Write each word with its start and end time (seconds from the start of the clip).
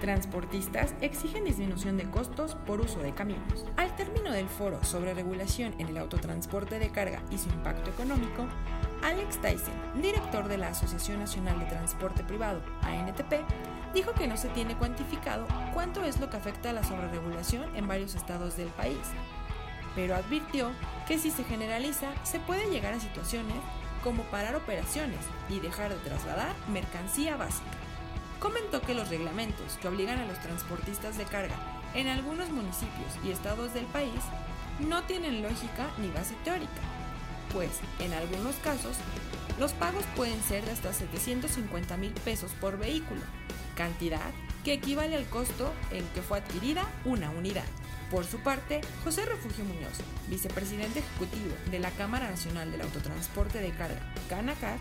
Transportistas 0.00 0.94
exigen 1.00 1.44
disminución 1.44 1.96
de 1.96 2.08
costos 2.08 2.54
por 2.66 2.80
uso 2.80 3.00
de 3.00 3.12
camiones. 3.14 3.64
Al 3.76 3.96
término 3.96 4.30
del 4.30 4.48
foro 4.48 4.84
sobre 4.84 5.12
regulación 5.12 5.74
en 5.78 5.88
el 5.88 5.98
autotransporte 5.98 6.78
de 6.78 6.90
carga 6.90 7.20
y 7.32 7.38
su 7.38 7.48
impacto 7.48 7.90
económico, 7.90 8.46
Alex 9.02 9.40
Tyson, 9.40 9.74
director 10.00 10.46
de 10.46 10.56
la 10.56 10.68
Asociación 10.68 11.18
Nacional 11.18 11.58
de 11.58 11.66
Transporte 11.66 12.22
Privado, 12.22 12.62
ANTP, 12.82 13.42
dijo 13.92 14.12
que 14.12 14.28
no 14.28 14.36
se 14.36 14.48
tiene 14.50 14.76
cuantificado 14.76 15.46
cuánto 15.74 16.04
es 16.04 16.20
lo 16.20 16.30
que 16.30 16.36
afecta 16.36 16.70
a 16.70 16.74
la 16.74 16.84
sobreregulación 16.84 17.74
en 17.74 17.88
varios 17.88 18.14
estados 18.14 18.56
del 18.56 18.68
país, 18.68 18.98
pero 19.96 20.14
advirtió 20.14 20.70
que 21.08 21.18
si 21.18 21.32
se 21.32 21.42
generaliza 21.42 22.12
se 22.22 22.38
puede 22.38 22.70
llegar 22.70 22.94
a 22.94 23.00
situaciones 23.00 23.56
como 24.04 24.22
parar 24.24 24.54
operaciones 24.54 25.18
y 25.48 25.58
dejar 25.58 25.90
de 25.90 25.96
trasladar 25.96 26.54
mercancía 26.68 27.36
básica 27.36 27.87
comentó 28.38 28.80
que 28.80 28.94
los 28.94 29.08
reglamentos 29.08 29.78
que 29.80 29.88
obligan 29.88 30.18
a 30.18 30.26
los 30.26 30.40
transportistas 30.40 31.18
de 31.18 31.24
carga 31.24 31.56
en 31.94 32.06
algunos 32.08 32.50
municipios 32.50 33.12
y 33.24 33.30
estados 33.30 33.74
del 33.74 33.86
país 33.86 34.20
no 34.80 35.02
tienen 35.04 35.42
lógica 35.42 35.88
ni 35.98 36.08
base 36.08 36.34
teórica, 36.44 36.80
pues 37.52 37.70
en 37.98 38.12
algunos 38.12 38.56
casos 38.56 38.96
los 39.58 39.72
pagos 39.72 40.04
pueden 40.14 40.40
ser 40.42 40.64
de 40.64 40.70
hasta 40.70 40.92
750 40.92 41.96
mil 41.96 42.12
pesos 42.12 42.52
por 42.60 42.78
vehículo, 42.78 43.20
cantidad 43.76 44.30
que 44.64 44.74
equivale 44.74 45.16
al 45.16 45.26
costo 45.26 45.72
en 45.90 46.06
que 46.08 46.22
fue 46.22 46.38
adquirida 46.38 46.86
una 47.04 47.30
unidad. 47.30 47.64
Por 48.10 48.24
su 48.24 48.38
parte, 48.38 48.80
José 49.04 49.26
Refugio 49.26 49.64
Muñoz, 49.64 49.98
vicepresidente 50.28 51.00
ejecutivo 51.00 51.54
de 51.70 51.78
la 51.78 51.90
Cámara 51.90 52.30
Nacional 52.30 52.70
del 52.70 52.80
Autotransporte 52.80 53.60
de 53.60 53.70
Carga, 53.70 54.00
CANACAR, 54.30 54.78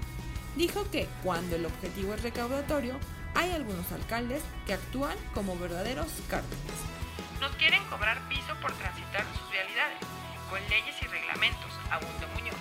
dijo 0.55 0.89
que 0.91 1.07
cuando 1.23 1.55
el 1.55 1.65
objetivo 1.65 2.13
es 2.13 2.21
recaudatorio, 2.21 2.97
hay 3.35 3.51
algunos 3.51 3.91
alcaldes 3.91 4.43
que 4.65 4.73
actúan 4.73 5.17
como 5.33 5.57
verdaderos 5.57 6.07
cárteles. 6.29 6.75
Nos 7.39 7.51
quieren 7.55 7.83
cobrar 7.85 8.19
piso 8.29 8.53
por 8.61 8.71
transitar 8.73 9.25
sus 9.37 9.51
realidades, 9.51 9.99
con 10.49 10.59
leyes 10.69 10.95
y 11.01 11.07
reglamentos, 11.07 11.71
abundó 11.91 12.27
Muñoz. 12.33 12.55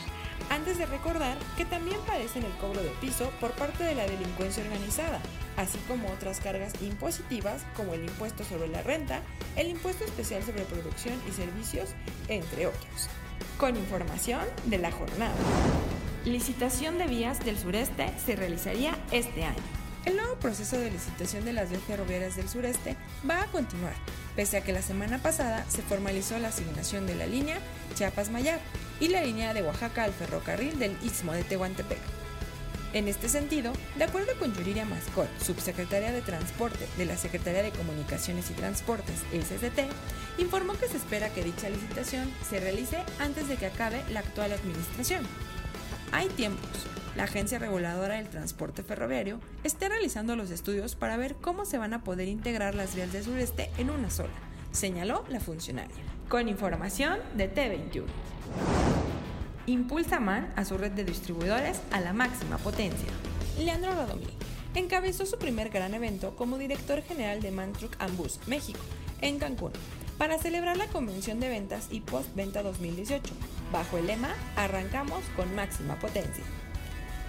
Antes 0.50 0.78
de 0.78 0.87
recordar 0.87 1.37
que 1.56 1.64
también 1.64 1.98
padecen 2.06 2.44
el 2.44 2.53
cobro 2.59 2.83
de 2.83 2.91
piso 3.00 3.31
por 3.41 3.53
parte 3.53 3.84
de 3.84 3.94
la 3.94 4.06
delincuencia 4.06 4.62
organizada, 4.62 5.21
así 5.56 5.78
como 5.88 6.10
otras 6.12 6.41
cargas 6.41 6.72
impositivas 6.83 7.65
como 7.77 7.94
el 7.94 8.04
impuesto 8.04 8.44
sobre 8.44 8.69
la 8.69 8.83
renta, 8.83 9.22
el 9.56 9.69
impuesto 9.69 10.04
especial 10.04 10.43
sobre 10.43 10.65
producción 10.65 11.21
y 11.28 11.33
servicios, 11.33 11.91
entre 12.28 12.66
otros. 12.66 13.09
Con 13.59 13.77
información 13.77 14.43
de 14.66 14.78
la 14.78 14.93
jornada. 14.93 15.34
Licitación 16.25 16.98
de 16.98 17.06
vías 17.06 17.44
del 17.44 17.59
sureste 17.59 18.12
se 18.25 18.37
realizaría 18.37 18.98
este 19.12 19.44
año. 19.44 19.85
El 20.06 20.15
nuevo 20.17 20.37
proceso 20.37 20.78
de 20.78 20.89
licitación 20.89 21.44
de 21.44 21.53
las 21.53 21.69
vías 21.69 21.83
ferroviarias 21.83 22.37
del 22.37 22.49
sureste 22.49 22.97
va 23.28 23.43
a 23.43 23.47
continuar, 23.47 23.93
pese 24.37 24.56
a 24.56 24.61
que 24.61 24.72
la 24.72 24.81
semana 24.81 25.19
pasada 25.19 25.67
se 25.69 25.83
formalizó 25.83 26.39
la 26.39 26.49
asignación 26.49 27.09
de 27.09 27.17
la 27.17 27.27
línea 27.27 27.59
Chiapas-Mayab 27.97 28.61
y 29.00 29.09
la 29.09 29.25
línea 29.25 29.53
de 29.53 29.62
Oaxaca 29.62 30.05
al 30.05 30.12
ferrocarril 30.12 30.78
del 30.78 30.97
Istmo 31.03 31.33
de 31.33 31.43
Tehuantepec. 31.43 31.99
En 32.93 33.09
este 33.09 33.28
sentido, 33.28 33.72
de 33.97 34.05
acuerdo 34.05 34.39
con 34.39 34.55
Yuriria 34.55 34.84
Mascot, 34.84 35.28
subsecretaria 35.43 36.12
de 36.12 36.22
Transporte 36.22 36.87
de 36.97 37.05
la 37.05 37.16
Secretaría 37.16 37.65
de 37.65 37.72
Comunicaciones 37.72 38.49
y 38.50 38.55
Transportes, 38.55 39.25
SST, 39.33 39.91
informó 40.39 40.75
que 40.75 40.87
se 40.87 40.99
espera 40.99 41.31
que 41.31 41.43
dicha 41.43 41.69
licitación 41.69 42.33
se 42.49 42.61
realice 42.61 43.03
antes 43.19 43.49
de 43.49 43.56
que 43.56 43.66
acabe 43.66 44.05
la 44.11 44.21
actual 44.21 44.53
administración. 44.53 45.27
Hay 46.12 46.28
tiempos, 46.28 46.69
la 47.17 47.25
Agencia 47.25 47.59
Reguladora 47.59 48.17
del 48.17 48.28
Transporte 48.28 48.83
Ferroviario 48.83 49.41
está 49.65 49.89
realizando 49.89 50.37
los 50.37 50.50
estudios 50.50 50.94
para 50.94 51.17
ver 51.17 51.34
cómo 51.34 51.65
se 51.65 51.78
van 51.78 51.94
a 51.94 52.05
poder 52.05 52.28
integrar 52.28 52.75
las 52.75 52.94
vías 52.94 53.12
del 53.12 53.25
sureste 53.25 53.71
en 53.77 53.91
una 53.91 54.11
sola, 54.11 54.33
señaló 54.71 55.25
la 55.28 55.41
funcionaria. 55.41 55.97
Con 56.28 56.49
información 56.49 57.19
de 57.34 57.53
T21. 57.53 58.05
Impulsa 59.66 60.21
MAN 60.21 60.53
a 60.56 60.65
su 60.65 60.78
red 60.78 60.93
de 60.93 61.05
distribuidores 61.05 61.81
a 61.91 62.00
la 62.00 62.12
máxima 62.12 62.59
potencia. 62.59 63.09
Leandro 63.59 63.93
Radomil 63.95 64.31
encabezó 64.75 65.27
su 65.27 65.39
primer 65.39 65.71
gran 65.71 65.95
evento 65.95 66.37
como 66.37 66.59
director 66.59 67.03
general 67.03 67.41
de 67.41 67.50
MAN 67.50 67.72
Truck 67.72 67.97
Bus 68.16 68.39
México, 68.47 68.81
en 69.21 69.39
Cancún, 69.39 69.72
para 70.19 70.38
celebrar 70.38 70.77
la 70.77 70.87
convención 70.87 71.41
de 71.41 71.49
ventas 71.49 71.88
y 71.91 72.00
postventa 72.00 72.62
2018, 72.62 73.34
bajo 73.72 73.99
el 73.99 74.06
lema 74.06 74.34
Arrancamos 74.56 75.22
con 75.37 75.54
máxima 75.54 75.99
potencia. 75.99 76.44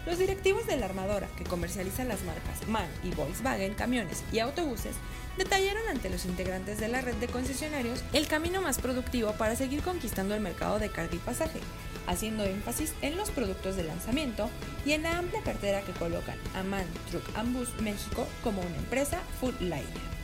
Los 0.05 0.19
directivos 0.19 0.65
de 0.67 0.77
la 0.77 0.85
armadora, 0.85 1.27
que 1.37 1.43
comercializa 1.43 2.05
las 2.05 2.23
marcas 2.23 2.65
MAN 2.69 2.87
y 3.03 3.09
Volkswagen 3.09 3.73
camiones 3.73 4.23
y 4.31 4.39
autobuses, 4.39 4.95
detallaron 5.37 5.85
ante 5.89 6.09
los 6.09 6.23
integrantes 6.23 6.79
de 6.79 6.87
la 6.87 7.01
red 7.01 7.15
de 7.15 7.27
concesionarios 7.27 8.01
el 8.13 8.25
camino 8.27 8.61
más 8.61 8.79
productivo 8.79 9.33
para 9.33 9.57
seguir 9.57 9.81
conquistando 9.81 10.33
el 10.33 10.39
mercado 10.39 10.79
de 10.79 10.89
carga 10.89 11.13
y 11.13 11.19
pasaje, 11.19 11.59
haciendo 12.07 12.45
énfasis 12.45 12.93
en 13.01 13.17
los 13.17 13.31
productos 13.31 13.75
de 13.75 13.83
lanzamiento 13.83 14.49
y 14.85 14.93
en 14.93 15.03
la 15.03 15.17
amplia 15.17 15.41
cartera 15.41 15.81
que 15.81 15.91
colocan 15.91 16.37
a 16.55 16.63
MAN 16.63 16.85
Truck 17.11 17.25
Bus 17.47 17.69
México 17.81 18.25
como 18.45 18.61
una 18.61 18.77
empresa 18.77 19.19
full 19.41 19.55
liner. 19.59 20.16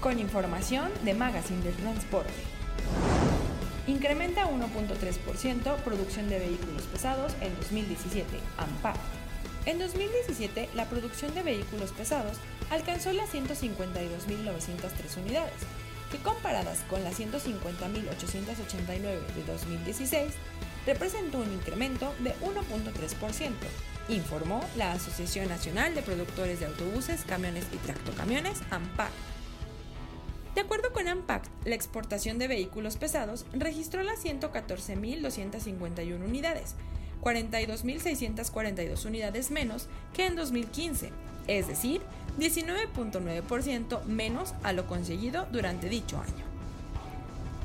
Con 0.00 0.18
información 0.18 0.90
de 1.04 1.12
Magazine 1.12 1.62
del 1.62 1.74
Transporte. 1.74 2.32
Incrementa 3.86 4.46
1.3% 4.46 5.76
producción 5.76 6.30
de 6.30 6.38
vehículos 6.38 6.84
pesados 6.84 7.34
en 7.42 7.54
2017, 7.56 8.26
AMPA. 8.56 8.94
En 9.66 9.78
2017, 9.78 10.70
la 10.74 10.86
producción 10.86 11.34
de 11.34 11.42
vehículos 11.42 11.92
pesados 11.92 12.38
alcanzó 12.70 13.12
las 13.12 13.34
152.903 13.34 15.18
unidades, 15.22 15.52
que 16.10 16.16
comparadas 16.16 16.78
con 16.88 17.04
las 17.04 17.20
150.889 17.20 18.96
de 18.96 19.44
2016, 19.46 20.32
representó 20.86 21.40
un 21.40 21.52
incremento 21.52 22.14
de 22.20 22.34
1.3%, 22.36 23.52
informó 24.08 24.64
la 24.76 24.92
Asociación 24.92 25.50
Nacional 25.50 25.94
de 25.94 26.00
Productores 26.00 26.58
de 26.58 26.66
Autobuses, 26.66 27.24
Camiones 27.26 27.66
y 27.74 27.76
Tractocamiones, 27.76 28.62
AMPAC. 28.70 29.10
De 30.60 30.66
acuerdo 30.66 30.92
con 30.92 31.08
AMPACT, 31.08 31.50
la 31.64 31.74
exportación 31.74 32.38
de 32.38 32.46
vehículos 32.46 32.98
pesados 32.98 33.46
registró 33.54 34.02
las 34.02 34.22
114.251 34.22 36.22
unidades, 36.22 36.74
42.642 37.22 39.06
unidades 39.06 39.50
menos 39.50 39.88
que 40.12 40.26
en 40.26 40.36
2015, 40.36 41.12
es 41.46 41.66
decir, 41.66 42.02
19.9% 42.38 44.04
menos 44.04 44.52
a 44.62 44.74
lo 44.74 44.86
conseguido 44.86 45.46
durante 45.50 45.88
dicho 45.88 46.20
año. 46.20 46.44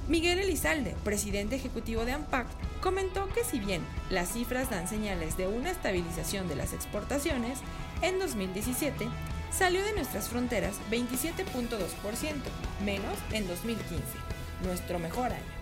Miguel 0.08 0.40
Elizalde, 0.40 0.96
presidente 1.04 1.58
ejecutivo 1.58 2.06
de 2.06 2.14
AMPACT, 2.14 2.80
comentó 2.80 3.28
que 3.34 3.44
si 3.44 3.60
bien 3.60 3.82
las 4.10 4.32
cifras 4.32 4.70
dan 4.70 4.88
señales 4.88 5.36
de 5.36 5.48
una 5.48 5.70
estabilización 5.70 6.48
de 6.48 6.56
las 6.56 6.72
exportaciones, 6.72 7.60
en 8.02 8.20
2017 8.20 9.10
salió 9.52 9.84
de 9.84 9.94
nuestras 9.94 10.30
fronteras 10.30 10.76
27.2%, 10.92 11.78
menos 12.84 13.18
en 13.32 13.48
2015, 13.48 14.04
nuestro 14.64 15.00
mejor 15.00 15.32
año. 15.32 15.56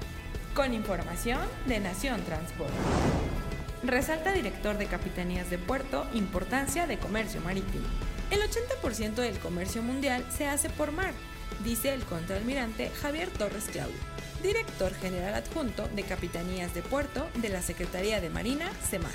Con 0.53 0.73
información 0.73 1.41
de 1.67 1.79
Nación 1.79 2.21
Transporte. 2.23 2.73
Resalta 3.83 4.31
director 4.31 4.77
de 4.77 4.85
Capitanías 4.85 5.49
de 5.49 5.57
Puerto 5.57 6.07
importancia 6.13 6.87
de 6.87 6.97
comercio 6.97 7.41
marítimo. 7.41 7.85
El 8.31 8.39
80% 8.39 9.15
del 9.15 9.39
comercio 9.39 9.83
mundial 9.83 10.25
se 10.35 10.47
hace 10.47 10.69
por 10.69 10.91
mar, 10.91 11.13
dice 11.63 11.93
el 11.93 12.03
contraalmirante 12.03 12.89
Javier 13.01 13.29
Torres 13.29 13.65
Claudio, 13.71 13.97
director 14.41 14.93
general 14.95 15.35
adjunto 15.35 15.87
de 15.89 16.03
Capitanías 16.03 16.73
de 16.73 16.81
Puerto 16.81 17.27
de 17.35 17.49
la 17.49 17.61
Secretaría 17.61 18.21
de 18.21 18.29
Marina, 18.29 18.71
CEMAR, 18.89 19.11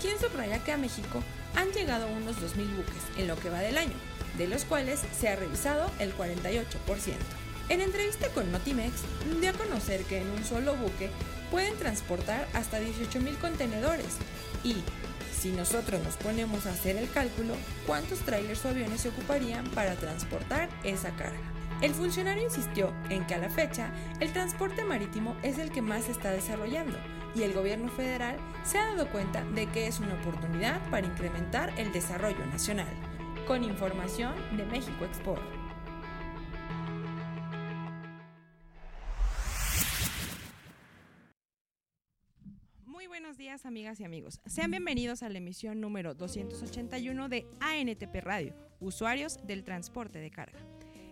quien 0.00 0.18
subraya 0.18 0.62
que 0.64 0.72
a 0.72 0.76
México 0.76 1.22
han 1.54 1.70
llegado 1.72 2.06
unos 2.08 2.36
2.000 2.36 2.76
buques 2.76 3.02
en 3.16 3.28
lo 3.28 3.36
que 3.36 3.50
va 3.50 3.60
del 3.60 3.78
año, 3.78 3.94
de 4.38 4.48
los 4.48 4.64
cuales 4.64 5.00
se 5.18 5.28
ha 5.28 5.36
revisado 5.36 5.90
el 5.98 6.16
48%. 6.16 6.64
En 7.68 7.80
entrevista 7.80 8.28
con 8.28 8.50
Notimex, 8.52 9.02
dio 9.40 9.50
a 9.50 9.54
conocer 9.54 10.02
que 10.04 10.20
en 10.20 10.30
un 10.30 10.44
solo 10.44 10.74
buque 10.74 11.10
pueden 11.50 11.76
transportar 11.76 12.48
hasta 12.54 12.80
18.000 12.80 13.38
contenedores 13.38 14.18
y, 14.64 14.76
si 15.38 15.52
nosotros 15.52 16.02
nos 16.02 16.16
ponemos 16.16 16.66
a 16.66 16.70
hacer 16.70 16.96
el 16.96 17.10
cálculo, 17.10 17.54
¿cuántos 17.86 18.20
trailers 18.20 18.64
o 18.64 18.68
aviones 18.68 19.00
se 19.00 19.08
ocuparían 19.08 19.64
para 19.70 19.94
transportar 19.94 20.68
esa 20.84 21.10
carga? 21.16 21.40
El 21.80 21.94
funcionario 21.94 22.44
insistió 22.44 22.92
en 23.10 23.26
que 23.26 23.34
a 23.34 23.38
la 23.38 23.50
fecha 23.50 23.90
el 24.20 24.32
transporte 24.32 24.84
marítimo 24.84 25.36
es 25.42 25.58
el 25.58 25.72
que 25.72 25.82
más 25.82 26.04
se 26.04 26.12
está 26.12 26.30
desarrollando 26.30 26.96
y 27.34 27.42
el 27.42 27.52
gobierno 27.52 27.88
federal 27.88 28.36
se 28.64 28.78
ha 28.78 28.86
dado 28.86 29.10
cuenta 29.10 29.44
de 29.44 29.66
que 29.66 29.86
es 29.86 30.00
una 30.00 30.14
oportunidad 30.14 30.80
para 30.90 31.06
incrementar 31.06 31.78
el 31.78 31.92
desarrollo 31.92 32.44
nacional. 32.46 32.88
Con 33.46 33.64
información 33.64 34.34
de 34.56 34.64
México 34.66 35.04
Export. 35.04 35.42
Muy 42.84 43.06
buenos 43.06 43.36
días 43.36 43.66
amigas 43.66 43.98
y 44.00 44.04
amigos. 44.04 44.40
Sean 44.46 44.70
bienvenidos 44.70 45.22
a 45.22 45.28
la 45.28 45.38
emisión 45.38 45.80
número 45.80 46.14
281 46.14 47.28
de 47.28 47.46
ANTP 47.60 48.14
Radio, 48.22 48.54
usuarios 48.80 49.38
del 49.46 49.64
transporte 49.64 50.18
de 50.18 50.30
carga. 50.30 50.60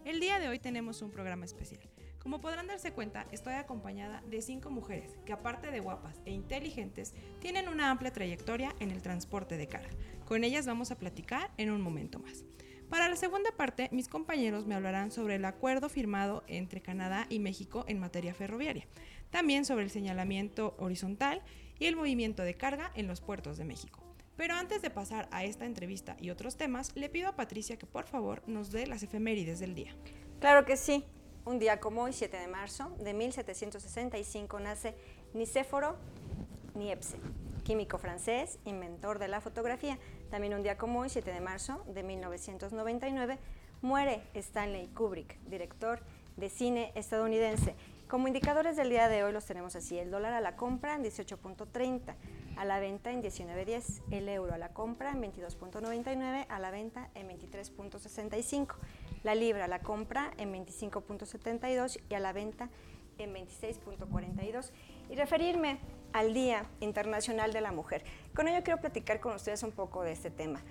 El 0.05 0.21
día 0.21 0.39
de 0.39 0.49
hoy 0.49 0.59
tenemos 0.59 1.03
un 1.03 1.11
programa 1.11 1.45
especial. 1.45 1.90
Como 2.23 2.41
podrán 2.43 2.67
darse 2.67 2.93
cuenta, 2.93 3.27
estoy 3.33 3.55
acompañada 3.55 4.23
de 4.29 4.43
cinco 4.43 4.71
mujeres 4.71 5.17
que 5.25 5.33
aparte 5.33 5.71
de 5.71 5.81
guapas 5.81 6.21
e 6.27 6.33
inteligentes, 6.33 7.15
tienen 7.41 7.69
una 7.69 7.91
amplia 7.91 8.13
trayectoria 8.13 8.75
en 8.79 8.91
el 8.91 9.01
transporte 9.01 9.57
de 9.57 9.67
carga. 9.67 9.89
Con 10.27 10.45
ellas 10.45 10.67
vamos 10.67 10.91
a 10.91 10.99
platicar 10.99 11.51
en 11.57 11.71
un 11.71 11.81
momento 11.81 12.19
más. 12.19 12.45
Para 12.91 13.09
la 13.09 13.17
segunda 13.17 13.51
parte, 13.53 13.89
mis 13.93 14.09
compañeros 14.09 14.67
me 14.67 14.75
hablarán 14.75 15.11
sobre 15.11 15.37
el 15.37 15.45
acuerdo 15.47 15.89
firmado 15.89 16.45
entre 16.47 16.83
Canadá 16.83 17.27
y 17.31 17.39
México 17.39 17.85
en 17.89 18.01
materia 18.01 18.35
ferroviaria, 18.35 18.87
también 19.31 19.65
sobre 19.65 19.85
el 19.85 19.91
señalamiento 19.91 20.75
horizontal 20.79 21.41
y 21.79 21.87
el 21.87 21.97
movimiento 21.97 22.43
de 22.43 22.55
carga 22.55 22.91
en 22.97 23.07
los 23.07 23.23
puertos 23.23 23.57
de 23.57 23.65
México. 23.65 24.05
Pero 24.37 24.55
antes 24.55 24.83
de 24.83 24.91
pasar 24.91 25.29
a 25.31 25.45
esta 25.45 25.67
entrevista 25.67 26.17
y 26.21 26.31
otros 26.31 26.57
temas, 26.57 26.95
le 26.97 27.09
pido 27.09 27.29
a 27.29 27.37
Patricia 27.37 27.79
que 27.79 27.87
por 27.87 28.07
favor 28.07 28.43
nos 28.47 28.73
dé 28.73 28.87
las 28.87 29.03
efemérides 29.03 29.61
del 29.61 29.75
día. 29.75 29.95
Claro 30.41 30.67
que 30.67 30.77
sí. 30.77 31.05
Un 31.47 31.59
día 31.59 31.81
como 31.81 32.03
hoy, 32.03 32.13
7 32.13 32.37
de 32.37 32.49
marzo 32.49 32.91
de 32.99 33.15
1765, 33.15 34.61
nace 34.61 34.95
Nicéforo 35.33 35.97
Niepce, 36.75 37.17
químico 37.65 37.97
francés, 37.97 38.59
inventor 38.67 39.19
de 39.19 39.29
la 39.29 39.41
fotografía. 39.41 39.99
También 40.31 40.53
un 40.53 40.63
día 40.63 40.77
como 40.77 41.01
hoy, 41.01 41.09
7 41.09 41.33
de 41.33 41.41
marzo 41.41 41.83
de 41.89 42.03
1999, 42.03 43.39
muere 43.81 44.23
Stanley 44.35 44.89
Kubrick, 44.89 45.41
director 45.45 46.01
de 46.37 46.51
cine 46.51 46.93
estadounidense. 46.95 47.75
Como 48.07 48.27
indicadores 48.27 48.77
del 48.77 48.91
día 48.91 49.09
de 49.09 49.25
hoy 49.25 49.33
los 49.33 49.47
tenemos 49.47 49.77
así, 49.77 49.99
el 49.99 50.11
dólar 50.11 50.35
a 50.35 50.41
la 50.41 50.57
compra 50.57 50.95
en 50.95 51.05
18.30, 51.05 52.17
a 52.57 52.65
la 52.65 52.81
venta 52.81 53.13
en 53.13 53.23
19.10, 53.23 54.03
el 54.11 54.29
euro 54.29 54.53
a 54.53 54.59
la 54.59 54.75
compra 54.75 55.13
en 55.13 55.23
22.99, 55.23 56.47
a 56.49 56.59
la 56.59 56.71
venta 56.71 57.09
en 57.15 57.29
23.65, 57.29 58.75
la 59.23 59.35
libra 59.35 59.69
la 59.69 59.81
compra 59.81 60.33
en 60.39 60.53
25.72 60.53 62.01
y 62.09 62.15
a 62.15 62.21
la 62.21 62.33
venta 62.33 62.71
en 63.19 63.35
26.42. 63.35 64.71
Y 65.11 65.15
referirme 65.15 65.79
al 66.13 66.33
Día 66.33 66.67
Internacional 66.81 67.53
de 67.53 67.61
la 67.61 67.73
Mujer. 67.73 68.05
Con 68.35 68.49
ello 68.49 68.63
quiero 68.63 68.81
platicar 68.81 69.21
con 69.21 69.35
ustedes 69.35 69.63
un 69.63 69.73
poco 69.73 70.03
de 70.03 70.13
este 70.13 70.31
tema. 70.31 70.63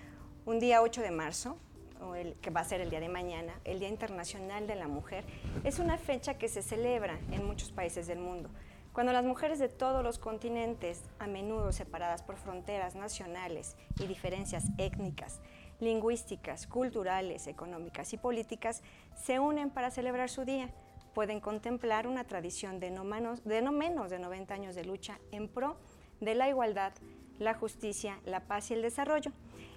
Un 0.45 0.59
día 0.59 0.81
8 0.81 1.01
de 1.01 1.11
marzo, 1.11 1.57
que 2.41 2.49
va 2.49 2.61
a 2.61 2.65
ser 2.65 2.81
el 2.81 2.89
día 2.89 2.99
de 2.99 3.09
mañana, 3.09 3.53
el 3.65 3.79
Día 3.79 3.89
Internacional 3.89 4.67
de 4.67 4.75
la 4.75 4.87
Mujer, 4.87 5.25
es 5.63 5.79
una 5.79 5.97
fecha 5.97 6.35
que 6.37 6.47
se 6.47 6.61
celebra 6.61 7.19
en 7.31 7.45
muchos 7.45 7.71
países 7.71 8.07
del 8.07 8.19
mundo. 8.19 8.49
Cuando 8.93 9.13
las 9.13 9.23
mujeres 9.23 9.59
de 9.59 9.69
todos 9.69 10.03
los 10.03 10.17
continentes, 10.17 11.03
a 11.19 11.27
menudo 11.27 11.71
separadas 11.71 12.23
por 12.23 12.37
fronteras 12.37 12.95
nacionales 12.95 13.75
y 13.99 14.07
diferencias 14.07 14.65
étnicas, 14.77 15.39
lingüísticas, 15.79 16.67
culturales, 16.67 17.47
económicas 17.47 18.13
y 18.13 18.17
políticas, 18.17 18.83
se 19.15 19.39
unen 19.39 19.69
para 19.69 19.91
celebrar 19.91 20.29
su 20.29 20.45
día, 20.45 20.69
pueden 21.13 21.39
contemplar 21.39 22.07
una 22.07 22.23
tradición 22.23 22.79
de 22.79 22.91
no, 22.91 23.03
menos 23.03 23.43
de, 23.43 23.61
no 23.61 23.71
menos 23.71 24.09
de 24.09 24.19
90 24.19 24.53
años 24.53 24.75
de 24.75 24.85
lucha 24.85 25.19
en 25.31 25.47
pro 25.47 25.77
de 26.21 26.35
la 26.35 26.49
igualdad, 26.49 26.93
la 27.39 27.53
justicia, 27.53 28.19
la 28.25 28.41
paz 28.41 28.71
y 28.71 28.73
el 28.73 28.81
desarrollo. 28.81 29.31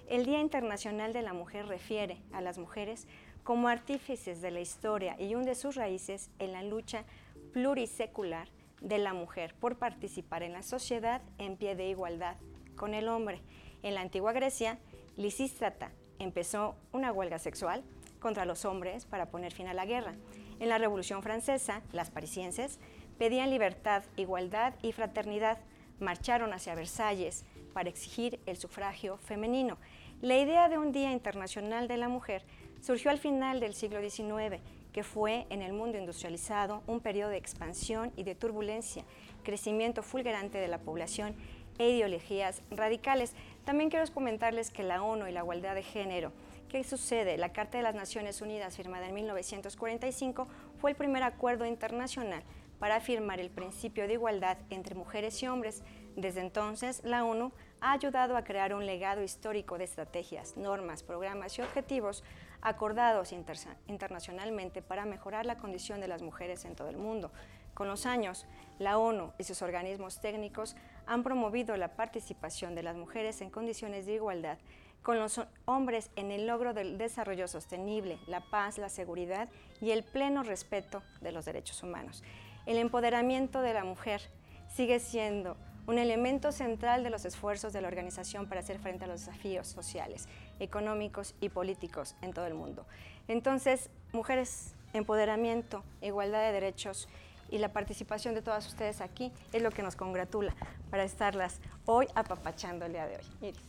El 0.09 0.25
Día 0.25 0.39
Internacional 0.39 1.13
de 1.13 1.21
la 1.21 1.33
Mujer 1.33 1.67
refiere 1.67 2.21
a 2.33 2.41
las 2.41 2.57
mujeres 2.57 3.07
como 3.43 3.67
artífices 3.67 4.41
de 4.41 4.51
la 4.51 4.61
historia 4.61 5.15
y 5.19 5.35
hunde 5.35 5.55
sus 5.55 5.75
raíces 5.75 6.29
en 6.39 6.51
la 6.51 6.63
lucha 6.63 7.05
plurisecular 7.53 8.49
de 8.81 8.97
la 8.97 9.13
mujer 9.13 9.55
por 9.59 9.77
participar 9.77 10.43
en 10.43 10.53
la 10.53 10.63
sociedad 10.63 11.21
en 11.37 11.55
pie 11.55 11.75
de 11.75 11.87
igualdad 11.89 12.35
con 12.75 12.93
el 12.93 13.07
hombre. 13.07 13.41
En 13.81 13.95
la 13.95 14.01
antigua 14.01 14.33
Grecia, 14.33 14.79
Lisístrata 15.17 15.91
empezó 16.19 16.75
una 16.91 17.11
huelga 17.11 17.39
sexual 17.39 17.83
contra 18.19 18.45
los 18.45 18.65
hombres 18.65 19.05
para 19.05 19.27
poner 19.27 19.53
fin 19.53 19.67
a 19.67 19.73
la 19.73 19.85
guerra. 19.85 20.15
En 20.59 20.69
la 20.69 20.77
Revolución 20.77 21.21
Francesa, 21.21 21.81
las 21.91 22.09
parisienses 22.09 22.79
pedían 23.17 23.49
libertad, 23.49 24.03
igualdad 24.15 24.73
y 24.81 24.91
fraternidad. 24.91 25.59
Marcharon 25.99 26.53
hacia 26.53 26.75
Versalles 26.75 27.45
para 27.73 27.89
exigir 27.89 28.39
el 28.45 28.57
sufragio 28.57 29.17
femenino. 29.17 29.77
La 30.21 30.37
idea 30.37 30.69
de 30.69 30.77
un 30.77 30.91
Día 30.91 31.11
Internacional 31.11 31.87
de 31.87 31.97
la 31.97 32.07
Mujer 32.07 32.43
surgió 32.81 33.11
al 33.11 33.19
final 33.19 33.59
del 33.59 33.73
siglo 33.73 33.99
XIX 34.01 34.61
que 34.93 35.03
fue 35.03 35.47
en 35.49 35.61
el 35.61 35.73
mundo 35.73 35.97
industrializado 35.97 36.83
un 36.85 36.99
periodo 36.99 37.31
de 37.31 37.37
expansión 37.37 38.13
y 38.15 38.23
de 38.23 38.35
turbulencia, 38.35 39.03
crecimiento 39.43 40.03
fulgurante 40.03 40.59
de 40.59 40.67
la 40.67 40.77
población 40.77 41.35
e 41.79 41.89
ideologías 41.89 42.61
radicales. 42.69 43.33
También 43.65 43.89
quiero 43.89 44.11
comentarles 44.13 44.71
que 44.71 44.83
la 44.83 45.01
ONU 45.01 45.27
y 45.27 45.31
la 45.31 45.41
igualdad 45.41 45.75
de 45.75 45.83
género 45.83 46.31
¿Qué 46.73 46.83
sucede? 46.83 47.37
La 47.37 47.53
Carta 47.53 47.77
de 47.77 47.83
las 47.83 47.93
Naciones 47.93 48.41
Unidas, 48.41 48.75
firmada 48.75 49.07
en 49.07 49.13
1945, 49.13 50.47
fue 50.81 50.89
el 50.89 50.97
primer 50.97 51.21
acuerdo 51.21 51.67
internacional 51.67 52.41
para 52.79 52.95
afirmar 52.95 53.39
el 53.39 53.51
principio 53.51 54.07
de 54.07 54.13
igualdad 54.13 54.57
entre 54.71 54.95
mujeres 54.95 55.43
y 55.43 55.47
hombres. 55.47 55.83
Desde 56.15 56.41
entonces, 56.41 57.03
la 57.03 57.25
ONU 57.25 57.51
ha 57.79 57.91
ayudado 57.91 58.35
a 58.35 58.43
crear 58.43 58.73
un 58.73 58.87
legado 58.87 59.21
histórico 59.21 59.77
de 59.77 59.83
estrategias, 59.83 60.57
normas, 60.57 61.03
programas 61.03 61.55
y 61.59 61.61
objetivos 61.61 62.23
acordados 62.63 63.33
internacionalmente 63.33 64.81
para 64.81 65.05
mejorar 65.05 65.45
la 65.45 65.57
condición 65.57 66.01
de 66.01 66.07
las 66.07 66.23
mujeres 66.23 66.65
en 66.65 66.75
todo 66.75 66.89
el 66.89 66.97
mundo. 66.97 67.31
Con 67.75 67.87
los 67.87 68.07
años, 68.07 68.47
la 68.79 68.97
ONU 68.97 69.31
y 69.37 69.43
sus 69.43 69.61
organismos 69.61 70.21
técnicos 70.21 70.75
han 71.05 71.23
promovido 71.23 71.77
la 71.77 71.95
participación 71.95 72.75
de 72.75 72.83
las 72.83 72.95
mujeres 72.95 73.41
en 73.41 73.49
condiciones 73.49 74.05
de 74.05 74.13
igualdad 74.13 74.57
con 75.03 75.19
los 75.19 75.41
hombres 75.65 76.09
en 76.15 76.31
el 76.31 76.47
logro 76.47 76.73
del 76.73 76.97
desarrollo 76.97 77.47
sostenible, 77.47 78.17
la 78.25 78.39
paz, 78.39 78.77
la 78.77 78.89
seguridad 78.89 79.49
y 79.81 79.91
el 79.91 80.03
pleno 80.03 80.43
respeto 80.43 81.03
de 81.21 81.33
los 81.33 81.45
derechos 81.45 81.83
humanos. 81.83 82.23
El 82.65 82.77
empoderamiento 82.77 83.61
de 83.61 83.73
la 83.73 83.83
mujer 83.83 84.21
sigue 84.69 84.99
siendo 84.99 85.57
un 85.85 85.97
elemento 85.97 86.53
central 86.53 87.03
de 87.03 87.09
los 87.09 87.25
esfuerzos 87.25 87.73
de 87.73 87.81
la 87.81 87.89
organización 87.89 88.47
para 88.47 88.61
hacer 88.61 88.79
frente 88.79 89.03
a 89.03 89.07
los 89.07 89.25
desafíos 89.25 89.67
sociales, 89.67 90.29
económicos 90.59 91.35
y 91.41 91.49
políticos 91.49 92.15
en 92.21 92.31
todo 92.31 92.47
el 92.47 92.53
mundo. 92.53 92.85
Entonces, 93.27 93.89
mujeres, 94.13 94.75
empoderamiento, 94.93 95.83
igualdad 96.01 96.39
de 96.39 96.53
derechos 96.53 97.09
y 97.53 97.59
la 97.59 97.71
participación 97.71 98.33
de 98.33 98.41
todas 98.41 98.67
ustedes 98.67 98.99
aquí 98.99 99.31
es 99.53 99.61
lo 99.61 99.69
que 99.69 99.83
nos 99.83 99.95
congratula 99.95 100.55
para 100.89 101.03
estarlas 101.03 101.59
hoy 101.85 102.07
apapachando 102.15 102.85
el 102.85 102.93
día 102.93 103.05
de 103.05 103.17
hoy. 103.17 103.49
Iris. 103.49 103.61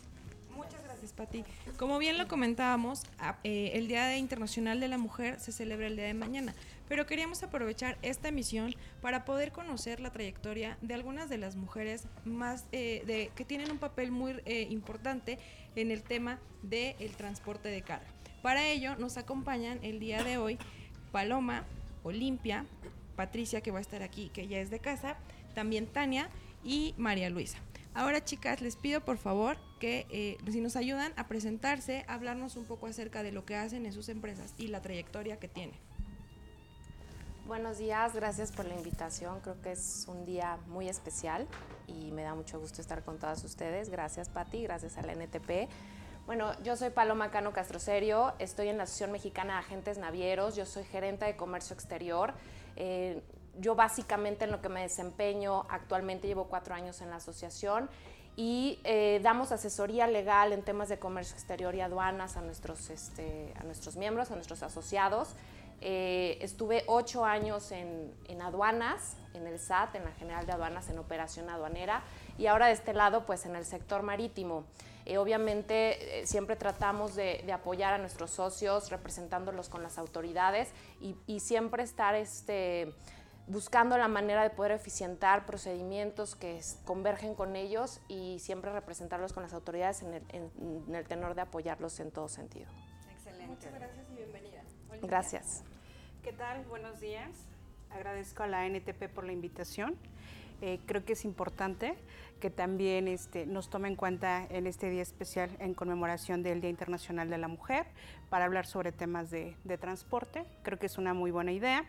Muchas 0.56 0.82
gracias, 0.84 1.12
Pati. 1.12 1.44
Como 1.76 1.98
bien 1.98 2.16
lo 2.16 2.26
comentábamos, 2.26 3.02
eh, 3.42 3.72
el 3.74 3.88
Día 3.88 4.16
Internacional 4.16 4.80
de 4.80 4.88
la 4.88 4.98
Mujer 4.98 5.38
se 5.38 5.52
celebra 5.52 5.88
el 5.88 5.96
día 5.96 6.06
de 6.06 6.14
mañana 6.14 6.54
pero 6.88 7.06
queríamos 7.06 7.42
aprovechar 7.42 7.96
esta 8.02 8.28
emisión 8.28 8.74
para 9.00 9.24
poder 9.24 9.52
conocer 9.52 10.00
la 10.00 10.10
trayectoria 10.10 10.76
de 10.82 10.94
algunas 10.94 11.28
de 11.28 11.38
las 11.38 11.56
mujeres 11.56 12.06
más 12.24 12.66
eh, 12.72 13.30
que 13.34 13.44
tienen 13.44 13.70
un 13.70 13.78
papel 13.78 14.10
muy 14.10 14.40
eh, 14.44 14.66
importante 14.70 15.38
en 15.76 15.90
el 15.90 16.02
tema 16.02 16.38
del 16.62 17.10
transporte 17.16 17.68
de 17.68 17.82
carga. 17.82 18.06
Para 18.42 18.68
ello 18.68 18.96
nos 18.96 19.16
acompañan 19.16 19.78
el 19.82 19.98
día 19.98 20.22
de 20.22 20.36
hoy 20.36 20.58
Paloma, 21.10 21.64
Olimpia, 22.02 22.66
Patricia 23.14 23.60
que 23.60 23.70
va 23.70 23.78
a 23.78 23.82
estar 23.82 24.02
aquí, 24.02 24.30
que 24.30 24.46
ya 24.46 24.58
es 24.58 24.70
de 24.70 24.78
casa, 24.78 25.16
también 25.54 25.86
Tania 25.86 26.28
y 26.62 26.94
María 26.96 27.30
Luisa. 27.30 27.58
Ahora 27.94 28.24
chicas, 28.24 28.60
les 28.60 28.74
pido 28.74 29.04
por 29.04 29.18
favor 29.18 29.56
que 29.78 30.06
eh, 30.10 30.36
si 30.50 30.60
nos 30.60 30.74
ayudan 30.74 31.12
a 31.16 31.28
presentarse, 31.28 32.04
hablarnos 32.08 32.56
un 32.56 32.64
poco 32.64 32.86
acerca 32.86 33.22
de 33.22 33.30
lo 33.30 33.44
que 33.44 33.54
hacen 33.54 33.86
en 33.86 33.92
sus 33.92 34.08
empresas 34.08 34.52
y 34.58 34.66
la 34.66 34.82
trayectoria 34.82 35.38
que 35.38 35.46
tienen. 35.46 35.76
Buenos 37.46 37.76
días, 37.76 38.14
gracias 38.14 38.50
por 38.52 38.64
la 38.64 38.74
invitación. 38.74 39.38
Creo 39.40 39.60
que 39.60 39.72
es 39.72 40.06
un 40.08 40.24
día 40.24 40.58
muy 40.66 40.88
especial 40.88 41.46
y 41.86 42.10
me 42.10 42.22
da 42.22 42.34
mucho 42.34 42.58
gusto 42.58 42.80
estar 42.80 43.04
con 43.04 43.18
todas 43.18 43.44
ustedes. 43.44 43.90
Gracias, 43.90 44.30
Patti, 44.30 44.62
gracias 44.62 44.96
a 44.96 45.02
la 45.02 45.12
NTP. 45.12 45.68
Bueno, 46.26 46.58
yo 46.62 46.74
soy 46.74 46.88
Paloma 46.88 47.30
Cano 47.30 47.52
Castroserio, 47.52 48.32
estoy 48.38 48.68
en 48.68 48.78
la 48.78 48.84
Asociación 48.84 49.12
Mexicana 49.12 49.52
de 49.52 49.58
Agentes 49.58 49.98
Navieros, 49.98 50.56
yo 50.56 50.64
soy 50.64 50.84
gerente 50.84 51.26
de 51.26 51.36
comercio 51.36 51.74
exterior. 51.74 52.32
Eh, 52.76 53.22
yo 53.58 53.74
básicamente 53.74 54.44
en 54.44 54.50
lo 54.50 54.60
que 54.60 54.68
me 54.68 54.82
desempeño 54.82 55.64
actualmente 55.68 56.26
llevo 56.26 56.44
cuatro 56.48 56.74
años 56.74 57.00
en 57.00 57.10
la 57.10 57.16
asociación 57.16 57.88
y 58.36 58.80
eh, 58.82 59.20
damos 59.22 59.52
asesoría 59.52 60.08
legal 60.08 60.52
en 60.52 60.62
temas 60.62 60.88
de 60.88 60.98
comercio 60.98 61.34
exterior 61.34 61.74
y 61.74 61.80
aduanas 61.80 62.36
a 62.36 62.40
nuestros, 62.40 62.90
este, 62.90 63.54
a 63.60 63.64
nuestros 63.64 63.96
miembros, 63.96 64.30
a 64.30 64.34
nuestros 64.34 64.62
asociados. 64.62 65.34
Eh, 65.84 66.38
estuve 66.40 66.82
ocho 66.86 67.24
años 67.24 67.70
en, 67.70 68.12
en, 68.26 68.42
aduanas, 68.42 69.16
en 69.34 69.46
el 69.46 69.58
SAT, 69.58 69.96
en 69.96 70.04
la 70.04 70.12
General 70.12 70.46
de 70.46 70.52
Aduanas, 70.52 70.88
en 70.88 70.98
operación 70.98 71.50
aduanera, 71.50 72.02
y 72.38 72.46
ahora 72.46 72.66
de 72.66 72.72
este 72.72 72.94
lado, 72.94 73.26
pues 73.26 73.44
en 73.46 73.54
el 73.54 73.64
sector 73.64 74.02
marítimo. 74.02 74.64
Eh, 75.04 75.18
obviamente 75.18 76.22
siempre 76.24 76.56
tratamos 76.56 77.14
de, 77.14 77.42
de, 77.44 77.52
apoyar 77.52 77.92
a 77.92 77.98
nuestros 77.98 78.30
socios, 78.30 78.90
representándolos 78.90 79.68
con 79.68 79.82
las 79.82 79.98
autoridades 79.98 80.72
y, 81.00 81.14
y 81.26 81.40
siempre 81.40 81.82
estar 81.82 82.14
este, 82.14 82.94
buscando 83.46 83.98
la 83.98 84.08
manera 84.08 84.42
de 84.42 84.50
poder 84.50 84.72
eficientar 84.72 85.46
procedimientos 85.46 86.34
que 86.34 86.60
convergen 86.84 87.34
con 87.34 87.56
ellos 87.56 88.00
y 88.08 88.38
siempre 88.38 88.72
representarlos 88.72 89.32
con 89.32 89.42
las 89.42 89.52
autoridades 89.52 90.02
en 90.02 90.14
el, 90.14 90.22
en, 90.30 90.94
el 90.94 91.06
tenor 91.06 91.34
de 91.34 91.42
apoyarlos 91.42 92.00
en 92.00 92.10
todo 92.10 92.28
sentido. 92.28 92.70
Excelente. 93.10 93.46
Muchas 93.46 93.74
gracias 93.74 94.06
y 94.10 94.16
bienvenida. 94.16 94.62
Gracias. 95.02 95.64
¿Qué 96.24 96.32
tal? 96.32 96.64
Buenos 96.70 97.00
días. 97.00 97.28
Agradezco 97.90 98.44
a 98.44 98.46
la 98.46 98.66
NTP 98.66 99.10
por 99.14 99.24
la 99.24 99.32
invitación. 99.32 99.94
Eh, 100.62 100.80
creo 100.86 101.04
que 101.04 101.12
es 101.12 101.26
importante 101.26 101.96
que 102.40 102.48
también 102.48 103.08
este, 103.08 103.44
nos 103.44 103.68
tome 103.68 103.88
en 103.88 103.94
cuenta 103.94 104.46
en 104.48 104.66
este 104.66 104.88
día 104.88 105.02
especial 105.02 105.50
en 105.58 105.74
conmemoración 105.74 106.42
del 106.42 106.62
Día 106.62 106.70
Internacional 106.70 107.28
de 107.28 107.36
la 107.36 107.48
Mujer 107.48 107.84
para 108.30 108.46
hablar 108.46 108.64
sobre 108.64 108.90
temas 108.90 109.30
de, 109.30 109.54
de 109.64 109.76
transporte. 109.76 110.46
Creo 110.62 110.78
que 110.78 110.86
es 110.86 110.96
una 110.96 111.12
muy 111.12 111.30
buena 111.30 111.52
idea. 111.52 111.84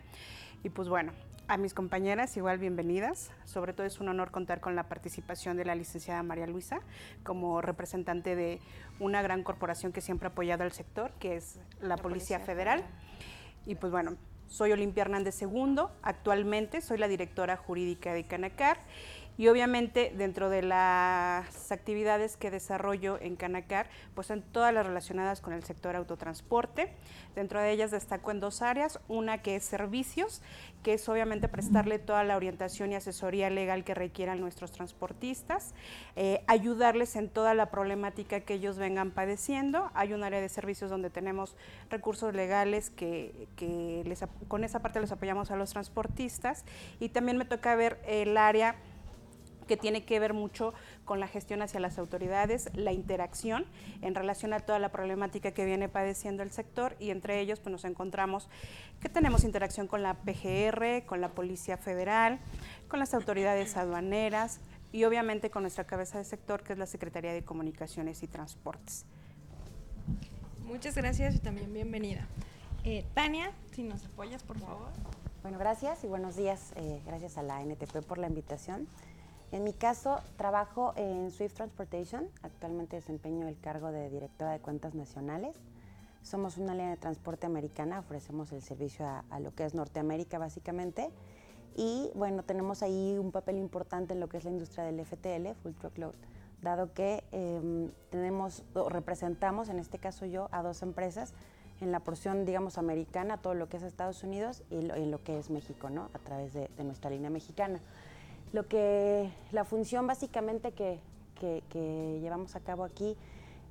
Y 0.62 0.68
pues 0.68 0.90
bueno, 0.90 1.12
a 1.48 1.56
mis 1.56 1.72
compañeras, 1.72 2.36
igual 2.36 2.58
bienvenidas. 2.58 3.30
Sobre 3.44 3.72
todo 3.72 3.86
es 3.86 4.00
un 4.00 4.08
honor 4.10 4.32
contar 4.32 4.60
con 4.60 4.76
la 4.76 4.86
participación 4.86 5.56
de 5.56 5.64
la 5.64 5.74
licenciada 5.74 6.22
María 6.22 6.46
Luisa 6.46 6.80
como 7.22 7.62
representante 7.62 8.36
de 8.36 8.60
una 9.00 9.22
gran 9.22 9.42
corporación 9.42 9.92
que 9.92 10.02
siempre 10.02 10.28
ha 10.28 10.32
apoyado 10.32 10.62
al 10.64 10.72
sector, 10.72 11.12
que 11.20 11.36
es 11.36 11.58
la, 11.80 11.88
la 11.88 11.96
Policía, 11.96 12.36
Policía 12.36 12.40
Federal. 12.40 12.80
Federal. 12.80 13.05
Y 13.66 13.74
pues 13.74 13.90
bueno, 13.90 14.16
soy 14.46 14.72
Olimpia 14.72 15.02
Hernández 15.02 15.42
II, 15.42 15.76
actualmente 16.02 16.80
soy 16.80 16.98
la 16.98 17.08
directora 17.08 17.56
jurídica 17.56 18.14
de 18.14 18.24
Canacar 18.26 18.78
y 19.38 19.48
obviamente 19.48 20.12
dentro 20.16 20.48
de 20.48 20.62
las 20.62 21.72
actividades 21.72 22.36
que 22.36 22.50
desarrollo 22.50 23.18
en 23.20 23.36
Canacar, 23.36 23.88
pues 24.14 24.26
son 24.26 24.42
todas 24.42 24.72
las 24.72 24.86
relacionadas 24.86 25.40
con 25.40 25.52
el 25.52 25.62
sector 25.64 25.96
autotransporte. 25.96 26.92
Dentro 27.34 27.60
de 27.60 27.70
ellas 27.70 27.90
destaco 27.90 28.30
en 28.30 28.40
dos 28.40 28.62
áreas, 28.62 28.98
una 29.08 29.42
que 29.42 29.56
es 29.56 29.64
servicios, 29.64 30.42
que 30.82 30.94
es 30.94 31.08
obviamente 31.08 31.48
prestarle 31.48 31.98
toda 31.98 32.24
la 32.24 32.36
orientación 32.36 32.92
y 32.92 32.94
asesoría 32.94 33.50
legal 33.50 33.84
que 33.84 33.94
requieran 33.94 34.40
nuestros 34.40 34.72
transportistas, 34.72 35.74
eh, 36.14 36.42
ayudarles 36.46 37.16
en 37.16 37.28
toda 37.28 37.54
la 37.54 37.70
problemática 37.70 38.40
que 38.40 38.54
ellos 38.54 38.78
vengan 38.78 39.10
padeciendo. 39.10 39.90
Hay 39.94 40.12
un 40.12 40.22
área 40.22 40.40
de 40.40 40.48
servicios 40.48 40.90
donde 40.90 41.10
tenemos 41.10 41.56
recursos 41.90 42.34
legales 42.34 42.90
que, 42.90 43.48
que 43.56 44.02
les, 44.06 44.24
con 44.48 44.64
esa 44.64 44.80
parte 44.80 45.00
les 45.00 45.12
apoyamos 45.12 45.50
a 45.50 45.56
los 45.56 45.70
transportistas 45.70 46.64
y 47.00 47.08
también 47.10 47.36
me 47.36 47.44
toca 47.44 47.74
ver 47.74 48.00
el 48.06 48.36
área 48.36 48.76
que 49.66 49.76
tiene 49.76 50.04
que 50.04 50.18
ver 50.18 50.32
mucho 50.32 50.72
con 51.04 51.20
la 51.20 51.28
gestión 51.28 51.62
hacia 51.62 51.80
las 51.80 51.98
autoridades, 51.98 52.70
la 52.74 52.92
interacción 52.92 53.66
en 54.02 54.14
relación 54.14 54.52
a 54.52 54.60
toda 54.60 54.78
la 54.78 54.90
problemática 54.90 55.52
que 55.52 55.64
viene 55.64 55.88
padeciendo 55.88 56.42
el 56.42 56.50
sector 56.50 56.96
y 56.98 57.10
entre 57.10 57.40
ellos 57.40 57.60
pues 57.60 57.72
nos 57.72 57.84
encontramos 57.84 58.48
que 59.00 59.08
tenemos 59.08 59.44
interacción 59.44 59.86
con 59.86 60.02
la 60.02 60.14
PGR, 60.14 61.04
con 61.06 61.20
la 61.20 61.30
Policía 61.30 61.76
Federal, 61.76 62.38
con 62.88 62.98
las 62.98 63.14
autoridades 63.14 63.76
aduaneras 63.76 64.60
y 64.92 65.04
obviamente 65.04 65.50
con 65.50 65.62
nuestra 65.62 65.84
cabeza 65.84 66.18
de 66.18 66.24
sector 66.24 66.62
que 66.62 66.72
es 66.72 66.78
la 66.78 66.86
Secretaría 66.86 67.32
de 67.32 67.44
Comunicaciones 67.44 68.22
y 68.22 68.28
Transportes. 68.28 69.04
Muchas 70.64 70.96
gracias 70.96 71.36
y 71.36 71.38
también 71.38 71.72
bienvenida. 71.72 72.26
Eh, 72.84 73.04
Tania, 73.14 73.52
si 73.72 73.82
nos 73.82 74.04
apoyas, 74.04 74.42
por 74.42 74.58
favor. 74.58 74.90
Bueno, 75.42 75.58
gracias 75.58 76.02
y 76.02 76.08
buenos 76.08 76.34
días. 76.34 76.72
Eh, 76.76 77.00
gracias 77.06 77.38
a 77.38 77.42
la 77.42 77.62
NTP 77.62 78.04
por 78.04 78.18
la 78.18 78.26
invitación. 78.26 78.88
En 79.56 79.64
mi 79.64 79.72
caso, 79.72 80.20
trabajo 80.36 80.92
en 80.96 81.30
Swift 81.30 81.54
Transportation. 81.54 82.28
Actualmente 82.42 82.96
desempeño 82.96 83.48
el 83.48 83.58
cargo 83.58 83.90
de 83.90 84.10
directora 84.10 84.52
de 84.52 84.58
cuentas 84.58 84.94
nacionales. 84.94 85.56
Somos 86.20 86.58
una 86.58 86.74
línea 86.74 86.90
de 86.90 86.98
transporte 86.98 87.46
americana, 87.46 88.00
ofrecemos 88.00 88.52
el 88.52 88.60
servicio 88.60 89.06
a, 89.06 89.24
a, 89.30 89.40
lo 89.40 89.54
que 89.54 89.64
es 89.64 89.74
Norteamérica 89.74 90.38
básicamente. 90.38 91.08
Y 91.74 92.10
bueno, 92.14 92.42
tenemos 92.42 92.82
ahí 92.82 93.16
un 93.18 93.32
papel 93.32 93.56
importante 93.56 94.12
en 94.12 94.20
lo 94.20 94.28
que 94.28 94.36
es 94.36 94.44
la 94.44 94.50
industria 94.50 94.84
del 94.84 95.02
FTL, 95.02 95.54
Full 95.62 95.72
Truckload, 95.72 96.14
dado 96.60 96.92
que 96.92 97.24
eh, 97.32 97.90
tenemos, 98.10 98.62
representamos, 98.90 99.70
en 99.70 99.78
este 99.78 99.98
caso 99.98 100.26
yo, 100.26 100.50
a 100.52 100.62
dos 100.62 100.82
empresas 100.82 101.32
en 101.80 101.92
la 101.92 102.00
porción, 102.00 102.44
digamos, 102.44 102.76
americana, 102.76 103.38
todo 103.38 103.54
lo 103.54 103.70
que 103.70 103.78
es 103.78 103.84
Estados 103.84 104.22
Unidos 104.22 104.64
y 104.68 104.82
lo, 104.82 104.94
en 104.96 105.10
lo 105.10 105.24
que 105.24 105.38
es 105.38 105.48
México, 105.48 105.88
¿no? 105.88 106.10
A 106.12 106.18
través 106.18 106.52
de, 106.52 106.68
de 106.76 106.84
nuestra 106.84 107.08
línea 107.08 107.30
mexicana. 107.30 107.80
Lo 108.52 108.66
que, 108.66 109.30
la 109.52 109.64
función 109.64 110.06
básicamente 110.06 110.72
que, 110.72 111.00
que, 111.38 112.18
llevamos 112.20 112.56
a 112.56 112.60
cabo 112.60 112.84
aquí 112.84 113.16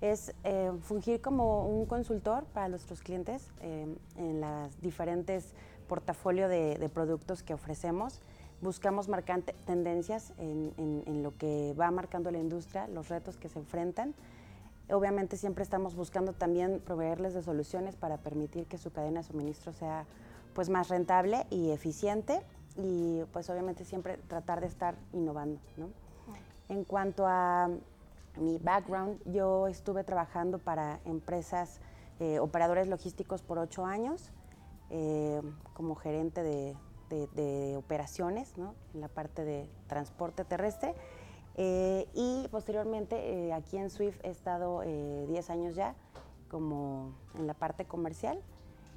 es 0.01 0.33
eh, 0.43 0.71
fungir 0.81 1.21
como 1.21 1.67
un 1.67 1.85
consultor 1.85 2.43
para 2.45 2.67
nuestros 2.67 3.01
clientes 3.01 3.49
eh, 3.61 3.87
en 4.17 4.41
las 4.41 4.79
diferentes 4.81 5.53
portafolios 5.87 6.49
de, 6.49 6.75
de, 6.75 6.89
productos 6.89 7.41
que 7.41 7.53
ofrecemos. 7.53 8.19
Buscamos 8.61 9.07
marcar 9.07 9.41
tendencias 9.65 10.33
en, 10.37 10.73
en, 10.77 11.03
en, 11.05 11.23
lo 11.23 11.31
que 11.37 11.73
va 11.79 11.89
marcando 11.91 12.31
la 12.31 12.39
industria, 12.39 12.87
los 12.87 13.09
retos 13.09 13.37
que 13.37 13.49
se 13.49 13.59
enfrentan. 13.59 14.13
Obviamente 14.89 15.37
siempre 15.37 15.63
estamos 15.63 15.95
buscando 15.95 16.33
también 16.33 16.79
proveerles 16.79 17.33
de 17.33 17.41
soluciones 17.41 17.95
para 17.95 18.17
permitir 18.17 18.67
que 18.67 18.77
su 18.77 18.91
cadena 18.91 19.21
de 19.21 19.27
suministro 19.27 19.73
sea 19.73 20.05
pues, 20.53 20.69
más 20.69 20.89
rentable 20.89 21.47
y 21.49 21.71
eficiente 21.71 22.41
y 22.77 23.23
pues 23.31 23.49
obviamente 23.49 23.85
siempre 23.85 24.17
tratar 24.17 24.61
de 24.61 24.67
estar 24.67 24.95
innovando. 25.13 25.59
¿no? 25.77 25.89
En 26.69 26.83
cuanto 26.83 27.25
a 27.27 27.69
mi 28.37 28.57
background, 28.57 29.19
yo 29.25 29.67
estuve 29.67 30.03
trabajando 30.03 30.59
para 30.59 30.99
empresas, 31.05 31.79
eh, 32.19 32.39
operadores 32.39 32.87
logísticos 32.87 33.41
por 33.41 33.57
ocho 33.59 33.85
años, 33.85 34.31
eh, 34.89 35.41
como 35.73 35.95
gerente 35.95 36.43
de, 36.43 36.75
de, 37.09 37.27
de 37.27 37.77
operaciones 37.77 38.57
¿no? 38.57 38.75
en 38.93 39.01
la 39.01 39.07
parte 39.07 39.45
de 39.45 39.69
transporte 39.87 40.43
terrestre. 40.43 40.95
Eh, 41.57 42.07
y 42.13 42.47
posteriormente 42.49 43.53
aquí 43.53 43.77
en 43.77 43.89
Swift 43.89 44.19
he 44.23 44.29
estado 44.29 44.81
10 44.81 45.49
años 45.49 45.75
ya 45.75 45.95
como 46.49 47.13
en 47.35 47.47
la 47.47 47.53
parte 47.53 47.85
comercial 47.85 48.41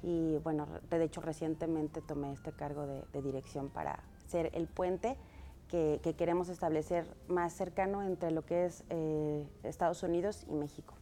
y 0.03 0.37
bueno, 0.37 0.67
de 0.89 1.03
hecho 1.03 1.21
recientemente 1.21 2.01
tomé 2.01 2.33
este 2.33 2.51
cargo 2.51 2.85
de, 2.85 3.03
de 3.13 3.21
dirección 3.21 3.69
para 3.69 3.99
ser 4.27 4.51
el 4.53 4.67
puente 4.67 5.17
que, 5.67 5.99
que, 6.03 6.15
queremos 6.15 6.49
establecer 6.49 7.05
más 7.27 7.53
cercano 7.53 8.03
entre 8.03 8.31
lo 8.31 8.45
que 8.45 8.65
es 8.65 8.83
eh, 8.89 9.45
Estados 9.63 10.01
Unidos 10.03 10.45
y 10.49 10.53
México. 10.53 10.95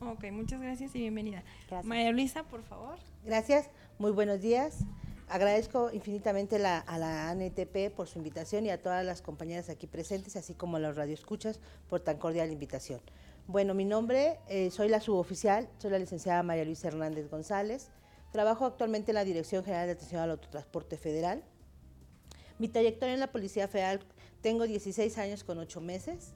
Ok, 0.00 0.24
muchas 0.32 0.60
gracias 0.60 0.94
y 0.94 1.00
bienvenida. 1.00 1.42
Gracias. 1.68 1.86
María 1.86 2.12
Luisa, 2.12 2.44
por 2.44 2.62
favor. 2.62 2.98
Gracias, 3.24 3.70
muy 3.98 4.12
buenos 4.12 4.40
días. 4.40 4.84
Agradezco 5.28 5.90
infinitamente 5.92 6.58
la, 6.58 6.78
a 6.78 6.98
la 6.98 7.30
ANTP 7.30 7.90
por 7.96 8.06
su 8.06 8.18
invitación 8.18 8.66
y 8.66 8.70
a 8.70 8.82
todas 8.82 9.04
las 9.04 9.22
compañeras 9.22 9.70
aquí 9.70 9.86
presentes, 9.86 10.36
así 10.36 10.54
como 10.54 10.76
a 10.76 10.80
los 10.80 10.96
radioescuchas 10.96 11.60
por 11.88 12.00
tan 12.00 12.18
cordial 12.18 12.52
invitación. 12.52 13.00
Bueno, 13.46 13.74
mi 13.74 13.84
nombre, 13.84 14.38
eh, 14.48 14.70
soy 14.70 14.88
la 14.88 15.00
suboficial, 15.00 15.68
soy 15.78 15.90
la 15.90 15.98
licenciada 15.98 16.42
María 16.42 16.64
Luisa 16.64 16.88
Hernández 16.88 17.30
González, 17.30 17.90
Trabajo 18.34 18.66
actualmente 18.66 19.12
en 19.12 19.14
la 19.14 19.24
Dirección 19.24 19.62
General 19.62 19.86
de 19.86 19.92
Atención 19.92 20.20
al 20.20 20.32
Autotransporte 20.32 20.96
Federal. 20.96 21.44
Mi 22.58 22.66
trayectoria 22.66 23.14
en 23.14 23.20
la 23.20 23.30
Policía 23.30 23.68
Federal, 23.68 24.00
tengo 24.40 24.66
16 24.66 25.18
años 25.18 25.44
con 25.44 25.56
8 25.60 25.80
meses. 25.80 26.32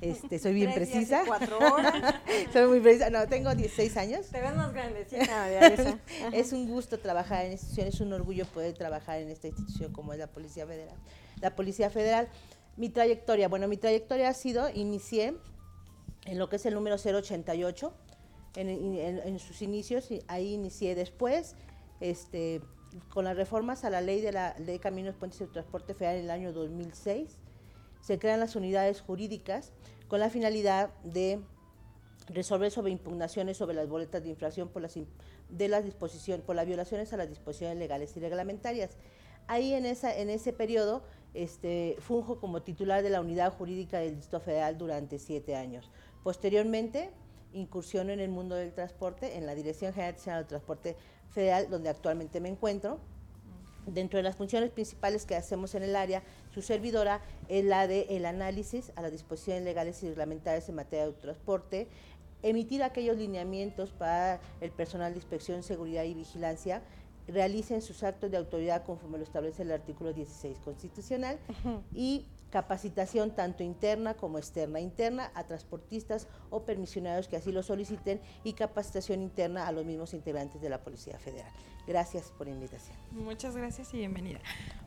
Este, 0.00 0.38
soy 0.38 0.52
bien 0.52 0.72
precisa. 0.74 1.24
cuatro 1.26 1.58
horas. 1.58 2.14
soy 2.52 2.68
muy 2.68 2.78
precisa. 2.78 3.10
No, 3.10 3.26
tengo 3.26 3.52
16 3.56 3.96
años. 3.96 4.26
Te 4.28 4.40
ves 4.40 4.54
más 4.54 4.72
grandecita, 4.72 5.50
Es 6.32 6.52
un 6.52 6.68
gusto 6.68 7.00
trabajar 7.00 7.46
en 7.46 7.54
esta 7.54 7.64
institución, 7.64 7.88
es 7.88 8.00
un 8.00 8.12
orgullo 8.12 8.46
poder 8.46 8.74
trabajar 8.74 9.18
en 9.18 9.28
esta 9.28 9.48
institución 9.48 9.92
como 9.92 10.12
es 10.12 10.20
la 10.20 10.28
Policía 10.28 10.64
Federal. 10.64 10.96
La 11.40 11.56
Policía 11.56 11.90
Federal, 11.90 12.28
mi 12.76 12.88
trayectoria, 12.88 13.48
bueno, 13.48 13.66
mi 13.66 13.78
trayectoria 13.78 14.28
ha 14.28 14.34
sido, 14.34 14.70
inicié 14.72 15.34
en 16.24 16.38
lo 16.38 16.48
que 16.48 16.54
es 16.54 16.66
el 16.66 16.74
número 16.74 16.94
088, 16.94 17.92
en, 18.56 18.68
en, 18.68 19.18
en, 19.18 19.38
sus 19.38 19.62
inicios, 19.62 20.08
ahí 20.28 20.54
inicié 20.54 20.94
después, 20.94 21.54
este, 22.00 22.60
con 23.08 23.24
las 23.24 23.36
reformas 23.36 23.84
a 23.84 23.90
la 23.90 24.00
ley 24.00 24.20
de 24.20 24.32
la 24.32 24.54
Ley 24.58 24.74
de 24.74 24.78
Caminos, 24.80 25.14
Puentes 25.16 25.40
y 25.40 25.46
Transporte 25.46 25.94
Federal 25.94 26.16
en 26.18 26.24
el 26.24 26.30
año 26.30 26.52
2006, 26.52 27.38
se 28.00 28.18
crean 28.18 28.40
las 28.40 28.56
unidades 28.56 29.00
jurídicas 29.00 29.72
con 30.08 30.20
la 30.20 30.28
finalidad 30.28 30.90
de 31.04 31.40
resolver 32.28 32.70
sobre 32.70 32.92
impugnaciones 32.92 33.56
sobre 33.56 33.74
las 33.74 33.88
boletas 33.88 34.22
de 34.22 34.28
infracción 34.30 34.68
por 34.68 34.82
las 34.82 34.98
de 35.48 35.68
las 35.68 35.84
disposiciones 35.84 36.44
por 36.44 36.54
las 36.56 36.66
violaciones 36.66 37.12
a 37.12 37.16
las 37.16 37.28
disposiciones 37.28 37.78
legales 37.78 38.16
y 38.16 38.20
reglamentarias. 38.20 38.96
Ahí 39.48 39.74
en 39.74 39.86
esa 39.86 40.16
en 40.16 40.30
ese 40.30 40.52
periodo 40.52 41.02
este, 41.34 41.96
funjo 41.98 42.38
como 42.38 42.62
titular 42.62 43.02
de 43.02 43.10
la 43.10 43.20
unidad 43.20 43.52
jurídica 43.52 43.98
del 43.98 44.16
Distrito 44.16 44.40
Federal 44.40 44.78
durante 44.78 45.18
siete 45.18 45.56
años. 45.56 45.90
Posteriormente 46.22 47.10
incursiono 47.52 48.12
en 48.12 48.20
el 48.20 48.30
mundo 48.30 48.54
del 48.54 48.72
transporte 48.72 49.36
en 49.36 49.46
la 49.46 49.54
Dirección 49.54 49.92
General 49.92 50.14
del 50.14 50.46
Transporte 50.46 50.96
Federal, 51.30 51.68
donde 51.70 51.88
actualmente 51.88 52.40
me 52.40 52.48
encuentro. 52.48 52.98
Dentro 53.86 54.18
de 54.18 54.22
las 54.22 54.36
funciones 54.36 54.70
principales 54.70 55.26
que 55.26 55.34
hacemos 55.34 55.74
en 55.74 55.82
el 55.82 55.96
área, 55.96 56.22
su 56.54 56.62
servidora 56.62 57.20
es 57.48 57.64
la 57.64 57.88
de 57.88 58.06
el 58.10 58.26
análisis 58.26 58.92
a 58.94 59.02
las 59.02 59.10
disposiciones 59.10 59.64
legales 59.64 60.02
y 60.04 60.08
reglamentarias 60.08 60.68
en 60.68 60.76
materia 60.76 61.06
de 61.06 61.12
transporte, 61.14 61.88
emitir 62.42 62.82
aquellos 62.84 63.16
lineamientos 63.16 63.90
para 63.90 64.40
el 64.60 64.70
personal 64.70 65.12
de 65.12 65.18
inspección, 65.18 65.64
seguridad 65.64 66.04
y 66.04 66.14
vigilancia, 66.14 66.82
realicen 67.28 67.82
sus 67.82 68.02
actos 68.02 68.30
de 68.30 68.36
autoridad 68.36 68.84
conforme 68.84 69.18
lo 69.18 69.24
establece 69.24 69.62
el 69.62 69.72
artículo 69.72 70.12
16 70.12 70.58
constitucional 70.58 71.38
y 71.94 72.26
capacitación 72.52 73.34
tanto 73.34 73.64
interna 73.64 74.12
como 74.12 74.36
externa, 74.36 74.78
interna 74.78 75.32
a 75.34 75.44
transportistas 75.44 76.28
o 76.50 76.66
permisionarios 76.66 77.26
que 77.26 77.36
así 77.36 77.50
lo 77.50 77.62
soliciten 77.62 78.20
y 78.44 78.52
capacitación 78.52 79.22
interna 79.22 79.66
a 79.66 79.72
los 79.72 79.86
mismos 79.86 80.12
integrantes 80.12 80.60
de 80.60 80.68
la 80.68 80.84
Policía 80.84 81.18
Federal. 81.18 81.50
Gracias 81.86 82.32
por 82.38 82.46
la 82.46 82.52
invitación. 82.52 82.96
Muchas 83.10 83.56
gracias 83.56 83.92
y 83.92 83.98
bienvenida. 83.98 84.40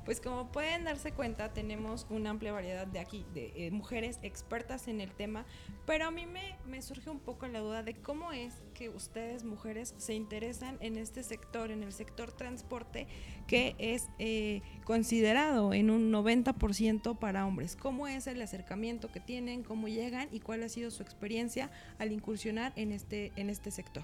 Pues 0.05 0.21
como 0.21 0.51
pueden 0.51 0.83
darse 0.83 1.11
cuenta, 1.11 1.51
tenemos 1.51 2.05
una 2.09 2.29
amplia 2.29 2.53
variedad 2.53 2.87
de 2.87 2.99
aquí, 2.99 3.25
de 3.33 3.51
eh, 3.55 3.71
mujeres 3.71 4.19
expertas 4.21 4.87
en 4.87 5.01
el 5.01 5.11
tema, 5.11 5.45
pero 5.85 6.05
a 6.05 6.11
mí 6.11 6.25
me, 6.25 6.55
me 6.67 6.81
surge 6.81 7.09
un 7.09 7.19
poco 7.19 7.47
la 7.47 7.59
duda 7.59 7.83
de 7.83 7.95
cómo 7.95 8.31
es 8.31 8.53
que 8.75 8.87
ustedes, 8.89 9.43
mujeres, 9.43 9.93
se 9.97 10.13
interesan 10.13 10.77
en 10.79 10.97
este 10.97 11.23
sector, 11.23 11.71
en 11.71 11.83
el 11.83 11.91
sector 11.91 12.31
transporte, 12.31 13.07
que 13.47 13.75
es 13.77 14.07
eh, 14.19 14.61
considerado 14.83 15.73
en 15.73 15.89
un 15.89 16.13
90% 16.13 17.17
para 17.17 17.45
hombres. 17.45 17.75
¿Cómo 17.75 18.07
es 18.07 18.27
el 18.27 18.41
acercamiento 18.41 19.11
que 19.11 19.19
tienen, 19.19 19.63
cómo 19.63 19.87
llegan 19.87 20.29
y 20.31 20.39
cuál 20.39 20.63
ha 20.63 20.69
sido 20.69 20.91
su 20.91 21.03
experiencia 21.03 21.71
al 21.97 22.11
incursionar 22.11 22.71
en 22.75 22.91
este, 22.91 23.33
en 23.35 23.49
este 23.49 23.71
sector? 23.71 24.03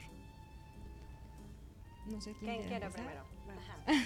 No 2.12 2.22
sé 2.22 2.34
quién, 2.39 2.63
quiere 2.68 2.89
primero. 2.89 3.24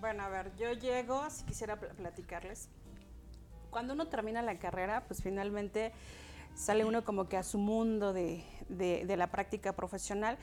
Bueno, 0.00 0.24
a 0.24 0.28
ver, 0.28 0.54
yo 0.56 0.70
llego, 0.72 1.30
si 1.30 1.44
quisiera 1.44 1.80
platicarles. 1.80 2.68
Cuando 3.70 3.94
uno 3.94 4.08
termina 4.08 4.42
la 4.42 4.58
carrera, 4.58 5.04
pues 5.06 5.22
finalmente 5.22 5.92
sale 6.54 6.84
uno 6.84 7.04
como 7.04 7.26
que 7.26 7.38
a 7.38 7.42
su 7.42 7.56
mundo 7.56 8.12
de, 8.12 8.44
la 9.16 9.28
práctica 9.28 9.72
profesional. 9.72 10.36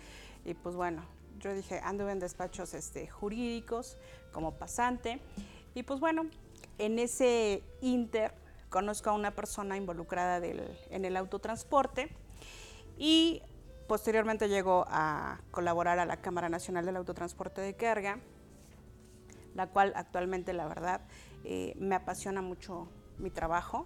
Y 0.46 0.56
pues 0.56 0.75
bueno, 0.75 1.04
yo 1.40 1.54
dije, 1.54 1.80
ando 1.84 2.10
en 2.10 2.18
despachos 2.20 2.74
este, 2.74 3.08
jurídicos 3.08 3.98
como 4.32 4.54
pasante. 4.56 5.20
Y 5.75 5.84
pues 5.84 6.00
bueno, 6.00 6.25
en 6.80 6.98
ese 6.98 7.62
inter 7.82 8.34
conozco 8.70 9.12
a 9.12 9.13
una 9.13 9.30
persona 9.30 9.78
involucrada 9.78 10.44
en 10.44 11.06
el 11.06 11.18
autotransporte 11.18 12.10
y 12.98 13.44
posteriormente 13.91 14.48
llego 14.48 14.86
a 14.88 15.41
colaborar 15.51 16.00
a 16.00 16.05
la 16.05 16.21
Cámara 16.21 16.48
Nacional 16.48 16.86
del 16.86 16.95
Autotransporte 16.95 17.60
de 17.60 17.75
Carga 17.75 18.19
la 19.53 19.67
cual 19.67 19.91
actualmente 19.98 20.53
la 20.53 20.65
verdad 20.65 21.01
eh, 21.43 21.74
me 21.77 21.95
apasiona 21.95 22.41
mucho 22.41 22.88
mi 23.17 23.29
trabajo. 23.31 23.86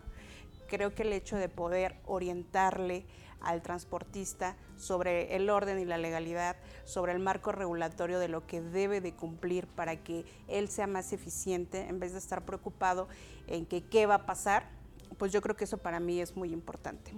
Creo 0.67 0.93
que 0.93 1.01
el 1.01 1.11
hecho 1.11 1.37
de 1.37 1.49
poder 1.49 1.95
orientarle 2.05 3.07
al 3.41 3.63
transportista 3.63 4.55
sobre 4.77 5.35
el 5.35 5.49
orden 5.49 5.79
y 5.79 5.85
la 5.85 5.97
legalidad, 5.97 6.55
sobre 6.83 7.11
el 7.11 7.17
marco 7.17 7.51
regulatorio 7.51 8.19
de 8.19 8.27
lo 8.27 8.45
que 8.45 8.61
debe 8.61 9.01
de 9.01 9.15
cumplir 9.15 9.65
para 9.65 10.03
que 10.03 10.23
él 10.47 10.69
sea 10.69 10.85
más 10.85 11.13
eficiente 11.13 11.87
en 11.87 11.99
vez 11.99 12.11
de 12.11 12.19
estar 12.19 12.45
preocupado 12.45 13.07
en 13.47 13.65
que 13.65 13.83
qué 13.83 14.05
va 14.05 14.13
a 14.13 14.25
pasar, 14.27 14.69
pues 15.17 15.31
yo 15.31 15.41
creo 15.41 15.55
que 15.55 15.63
eso 15.63 15.79
para 15.79 15.99
mí 15.99 16.21
es 16.21 16.35
muy 16.35 16.53
importante. 16.53 17.11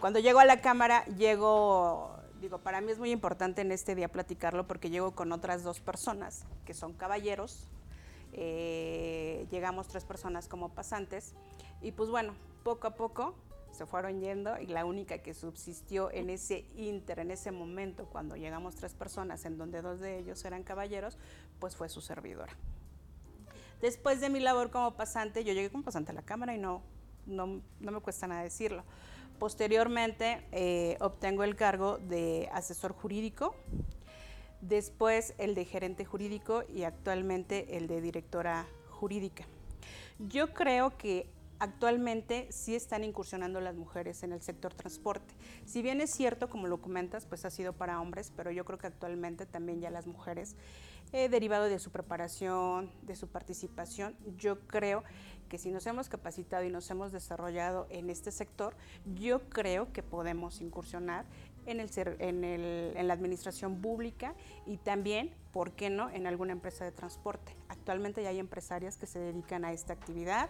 Cuando 0.00 0.20
llego 0.20 0.38
a 0.38 0.44
la 0.44 0.60
cámara, 0.60 1.04
llego 1.06 2.18
digo, 2.40 2.58
para 2.58 2.80
mí 2.80 2.92
es 2.92 2.98
muy 2.98 3.10
importante 3.10 3.62
en 3.62 3.72
este 3.72 3.94
día 3.94 4.08
platicarlo 4.08 4.66
porque 4.66 4.90
llego 4.90 5.12
con 5.12 5.32
otras 5.32 5.62
dos 5.62 5.80
personas 5.80 6.44
que 6.64 6.74
son 6.74 6.92
caballeros. 6.92 7.66
Eh, 8.32 9.46
llegamos 9.50 9.88
tres 9.88 10.04
personas 10.04 10.48
como 10.48 10.68
pasantes 10.68 11.34
y 11.80 11.92
pues 11.92 12.10
bueno, 12.10 12.34
poco 12.62 12.86
a 12.86 12.94
poco 12.94 13.34
se 13.72 13.86
fueron 13.86 14.20
yendo 14.20 14.58
y 14.60 14.66
la 14.66 14.84
única 14.84 15.18
que 15.18 15.34
subsistió 15.34 16.10
en 16.12 16.30
ese 16.30 16.66
inter, 16.76 17.18
en 17.18 17.30
ese 17.30 17.50
momento, 17.50 18.06
cuando 18.06 18.36
llegamos 18.36 18.76
tres 18.76 18.94
personas, 18.94 19.44
en 19.44 19.58
donde 19.58 19.82
dos 19.82 20.00
de 20.00 20.18
ellos 20.18 20.44
eran 20.44 20.62
caballeros, 20.62 21.18
pues 21.58 21.76
fue 21.76 21.88
su 21.88 22.00
servidora. 22.00 22.52
Después 23.80 24.20
de 24.20 24.30
mi 24.30 24.40
labor 24.40 24.70
como 24.70 24.96
pasante, 24.96 25.44
yo 25.44 25.52
llegué 25.52 25.70
como 25.70 25.84
pasante 25.84 26.10
a 26.10 26.14
la 26.14 26.22
Cámara 26.22 26.54
y 26.54 26.58
no, 26.58 26.82
no, 27.26 27.62
no 27.78 27.92
me 27.92 28.00
cuesta 28.00 28.26
nada 28.26 28.42
decirlo. 28.42 28.84
Posteriormente 29.38 30.44
eh, 30.50 30.96
obtengo 31.00 31.44
el 31.44 31.54
cargo 31.54 31.98
de 31.98 32.48
asesor 32.52 32.92
jurídico, 32.92 33.54
después 34.60 35.34
el 35.38 35.54
de 35.54 35.64
gerente 35.64 36.04
jurídico 36.04 36.64
y 36.68 36.82
actualmente 36.82 37.76
el 37.76 37.86
de 37.86 38.00
directora 38.00 38.66
jurídica. 38.90 39.46
Yo 40.18 40.52
creo 40.52 40.96
que 40.98 41.30
actualmente 41.60 42.48
sí 42.50 42.74
están 42.74 43.04
incursionando 43.04 43.60
las 43.60 43.76
mujeres 43.76 44.22
en 44.22 44.32
el 44.32 44.42
sector 44.42 44.74
transporte. 44.74 45.34
Si 45.64 45.82
bien 45.82 46.00
es 46.00 46.10
cierto, 46.10 46.48
como 46.48 46.66
lo 46.66 46.80
comentas, 46.80 47.26
pues 47.26 47.44
ha 47.44 47.50
sido 47.50 47.72
para 47.72 48.00
hombres, 48.00 48.32
pero 48.36 48.50
yo 48.50 48.64
creo 48.64 48.78
que 48.78 48.86
actualmente 48.86 49.46
también 49.46 49.80
ya 49.80 49.90
las 49.90 50.06
mujeres, 50.06 50.56
eh, 51.12 51.28
derivado 51.28 51.64
de 51.64 51.78
su 51.78 51.90
preparación, 51.90 52.90
de 53.02 53.16
su 53.16 53.28
participación, 53.28 54.14
yo 54.36 54.60
creo 54.66 55.04
que 55.48 55.58
si 55.58 55.70
nos 55.70 55.86
hemos 55.86 56.08
capacitado 56.08 56.64
y 56.64 56.70
nos 56.70 56.90
hemos 56.90 57.12
desarrollado 57.12 57.86
en 57.90 58.10
este 58.10 58.30
sector, 58.30 58.74
yo 59.14 59.40
creo 59.48 59.92
que 59.92 60.02
podemos 60.02 60.60
incursionar 60.60 61.24
en, 61.66 61.80
el, 61.80 61.90
en, 62.18 62.44
el, 62.44 62.92
en 62.96 63.08
la 63.08 63.14
administración 63.14 63.80
pública 63.80 64.34
y 64.66 64.78
también, 64.78 65.34
¿por 65.52 65.72
qué 65.72 65.90
no?, 65.90 66.10
en 66.10 66.26
alguna 66.26 66.52
empresa 66.52 66.84
de 66.84 66.92
transporte. 66.92 67.54
Actualmente 67.68 68.22
ya 68.22 68.30
hay 68.30 68.38
empresarias 68.38 68.96
que 68.96 69.06
se 69.06 69.18
dedican 69.18 69.64
a 69.64 69.72
esta 69.72 69.92
actividad. 69.92 70.48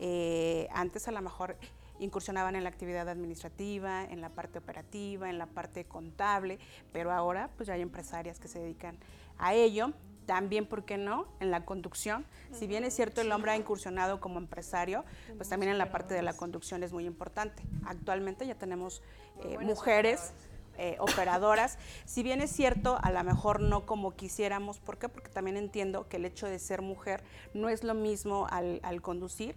Eh, 0.00 0.68
antes 0.72 1.06
a 1.08 1.12
lo 1.12 1.20
mejor 1.20 1.56
incursionaban 1.98 2.56
en 2.56 2.64
la 2.64 2.70
actividad 2.70 3.08
administrativa, 3.08 4.04
en 4.04 4.20
la 4.20 4.30
parte 4.30 4.58
operativa, 4.58 5.30
en 5.30 5.38
la 5.38 5.46
parte 5.46 5.84
contable, 5.84 6.58
pero 6.92 7.12
ahora 7.12 7.50
pues 7.56 7.66
ya 7.66 7.74
hay 7.74 7.82
empresarias 7.82 8.40
que 8.40 8.48
se 8.48 8.58
dedican 8.58 8.96
a 9.38 9.54
ello 9.54 9.92
también, 10.26 10.66
¿por 10.66 10.84
qué 10.84 10.96
no?, 10.96 11.26
en 11.40 11.50
la 11.50 11.64
conducción. 11.64 12.24
Si 12.52 12.66
bien 12.66 12.84
es 12.84 12.94
cierto 12.94 13.20
el 13.20 13.30
hombre 13.32 13.52
ha 13.52 13.56
incursionado 13.56 14.20
como 14.20 14.38
empresario, 14.38 15.04
pues 15.36 15.48
también 15.48 15.72
en 15.72 15.78
la 15.78 15.90
parte 15.90 16.14
de 16.14 16.22
la 16.22 16.34
conducción 16.34 16.82
es 16.82 16.92
muy 16.92 17.06
importante. 17.06 17.62
Actualmente 17.86 18.46
ya 18.46 18.54
tenemos 18.54 19.02
eh, 19.42 19.58
mujeres 19.58 20.32
eh, 20.78 20.96
operadoras. 20.98 21.78
Si 22.04 22.22
bien 22.22 22.40
es 22.40 22.50
cierto, 22.50 22.98
a 23.02 23.12
lo 23.12 23.22
mejor 23.24 23.60
no 23.60 23.86
como 23.86 24.16
quisiéramos, 24.16 24.78
¿por 24.78 24.98
qué? 24.98 25.08
Porque 25.08 25.30
también 25.30 25.56
entiendo 25.56 26.08
que 26.08 26.16
el 26.16 26.24
hecho 26.24 26.46
de 26.46 26.58
ser 26.58 26.82
mujer 26.82 27.22
no 27.52 27.68
es 27.68 27.84
lo 27.84 27.94
mismo 27.94 28.46
al, 28.50 28.80
al 28.82 29.02
conducir 29.02 29.54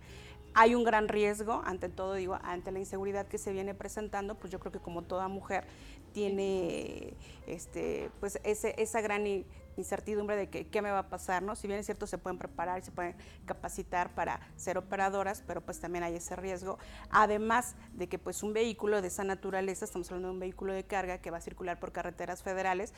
hay 0.60 0.74
un 0.74 0.84
gran 0.84 1.08
riesgo, 1.08 1.62
ante 1.66 1.88
todo 1.88 2.16
digo, 2.16 2.40
ante 2.42 2.72
la 2.72 2.80
inseguridad 2.80 3.28
que 3.28 3.38
se 3.38 3.52
viene 3.52 3.76
presentando, 3.76 4.34
pues 4.34 4.52
yo 4.52 4.60
creo 4.60 4.72
que 4.72 4.80
como 4.80 5.04
toda 5.04 5.28
mujer 5.28 5.66
tiene 6.14 7.14
este, 7.46 8.10
pues 8.20 8.40
ese, 8.44 8.74
esa 8.82 9.02
gran 9.02 9.46
incertidumbre 9.78 10.36
de 10.36 10.50
que, 10.50 10.68
qué 10.68 10.82
me 10.82 10.92
va 10.92 11.00
a 11.00 11.10
pasar, 11.10 11.44
¿no? 11.44 11.56
Si 11.56 11.68
bien 11.68 11.80
es 11.80 11.86
cierto, 11.86 12.08
se 12.08 12.18
pueden 12.18 12.38
preparar 12.38 12.84
se 12.84 12.92
pueden 12.92 13.16
capacitar 13.46 14.14
para 14.14 14.40
ser 14.56 14.78
operadoras, 14.78 15.44
pero 15.46 15.62
pues 15.62 15.80
también 15.80 16.04
hay 16.04 16.16
ese 16.16 16.36
riesgo. 16.36 16.78
Además 17.10 17.76
de 17.94 18.08
que 18.08 18.20
pues 18.20 18.44
un 18.44 18.54
vehículo 18.54 19.02
de 19.02 19.08
esa 19.08 19.24
naturaleza, 19.24 19.86
estamos 19.86 20.10
hablando 20.10 20.30
de 20.30 20.34
un 20.34 20.40
vehículo 20.40 20.74
de 20.74 20.86
carga 20.86 21.20
que 21.20 21.32
va 21.32 21.38
a 21.38 21.42
circular 21.42 21.80
por 21.80 21.92
carreteras 21.92 22.44
federales, 22.44 22.94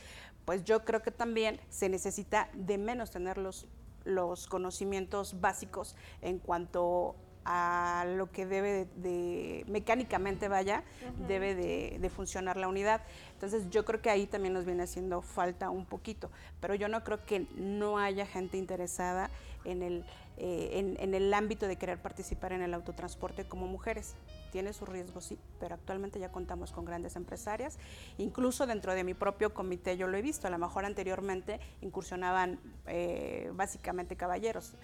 pues 0.46 0.64
yo 0.64 0.86
creo 0.86 1.02
que 1.02 1.12
también 1.12 1.60
se 1.70 1.90
necesita 1.90 2.50
de 2.54 2.78
menos 2.78 3.12
tener 3.12 3.38
los, 3.38 3.68
los 4.04 4.48
conocimientos 4.48 5.40
básicos 5.40 5.96
en 6.22 6.40
cuanto 6.40 7.16
a 7.52 8.06
lo 8.06 8.32
que 8.32 8.46
debe 8.46 8.88
de, 8.98 9.66
mecánicamente 9.68 10.48
vaya, 10.48 10.84
debe 11.28 11.56
de, 11.56 12.10
funcionar 12.12 12.58
la 12.58 12.68
unidad. 12.68 13.02
Entonces 13.34 13.72
yo 13.72 13.86
creo 13.86 14.04
que 14.04 14.12
ahí 14.12 14.28
también 14.28 14.54
nos 14.54 14.66
viene 14.66 14.84
haciendo 14.84 15.24
falta 15.24 15.72
un 15.72 15.88
poquito, 15.88 16.30
pero 16.60 16.76
yo 16.76 16.88
no 16.90 17.04
creo 17.04 17.26
que 17.26 17.48
no 17.58 17.98
haya 17.98 18.28
gente 18.28 18.58
interesada 18.58 19.32
en 19.66 19.82
el, 19.82 20.06
eh, 20.38 20.96
en, 21.00 21.14
el 21.16 21.34
ámbito 21.34 21.68
de 21.68 21.76
querer 21.76 22.00
participar 22.00 22.54
en 22.54 22.62
el 22.62 22.72
autotransporte 22.72 23.46
como 23.46 23.66
mujeres. 23.66 24.14
Tiene 24.52 24.72
su 24.72 24.86
riesgo, 24.86 25.20
sí, 25.20 25.40
pero 25.60 25.74
actualmente 25.74 26.20
ya 26.20 26.32
contamos 26.32 26.72
con 26.72 26.86
grandes 26.86 27.16
empresarias. 27.16 27.80
Incluso 28.20 28.68
dentro 28.68 28.94
de 28.94 29.04
mi 29.04 29.16
propio 29.16 29.56
comité 29.56 29.98
yo 29.98 30.08
lo 30.08 30.18
he 30.18 30.22
visto, 30.22 30.46
a 30.46 30.52
lo 30.52 30.60
mejor 30.60 30.86
anteriormente 30.86 31.60
incursionaban 31.82 32.60
eh, 32.86 33.50
básicamente 33.56 34.16
caballeros 34.16 34.76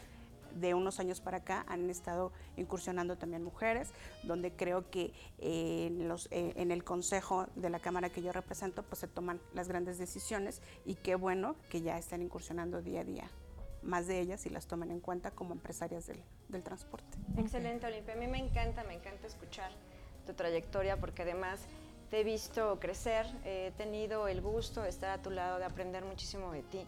de 0.56 0.74
unos 0.74 1.00
años 1.00 1.22
para 1.22 1.38
acá 1.38 1.66
han 1.68 1.90
estado 1.90 2.32
incursionando 2.58 3.18
también 3.18 3.44
mujeres, 3.44 3.92
donde 4.24 4.52
creo 4.52 4.90
que 4.90 5.14
eh, 5.38 5.88
en, 5.88 6.08
los, 6.08 6.28
en, 6.32 6.72
el 6.72 6.84
consejo 6.84 7.48
de 7.56 7.70
la 7.70 7.80
Cámara 7.80 8.10
que 8.10 8.22
yo 8.22 8.32
represento, 8.32 8.84
pues 8.84 9.00
se 9.00 9.08
toman 9.08 9.40
las 9.54 9.68
grandes 9.68 9.98
decisiones 9.98 10.62
y 10.86 10.96
qué 10.96 11.16
bueno 11.16 11.56
que 11.70 11.82
ya 11.82 11.98
están 11.98 12.22
incursionando 12.22 12.82
día 12.82 13.02
a 13.02 13.04
día 13.04 13.30
más 13.84 14.08
de 14.08 14.20
ellas 14.20 14.48
y 14.48 14.50
las 14.50 14.66
tomen 14.66 14.90
en 14.90 15.00
cuenta 15.00 15.30
como 15.30 15.54
empresarias 15.54 16.08
del, 16.08 16.20
del 16.50 16.64
transporte. 16.64 17.20
Excelente, 17.38 17.86
Olimpia. 17.86 18.16
A 18.16 18.18
mí 18.18 18.26
me 18.26 18.40
encanta, 18.40 18.84
me 18.84 18.96
encanta 18.96 19.28
escuchar 19.28 19.70
tu 20.26 20.34
trayectoria 20.34 20.98
porque 20.98 21.22
además 21.22 21.60
te 22.10 22.22
he 22.22 22.24
visto 22.24 22.80
crecer, 22.80 23.26
he 23.44 23.72
tenido 23.78 24.28
el 24.28 24.42
gusto 24.42 24.82
de 24.82 24.90
estar 24.90 25.12
a 25.12 25.22
tu 25.22 25.30
lado, 25.30 25.60
de 25.60 25.66
aprender 25.66 26.04
muchísimo 26.04 26.52
de 26.52 26.64
ti. 26.64 26.80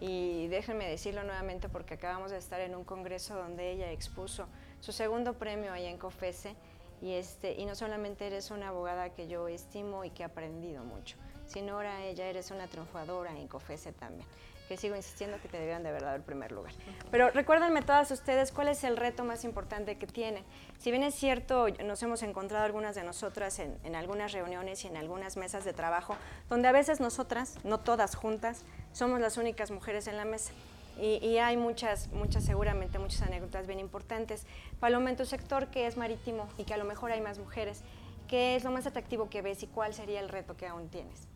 Y 0.00 0.48
déjenme 0.48 0.88
decirlo 0.88 1.22
nuevamente 1.24 1.68
porque 1.68 1.94
acabamos 1.94 2.30
de 2.30 2.38
estar 2.38 2.60
en 2.60 2.74
un 2.74 2.84
congreso 2.84 3.36
donde 3.36 3.70
ella 3.70 3.92
expuso 3.92 4.48
su 4.80 4.92
segundo 4.92 5.34
premio 5.34 5.72
ahí 5.72 5.86
en 5.86 5.98
COFESE 5.98 6.56
y, 7.02 7.12
este, 7.12 7.52
y 7.52 7.66
no 7.66 7.74
solamente 7.74 8.26
eres 8.26 8.50
una 8.50 8.68
abogada 8.68 9.10
que 9.10 9.28
yo 9.28 9.46
estimo 9.48 10.04
y 10.04 10.10
que 10.10 10.22
he 10.22 10.26
aprendido 10.26 10.84
mucho, 10.84 11.16
sino 11.46 11.74
ahora 11.74 12.02
ella 12.04 12.26
eres 12.26 12.50
una 12.50 12.66
triunfadora 12.66 13.38
en 13.38 13.46
COFESE 13.46 13.92
también 13.92 14.26
que 14.70 14.76
sigo 14.76 14.94
insistiendo 14.94 15.36
que 15.42 15.48
te 15.48 15.58
debían 15.58 15.82
de 15.82 15.88
haber 15.88 16.02
dado 16.02 16.14
el 16.14 16.22
primer 16.22 16.52
lugar. 16.52 16.72
Pero 17.10 17.30
recuérdenme 17.30 17.82
todas 17.82 18.08
ustedes 18.12 18.52
cuál 18.52 18.68
es 18.68 18.84
el 18.84 18.96
reto 18.96 19.24
más 19.24 19.42
importante 19.42 19.98
que 19.98 20.06
tienen. 20.06 20.44
Si 20.78 20.92
bien 20.92 21.02
es 21.02 21.16
cierto, 21.16 21.66
nos 21.84 22.00
hemos 22.04 22.22
encontrado 22.22 22.64
algunas 22.66 22.94
de 22.94 23.02
nosotras 23.02 23.58
en, 23.58 23.76
en 23.82 23.96
algunas 23.96 24.30
reuniones 24.30 24.84
y 24.84 24.86
en 24.86 24.96
algunas 24.96 25.36
mesas 25.36 25.64
de 25.64 25.72
trabajo, 25.72 26.16
donde 26.48 26.68
a 26.68 26.72
veces 26.72 27.00
nosotras, 27.00 27.56
no 27.64 27.80
todas 27.80 28.14
juntas, 28.14 28.64
somos 28.92 29.20
las 29.20 29.36
únicas 29.36 29.70
mujeres 29.70 30.06
en 30.06 30.16
la 30.16 30.24
mesa. 30.24 30.52
Y, 30.98 31.24
y, 31.24 31.38
hay 31.38 31.56
muchas, 31.56 32.08
muchas, 32.08 32.44
seguramente 32.44 32.98
muchas 32.98 33.22
anécdotas 33.22 33.66
bien 33.66 33.78
importantes. 33.78 34.44
Paloma, 34.80 35.08
en 35.10 35.16
tu 35.16 35.24
sector 35.24 35.68
que 35.68 35.86
es 35.86 35.96
marítimo 35.96 36.46
y 36.58 36.64
que 36.64 36.74
a 36.74 36.76
lo 36.76 36.84
mejor 36.84 37.10
hay 37.10 37.20
más 37.20 37.38
mujeres, 37.38 37.82
¿qué 38.28 38.54
es 38.56 38.64
lo 38.64 38.70
más 38.70 38.86
atractivo 38.86 39.30
que 39.30 39.40
ves 39.40 39.62
y 39.62 39.66
cuál 39.66 39.94
sería 39.94 40.20
el 40.20 40.28
reto 40.28 40.56
que 40.56 40.66
aún 40.66 40.88
tienes? 40.88 41.26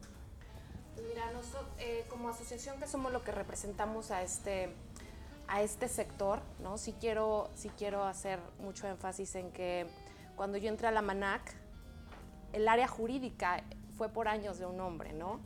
Mira, 1.08 1.30
nosotros, 1.32 1.66
eh, 1.78 2.04
como 2.08 2.28
asociación 2.28 2.78
que 2.78 2.86
somos 2.86 3.12
lo 3.12 3.24
que 3.24 3.32
representamos 3.32 4.10
a 4.10 4.22
este, 4.22 4.70
a 5.48 5.62
este 5.62 5.88
sector, 5.88 6.40
¿no? 6.60 6.76
Sí 6.76 6.94
quiero, 7.00 7.50
sí 7.54 7.70
quiero 7.76 8.04
hacer 8.04 8.38
mucho 8.58 8.86
énfasis 8.86 9.34
en 9.34 9.50
que 9.50 9.86
cuando 10.36 10.58
yo 10.58 10.68
entré 10.68 10.88
a 10.88 10.92
la 10.92 11.02
MANAC, 11.02 11.54
el 12.52 12.68
área 12.68 12.86
jurídica 12.86 13.64
fue 13.96 14.08
por 14.08 14.28
años 14.28 14.58
de 14.58 14.66
un 14.66 14.80
hombre, 14.80 15.12
¿no? 15.12 15.40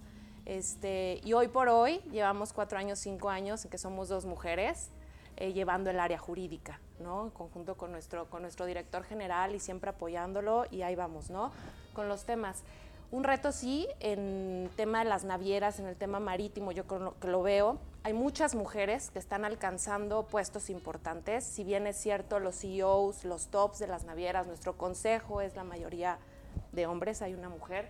Este, 0.49 1.21
y 1.25 1.35
hoy 1.35 1.49
por 1.49 1.69
hoy 1.69 1.99
llevamos 2.11 2.55
cuatro 2.55 2.79
años, 2.79 2.99
cinco 2.99 3.29
años 3.29 3.63
en 3.67 3.71
que 3.71 3.77
somos 3.77 4.09
dos 4.09 4.25
mujeres 4.25 4.89
eh, 5.37 5.53
llevando 5.53 5.91
el 5.91 6.01
área 6.01 6.17
jurídica, 6.17 6.81
¿no? 7.01 7.31
Conjunto 7.35 7.77
con 7.77 7.93
nuestro, 7.93 8.31
con 8.31 8.41
nuestro 8.41 8.65
director 8.65 9.05
general 9.05 9.55
y 9.55 9.61
siempre 9.61 9.91
apoyándolo 9.91 10.65
y 10.71 10.81
ahí 10.81 10.97
vamos, 10.97 11.29
¿no? 11.29 11.53
Con 11.93 12.09
los 12.09 12.25
temas. 12.25 12.63
Un 13.11 13.25
reto 13.25 13.53
sí, 13.53 13.87
en 14.01 14.71
tema 14.75 15.01
de 15.01 15.05
las 15.05 15.25
navieras, 15.25 15.81
en 15.81 15.87
el 15.87 15.97
tema 15.97 16.19
marítimo, 16.19 16.73
yo 16.73 16.87
creo 16.87 17.15
que 17.21 17.29
lo 17.29 17.43
veo. 17.43 17.79
Hay 18.03 18.15
muchas 18.15 18.55
mujeres 18.55 19.11
que 19.11 19.19
están 19.19 19.45
alcanzando 19.45 20.27
puestos 20.29 20.71
importantes. 20.71 21.45
Si 21.45 21.63
bien 21.63 21.87
es 21.87 21.99
cierto, 21.99 22.39
los 22.39 22.57
CEOs, 22.57 23.25
los 23.25 23.49
tops 23.49 23.81
de 23.81 23.87
las 23.87 24.05
navieras, 24.05 24.47
nuestro 24.47 24.79
consejo 24.79 25.43
es 25.43 25.57
la 25.57 25.65
mayoría 25.65 26.19
de 26.73 26.87
hombres, 26.87 27.21
hay 27.21 27.35
una 27.35 27.51
mujer. 27.51 27.87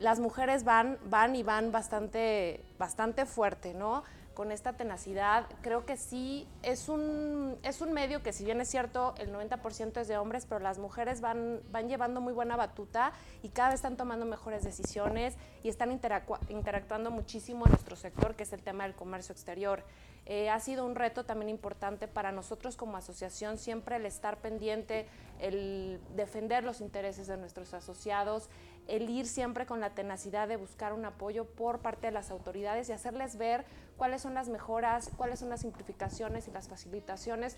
Las 0.00 0.18
mujeres 0.18 0.64
van, 0.64 0.98
van 1.04 1.36
y 1.36 1.42
van 1.42 1.70
bastante, 1.70 2.64
bastante 2.78 3.26
fuerte, 3.26 3.74
¿no? 3.74 4.02
con 4.40 4.52
esta 4.52 4.72
tenacidad. 4.72 5.44
Creo 5.60 5.84
que 5.84 5.98
sí, 5.98 6.48
es 6.62 6.88
un, 6.88 7.58
es 7.62 7.82
un 7.82 7.92
medio 7.92 8.22
que 8.22 8.32
si 8.32 8.42
bien 8.42 8.58
es 8.62 8.68
cierto, 8.68 9.14
el 9.18 9.30
90% 9.34 10.00
es 10.00 10.08
de 10.08 10.16
hombres, 10.16 10.46
pero 10.48 10.60
las 10.60 10.78
mujeres 10.78 11.20
van, 11.20 11.60
van 11.70 11.90
llevando 11.90 12.22
muy 12.22 12.32
buena 12.32 12.56
batuta 12.56 13.12
y 13.42 13.50
cada 13.50 13.68
vez 13.68 13.76
están 13.76 13.98
tomando 13.98 14.24
mejores 14.24 14.64
decisiones 14.64 15.36
y 15.62 15.68
están 15.68 15.92
interactuando 15.92 17.10
muchísimo 17.10 17.66
en 17.66 17.72
nuestro 17.72 17.96
sector, 17.96 18.34
que 18.34 18.44
es 18.44 18.52
el 18.54 18.62
tema 18.62 18.84
del 18.84 18.94
comercio 18.94 19.34
exterior. 19.34 19.84
Eh, 20.26 20.48
ha 20.48 20.60
sido 20.60 20.86
un 20.86 20.94
reto 20.94 21.24
también 21.24 21.48
importante 21.48 22.06
para 22.06 22.30
nosotros 22.30 22.76
como 22.76 22.96
asociación, 22.96 23.58
siempre 23.58 23.96
el 23.96 24.06
estar 24.06 24.36
pendiente, 24.36 25.06
el 25.40 26.00
defender 26.14 26.62
los 26.62 26.80
intereses 26.80 27.26
de 27.26 27.36
nuestros 27.36 27.74
asociados, 27.74 28.48
el 28.90 29.08
ir 29.08 29.26
siempre 29.26 29.66
con 29.66 29.80
la 29.80 29.90
tenacidad 29.90 30.48
de 30.48 30.56
buscar 30.56 30.92
un 30.92 31.04
apoyo 31.04 31.44
por 31.44 31.78
parte 31.78 32.08
de 32.08 32.12
las 32.12 32.30
autoridades 32.30 32.88
y 32.88 32.92
hacerles 32.92 33.36
ver 33.36 33.64
cuáles 33.96 34.22
son 34.22 34.34
las 34.34 34.48
mejoras, 34.48 35.10
cuáles 35.16 35.38
son 35.38 35.48
las 35.48 35.60
simplificaciones 35.60 36.48
y 36.48 36.50
las 36.50 36.68
facilitaciones 36.68 37.56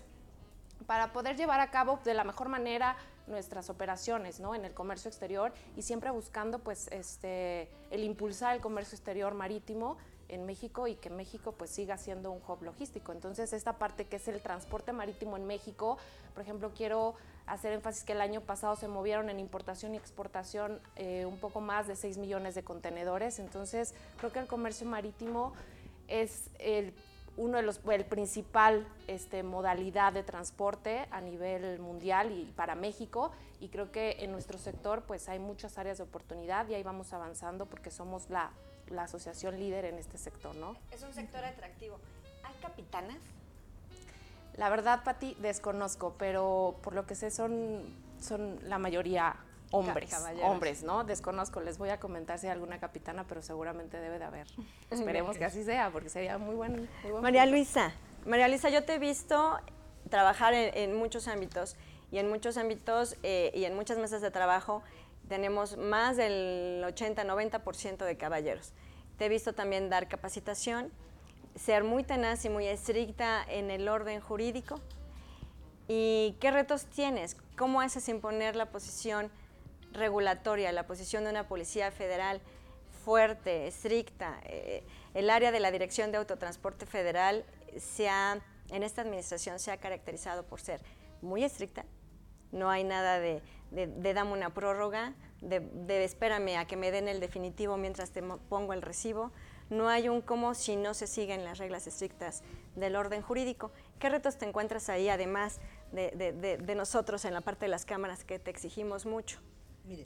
para 0.85 1.11
poder 1.13 1.35
llevar 1.35 1.59
a 1.59 1.71
cabo 1.71 1.99
de 2.03 2.13
la 2.13 2.23
mejor 2.23 2.49
manera 2.49 2.95
nuestras 3.27 3.69
operaciones 3.69 4.39
¿no? 4.39 4.53
en 4.53 4.65
el 4.65 4.73
comercio 4.73 5.09
exterior 5.09 5.53
y 5.75 5.81
siempre 5.81 6.11
buscando 6.11 6.59
pues, 6.59 6.87
este, 6.91 7.69
el 7.89 8.03
impulsar 8.03 8.55
el 8.55 8.61
comercio 8.61 8.95
exterior 8.95 9.33
marítimo 9.33 9.97
en 10.29 10.45
México 10.45 10.87
y 10.87 10.95
que 10.95 11.09
México 11.09 11.53
pues 11.53 11.69
siga 11.69 11.97
siendo 11.97 12.31
un 12.31 12.41
hub 12.47 12.63
logístico. 12.63 13.11
Entonces 13.11 13.53
esta 13.53 13.77
parte 13.77 14.05
que 14.05 14.17
es 14.17 14.27
el 14.27 14.41
transporte 14.41 14.91
marítimo 14.91 15.37
en 15.37 15.45
México, 15.45 15.97
por 16.33 16.43
ejemplo, 16.43 16.71
quiero 16.75 17.15
hacer 17.45 17.73
énfasis 17.73 18.03
que 18.03 18.13
el 18.13 18.21
año 18.21 18.41
pasado 18.41 18.75
se 18.75 18.87
movieron 18.87 19.29
en 19.29 19.39
importación 19.39 19.93
y 19.93 19.97
exportación 19.97 20.79
eh, 20.95 21.25
un 21.25 21.37
poco 21.37 21.61
más 21.61 21.87
de 21.87 21.95
6 21.95 22.17
millones 22.17 22.55
de 22.55 22.63
contenedores. 22.63 23.39
Entonces 23.39 23.93
creo 24.17 24.31
que 24.31 24.39
el 24.39 24.47
comercio 24.47 24.87
marítimo 24.87 25.53
es 26.07 26.49
el 26.59 26.93
uno 27.35 27.57
de 27.57 27.63
los 27.63 27.81
el 27.89 28.05
principal 28.05 28.87
este, 29.07 29.41
modalidad 29.41 30.13
de 30.13 30.21
transporte 30.21 31.07
a 31.09 31.19
nivel 31.19 31.79
mundial 31.79 32.31
y 32.31 32.45
para 32.55 32.75
México 32.75 33.31
y 33.59 33.69
creo 33.69 33.91
que 33.91 34.17
en 34.19 34.31
nuestro 34.31 34.59
sector 34.59 35.01
pues 35.01 35.27
hay 35.29 35.39
muchas 35.39 35.79
áreas 35.79 35.97
de 35.97 36.03
oportunidad 36.03 36.67
y 36.69 36.75
ahí 36.75 36.83
vamos 36.83 37.11
avanzando 37.11 37.65
porque 37.65 37.89
somos 37.89 38.29
la 38.29 38.51
la 38.89 39.03
asociación 39.03 39.59
líder 39.59 39.85
en 39.85 39.97
este 39.97 40.17
sector, 40.17 40.55
¿no? 40.55 40.75
Es 40.91 41.03
un 41.03 41.13
sector 41.13 41.43
atractivo. 41.43 41.97
¿Hay 42.43 42.53
capitanas? 42.61 43.17
La 44.55 44.69
verdad, 44.69 45.03
Pati, 45.03 45.35
desconozco, 45.39 46.15
pero 46.17 46.77
por 46.81 46.93
lo 46.93 47.05
que 47.05 47.15
sé 47.15 47.31
son, 47.31 47.81
son 48.19 48.59
la 48.69 48.77
mayoría 48.77 49.35
hombres, 49.71 50.13
hombres, 50.43 50.83
¿no? 50.83 51.03
Desconozco, 51.03 51.59
les 51.59 51.79
voy 51.79 51.89
a 51.89 51.99
comentar 51.99 52.37
si 52.37 52.45
hay 52.45 52.53
alguna 52.53 52.79
capitana, 52.79 53.25
pero 53.27 53.41
seguramente 53.41 53.99
debe 53.99 54.19
de 54.19 54.25
haber. 54.25 54.47
Esperemos 54.91 55.37
que 55.37 55.45
así 55.45 55.63
sea, 55.63 55.89
porque 55.89 56.09
sería 56.09 56.37
muy 56.37 56.55
buen. 56.55 56.87
María 57.21 57.45
Luisa, 57.47 57.91
María 58.25 58.47
Luisa, 58.47 58.69
yo 58.69 58.83
te 58.83 58.95
he 58.95 58.99
visto 58.99 59.59
trabajar 60.09 60.53
en, 60.53 60.95
muchos 60.95 61.27
ámbitos 61.27 61.75
y 62.11 62.19
en 62.19 62.29
muchos 62.29 62.57
ámbitos 62.57 63.17
eh, 63.23 63.51
y 63.55 63.65
en 63.65 63.75
muchas 63.75 63.97
mesas 63.97 64.21
de 64.21 64.29
trabajo 64.29 64.83
tenemos 65.27 65.77
más 65.77 66.17
del 66.17 66.83
80-90% 66.83 68.05
de 68.05 68.17
caballeros. 68.17 68.73
Te 69.17 69.25
he 69.25 69.29
visto 69.29 69.53
también 69.53 69.89
dar 69.89 70.07
capacitación, 70.07 70.91
ser 71.55 71.83
muy 71.83 72.03
tenaz 72.03 72.45
y 72.45 72.49
muy 72.49 72.67
estricta 72.67 73.43
en 73.47 73.71
el 73.71 73.87
orden 73.87 74.19
jurídico. 74.19 74.79
¿Y 75.87 76.35
qué 76.39 76.51
retos 76.51 76.85
tienes? 76.85 77.35
¿Cómo 77.57 77.81
haces 77.81 78.07
imponer 78.09 78.55
la 78.55 78.71
posición 78.71 79.29
regulatoria, 79.91 80.71
la 80.71 80.87
posición 80.87 81.23
de 81.23 81.29
una 81.29 81.47
policía 81.47 81.91
federal 81.91 82.41
fuerte, 83.03 83.67
estricta? 83.67 84.39
Eh, 84.45 84.83
el 85.13 85.29
área 85.29 85.51
de 85.51 85.59
la 85.59 85.71
Dirección 85.71 86.11
de 86.11 86.17
Autotransporte 86.17 86.85
Federal 86.85 87.45
se 87.77 88.07
en 88.07 88.83
esta 88.83 89.01
administración 89.01 89.59
se 89.59 89.71
ha 89.71 89.77
caracterizado 89.77 90.43
por 90.43 90.61
ser 90.61 90.81
muy 91.21 91.43
estricta, 91.43 91.85
no 92.51 92.69
hay 92.69 92.83
nada 92.83 93.19
de, 93.19 93.41
de, 93.71 94.13
dame 94.13 94.31
una 94.31 94.53
prórroga, 94.53 95.13
de, 95.41 96.03
espérame 96.03 96.57
a 96.57 96.65
que 96.65 96.77
me 96.77 96.91
den 96.91 97.07
el 97.07 97.19
definitivo 97.19 97.77
mientras 97.77 98.11
te 98.11 98.21
pongo 98.21 98.73
el 98.73 98.81
recibo. 98.81 99.31
No 99.73 99.89
hay 99.89 100.07
un 100.07 100.21
cómo 100.21 100.53
si 100.53 100.75
no 100.75 100.93
se 100.93 101.07
siguen 101.07 101.43
las 101.43 101.57
reglas 101.57 101.87
estrictas 101.87 102.43
del 102.75 102.95
orden 102.95 103.23
jurídico. 103.23 103.71
¿Qué 103.97 104.07
retos 104.07 104.37
te 104.37 104.45
encuentras 104.45 104.87
ahí, 104.87 105.09
además 105.09 105.59
de, 105.91 106.75
nosotros 106.75 107.25
en 107.25 107.33
la 107.33 107.41
parte 107.41 107.65
de 107.65 107.69
las 107.69 107.83
cámaras 107.83 108.23
que 108.23 108.37
te 108.37 108.51
exigimos 108.51 109.07
mucho? 109.07 109.39
Mire, 109.85 110.05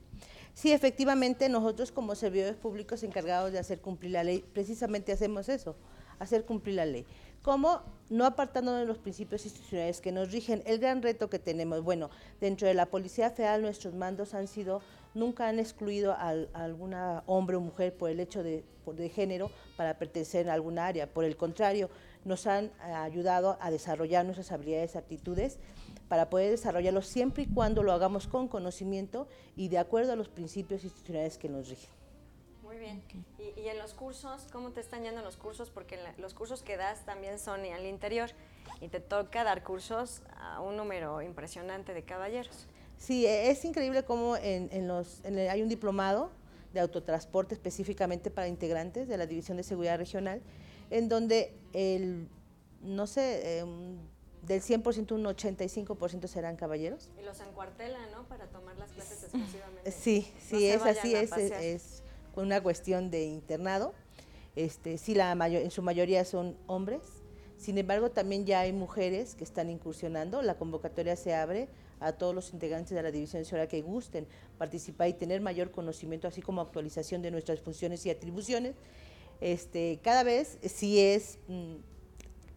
sí, 0.53 0.71
efectivamente, 0.71 1.49
nosotros 1.49 1.91
como 1.91 2.15
servidores 2.15 2.55
públicos 2.55 3.03
encargados 3.03 3.51
de 3.51 3.59
hacer 3.59 3.81
cumplir 3.81 4.13
la 4.13 4.23
ley, 4.23 4.43
precisamente 4.53 5.11
hacemos 5.11 5.49
eso, 5.49 5.75
hacer 6.17 6.45
cumplir 6.45 6.75
la 6.75 6.85
ley. 6.85 7.05
¿Cómo? 7.41 7.81
No 8.09 8.25
apartándonos 8.25 8.81
de 8.81 8.87
los 8.87 8.97
principios 8.97 9.45
institucionales 9.45 9.99
que 10.01 10.11
nos 10.11 10.31
rigen. 10.31 10.63
El 10.65 10.79
gran 10.79 11.01
reto 11.01 11.29
que 11.29 11.39
tenemos, 11.39 11.81
bueno, 11.83 12.09
dentro 12.39 12.67
de 12.67 12.73
la 12.73 12.85
Policía 12.85 13.29
Federal 13.31 13.61
nuestros 13.61 13.93
mandos 13.93 14.33
han 14.33 14.47
sido, 14.47 14.81
nunca 15.17 15.47
han 15.47 15.59
excluido 15.59 16.13
a, 16.13 16.29
alguna 16.53 17.23
hombre 17.25 17.57
o 17.57 17.61
mujer 17.61 17.95
por 17.95 18.09
el 18.09 18.19
hecho 18.19 18.43
de, 18.43 18.63
de 18.85 19.09
género 19.09 19.51
para 19.75 19.97
pertenecer 19.97 20.49
a 20.49 20.53
alguna 20.53 20.87
área. 20.87 21.07
Por 21.07 21.25
el 21.25 21.35
contrario, 21.35 21.89
nos 22.23 22.47
han 22.47 22.71
ayudado 22.81 23.57
a 23.59 23.71
desarrollar 23.71 24.25
nuestras 24.25 24.51
habilidades 24.51 24.95
y 24.95 24.97
aptitudes 24.97 25.59
para 26.07 26.29
poder 26.29 26.51
desarrollarlo 26.51 27.01
siempre 27.01 27.43
y 27.43 27.47
cuando 27.47 27.83
lo 27.83 27.91
hagamos 27.91 28.27
con 28.27 28.47
conocimiento 28.47 29.27
y 29.55 29.69
de 29.69 29.77
acuerdo 29.77 30.13
a 30.13 30.15
los 30.15 30.29
principios 30.29 30.83
institucionales 30.83 31.37
que 31.37 31.49
nos 31.49 31.69
rigen. 31.69 31.89
Muy 32.63 32.77
bien. 32.77 33.01
¿Y, 33.37 33.67
en 33.67 33.77
los 33.77 33.93
cursos, 33.93 34.47
cómo 34.51 34.71
te 34.71 34.81
están 34.81 35.03
yendo 35.03 35.21
los 35.21 35.37
cursos? 35.37 35.69
Porque 35.69 35.97
los 36.17 36.33
cursos 36.33 36.63
que 36.63 36.77
das 36.77 37.05
también 37.05 37.39
son 37.39 37.61
al 37.61 37.85
interior 37.85 38.29
y 38.81 38.89
te 38.89 38.99
toca 38.99 39.43
dar 39.43 39.63
cursos 39.63 40.21
a 40.37 40.59
un 40.61 40.75
número 40.75 41.21
impresionante 41.21 41.93
de 41.93 42.03
caballeros. 42.03 42.67
Sí, 42.97 43.25
e, 43.25 43.49
es 43.49 43.63
increíble 43.65 44.03
cómo 44.03 44.35
en, 44.37 44.87
los, 44.87 45.21
hay 45.25 45.61
un 45.61 45.69
diplomado 45.69 46.31
de 46.73 46.79
autotransporte 46.79 47.55
específicamente 47.55 48.29
para 48.31 48.47
integrantes 48.47 49.07
de 49.07 49.17
la 49.17 49.25
División 49.25 49.57
de 49.57 49.63
Seguridad 49.63 49.97
Regional, 49.97 50.41
en 50.89 51.09
donde 51.09 51.53
el, 51.73 52.27
no 52.81 53.07
sé, 53.07 53.59
em, 53.59 53.97
del 54.43 54.61
100% 54.61 55.11
un 55.11 55.25
85% 55.25 56.27
serán 56.27 56.55
caballeros. 56.55 57.09
Y 57.19 57.25
los 57.25 57.39
encuartelan, 57.41 58.11
¿no? 58.11 58.23
Para 58.27 58.47
tomar 58.47 58.77
las 58.77 58.91
clases 58.91 59.23
exclusivamente. 59.23 59.91
Sí, 59.91 60.31
sí, 60.39 60.67
es 60.67 60.81
así, 60.81 61.13
es, 61.13 61.31
es, 61.33 62.03
una 62.35 62.61
cuestión 62.61 63.09
de 63.09 63.25
internado. 63.25 63.93
Este, 64.55 64.97
sí, 64.97 65.15
la 65.15 65.33
mayor, 65.35 65.63
en 65.63 65.71
su 65.71 65.81
mayoría 65.81 66.23
son 66.23 66.57
hombres. 66.67 67.01
Sin 67.57 67.77
embargo, 67.77 68.11
también 68.11 68.45
ya 68.45 68.61
hay 68.61 68.73
mujeres 68.73 69.35
que 69.35 69.43
están 69.43 69.69
incursionando. 69.69 70.41
La 70.41 70.55
convocatoria 70.55 71.15
se 71.15 71.33
abre 71.33 71.67
a 71.99 72.13
todos 72.13 72.33
los 72.33 72.53
integrantes 72.53 72.95
de 72.95 73.01
la 73.01 73.11
división 73.11 73.41
de 73.41 73.45
seguridad 73.45 73.69
que 73.69 73.81
gusten 73.81 74.27
participar 74.57 75.09
y 75.09 75.13
tener 75.13 75.41
mayor 75.41 75.71
conocimiento, 75.71 76.27
así 76.27 76.41
como 76.41 76.61
actualización 76.61 77.21
de 77.21 77.31
nuestras 77.31 77.59
funciones 77.59 78.05
y 78.05 78.09
atribuciones. 78.09 78.75
Este, 79.41 79.99
cada 80.03 80.23
vez 80.23 80.57
sí 80.63 80.99
es... 80.99 81.39
Mm, 81.47 81.75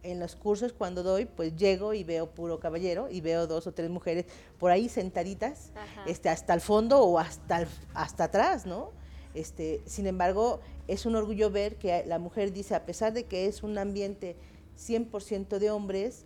en 0.03 0.19
los 0.19 0.35
cursos 0.35 0.73
cuando 0.73 1.03
doy, 1.03 1.25
pues 1.25 1.55
llego 1.55 1.93
y 1.93 2.03
veo 2.03 2.31
puro 2.31 2.59
caballero 2.59 3.07
y 3.09 3.21
veo 3.21 3.47
dos 3.47 3.67
o 3.67 3.73
tres 3.73 3.89
mujeres 3.89 4.25
por 4.57 4.71
ahí 4.71 4.89
sentaditas, 4.89 5.71
este, 6.07 6.29
hasta 6.29 6.53
el 6.53 6.61
fondo 6.61 7.01
o 7.01 7.19
hasta, 7.19 7.67
hasta 7.93 8.25
atrás, 8.25 8.65
¿no? 8.65 8.91
Este, 9.33 9.81
sin 9.85 10.07
embargo, 10.07 10.59
es 10.87 11.05
un 11.05 11.15
orgullo 11.15 11.51
ver 11.51 11.77
que 11.77 12.03
la 12.05 12.19
mujer 12.19 12.51
dice, 12.51 12.75
a 12.75 12.85
pesar 12.85 13.13
de 13.13 13.25
que 13.25 13.45
es 13.45 13.63
un 13.63 13.77
ambiente 13.77 14.35
100% 14.77 15.59
de 15.59 15.71
hombres, 15.71 16.25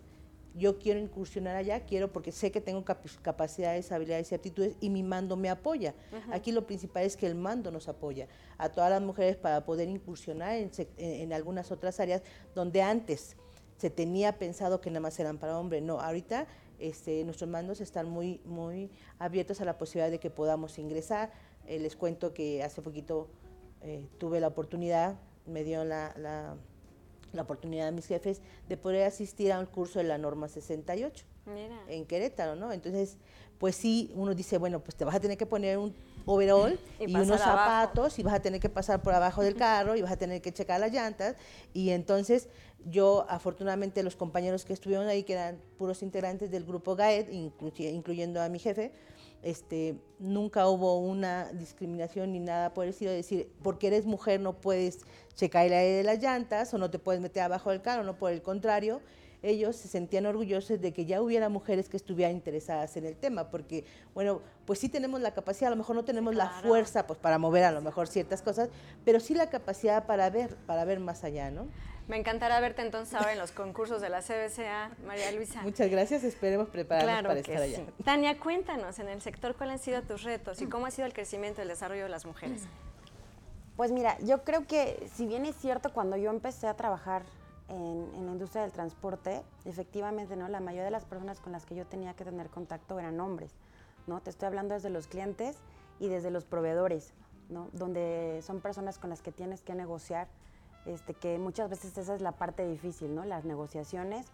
yo 0.56 0.78
quiero 0.78 0.98
incursionar 0.98 1.54
allá, 1.56 1.80
quiero 1.80 2.12
porque 2.12 2.32
sé 2.32 2.50
que 2.50 2.60
tengo 2.60 2.84
capacidades, 3.22 3.92
habilidades 3.92 4.32
y 4.32 4.34
aptitudes 4.34 4.76
y 4.80 4.90
mi 4.90 5.02
mando 5.02 5.36
me 5.36 5.50
apoya. 5.50 5.94
Aquí 6.32 6.50
lo 6.50 6.66
principal 6.66 7.04
es 7.04 7.16
que 7.16 7.26
el 7.26 7.34
mando 7.34 7.70
nos 7.70 7.88
apoya 7.88 8.26
a 8.56 8.70
todas 8.70 8.90
las 8.90 9.02
mujeres 9.02 9.36
para 9.36 9.64
poder 9.64 9.88
incursionar 9.88 10.56
en, 10.56 10.70
en 10.96 11.32
algunas 11.32 11.70
otras 11.70 12.00
áreas 12.00 12.22
donde 12.54 12.82
antes 12.82 13.36
se 13.76 13.90
tenía 13.90 14.38
pensado 14.38 14.80
que 14.80 14.90
nada 14.90 15.00
más 15.00 15.20
eran 15.20 15.38
para 15.38 15.58
hombres. 15.58 15.82
No, 15.82 16.00
ahorita 16.00 16.46
este, 16.78 17.24
nuestros 17.24 17.48
mandos 17.50 17.80
están 17.80 18.08
muy, 18.08 18.40
muy 18.44 18.90
abiertos 19.18 19.60
a 19.60 19.64
la 19.64 19.78
posibilidad 19.78 20.10
de 20.10 20.18
que 20.18 20.30
podamos 20.30 20.78
ingresar. 20.78 21.32
Eh, 21.66 21.78
les 21.78 21.96
cuento 21.96 22.32
que 22.32 22.62
hace 22.62 22.82
poquito 22.82 23.28
eh, 23.82 24.06
tuve 24.18 24.40
la 24.40 24.48
oportunidad, 24.48 25.16
me 25.46 25.64
dio 25.64 25.84
la, 25.84 26.14
la, 26.16 26.56
la, 27.32 27.42
oportunidad 27.42 27.88
a 27.88 27.90
mis 27.90 28.06
jefes 28.06 28.40
de 28.68 28.76
poder 28.76 29.04
asistir 29.04 29.52
a 29.52 29.58
un 29.58 29.66
curso 29.66 29.98
de 29.98 30.04
la 30.04 30.18
norma 30.18 30.48
68 30.48 31.24
en 31.88 32.06
Querétaro, 32.06 32.56
¿no? 32.56 32.72
Entonces, 32.72 33.18
pues 33.58 33.76
sí, 33.76 34.10
uno 34.14 34.34
dice, 34.34 34.58
bueno, 34.58 34.80
pues 34.80 34.96
te 34.96 35.04
vas 35.04 35.14
a 35.14 35.20
tener 35.20 35.36
que 35.36 35.46
poner 35.46 35.78
un 35.78 35.94
overall 36.24 36.78
y, 37.00 37.14
unos 37.14 37.40
zapatos 37.40 38.18
y 38.18 38.22
vas 38.22 38.34
a 38.34 38.40
tener 38.40 38.60
que 38.60 38.68
pasar 38.68 39.00
por 39.02 39.14
abajo 39.14 39.42
del 39.42 39.54
carro 39.54 39.96
y 39.96 40.02
vas 40.02 40.12
a 40.12 40.16
tener 40.16 40.42
que 40.42 40.52
checar 40.52 40.80
las 40.80 40.92
llantas 40.92 41.36
y 41.72 41.90
entonces 41.90 42.48
yo, 42.88 43.26
afortunadamente, 43.28 44.02
los 44.02 44.14
compañeros 44.14 44.64
que 44.64 44.72
estuvieron 44.72 45.08
ahí, 45.08 45.24
que 45.24 45.32
eran 45.32 45.58
puros 45.76 46.02
integrantes 46.02 46.50
del 46.50 46.64
grupo 46.64 46.94
GAED, 46.94 47.30
incluyendo 47.30 48.40
a 48.40 48.48
mi 48.48 48.60
jefe, 48.60 48.92
este, 49.46 49.94
nunca 50.18 50.66
hubo 50.68 50.98
una 50.98 51.52
discriminación 51.52 52.32
ni 52.32 52.40
nada 52.40 52.74
por 52.74 52.84
el 52.84 52.90
estilo 52.90 53.12
de 53.12 53.18
decir, 53.18 53.48
porque 53.62 53.86
eres 53.86 54.04
mujer 54.04 54.40
no 54.40 54.54
puedes 54.54 54.98
checar 55.34 55.66
el 55.66 55.72
aire 55.72 55.94
de 55.98 56.02
las 56.02 56.20
llantas 56.20 56.74
o 56.74 56.78
no 56.78 56.90
te 56.90 56.98
puedes 56.98 57.20
meter 57.20 57.44
abajo 57.44 57.70
del 57.70 57.80
carro, 57.80 58.02
no 58.02 58.18
por 58.18 58.32
el 58.32 58.42
contrario 58.42 59.00
ellos 59.42 59.76
se 59.76 59.86
sentían 59.86 60.26
orgullosos 60.26 60.80
de 60.80 60.92
que 60.92 61.04
ya 61.04 61.22
hubiera 61.22 61.48
mujeres 61.48 61.88
que 61.88 61.96
estuvieran 61.96 62.34
interesadas 62.34 62.96
en 62.96 63.06
el 63.06 63.16
tema, 63.16 63.48
porque, 63.48 63.84
bueno, 64.14 64.40
pues 64.64 64.80
sí 64.80 64.88
tenemos 64.88 65.20
la 65.20 65.32
capacidad, 65.34 65.68
a 65.68 65.70
lo 65.70 65.76
mejor 65.76 65.94
no 65.94 66.04
tenemos 66.04 66.34
la 66.34 66.48
fuerza 66.62 67.06
pues, 67.06 67.18
para 67.18 67.38
mover 67.38 67.62
a 67.62 67.70
lo 67.70 67.80
mejor 67.80 68.08
ciertas 68.08 68.42
cosas, 68.42 68.68
pero 69.04 69.20
sí 69.20 69.34
la 69.34 69.48
capacidad 69.48 70.06
para 70.06 70.28
ver, 70.30 70.56
para 70.66 70.84
ver 70.84 70.98
más 70.98 71.22
allá, 71.22 71.50
¿no? 71.50 71.68
Me 72.08 72.16
encantará 72.16 72.60
verte 72.60 72.82
entonces 72.82 73.14
ahora 73.14 73.32
en 73.32 73.38
los 73.38 73.50
concursos 73.50 74.00
de 74.00 74.08
la 74.08 74.20
CBCA, 74.20 74.92
María 75.04 75.32
Luisa. 75.32 75.62
Muchas 75.62 75.90
gracias, 75.90 76.22
esperemos 76.22 76.68
prepararnos 76.68 77.22
para 77.22 77.40
estar 77.40 77.56
allá. 77.56 77.80
Tania, 78.04 78.38
cuéntanos 78.38 79.00
en 79.00 79.08
el 79.08 79.20
sector 79.20 79.56
cuáles 79.56 79.74
han 79.74 79.78
sido 79.80 80.02
tus 80.02 80.22
retos 80.22 80.62
y 80.62 80.66
cómo 80.66 80.86
ha 80.86 80.92
sido 80.92 81.06
el 81.06 81.12
crecimiento 81.12 81.60
y 81.60 81.62
el 81.62 81.68
desarrollo 81.68 82.04
de 82.04 82.08
las 82.08 82.24
mujeres. 82.24 82.62
Pues 83.76 83.90
mira, 83.90 84.16
yo 84.20 84.44
creo 84.44 84.66
que 84.66 85.08
si 85.14 85.26
bien 85.26 85.46
es 85.46 85.56
cierto, 85.56 85.92
cuando 85.92 86.16
yo 86.16 86.30
empecé 86.30 86.68
a 86.68 86.74
trabajar 86.74 87.24
en, 87.68 88.08
en, 88.14 88.26
la 88.26 88.32
industria 88.32 88.62
del 88.62 88.72
transporte, 88.72 89.42
efectivamente, 89.64 90.36
¿no? 90.36 90.46
La 90.46 90.60
mayoría 90.60 90.84
de 90.84 90.92
las 90.92 91.04
personas 91.04 91.40
con 91.40 91.52
las 91.52 91.66
que 91.66 91.74
yo 91.74 91.86
tenía 91.86 92.14
que 92.14 92.24
tener 92.24 92.48
contacto 92.50 92.98
eran 93.00 93.18
hombres, 93.18 93.50
¿no? 94.06 94.20
Te 94.20 94.30
estoy 94.30 94.46
hablando 94.46 94.74
desde 94.74 94.90
los 94.90 95.08
clientes 95.08 95.56
y 95.98 96.08
desde 96.08 96.30
los 96.30 96.44
proveedores, 96.44 97.12
¿no? 97.50 97.68
Donde 97.72 98.40
son 98.42 98.60
personas 98.60 98.98
con 98.98 99.10
las 99.10 99.20
que 99.20 99.32
tienes 99.32 99.62
que 99.62 99.74
negociar 99.74 100.28
este, 100.86 101.14
que 101.14 101.38
muchas 101.38 101.68
veces 101.68 101.96
esa 101.98 102.14
es 102.14 102.20
la 102.20 102.32
parte 102.32 102.66
difícil, 102.66 103.14
¿no? 103.14 103.24
Las 103.24 103.44
negociaciones. 103.44 104.26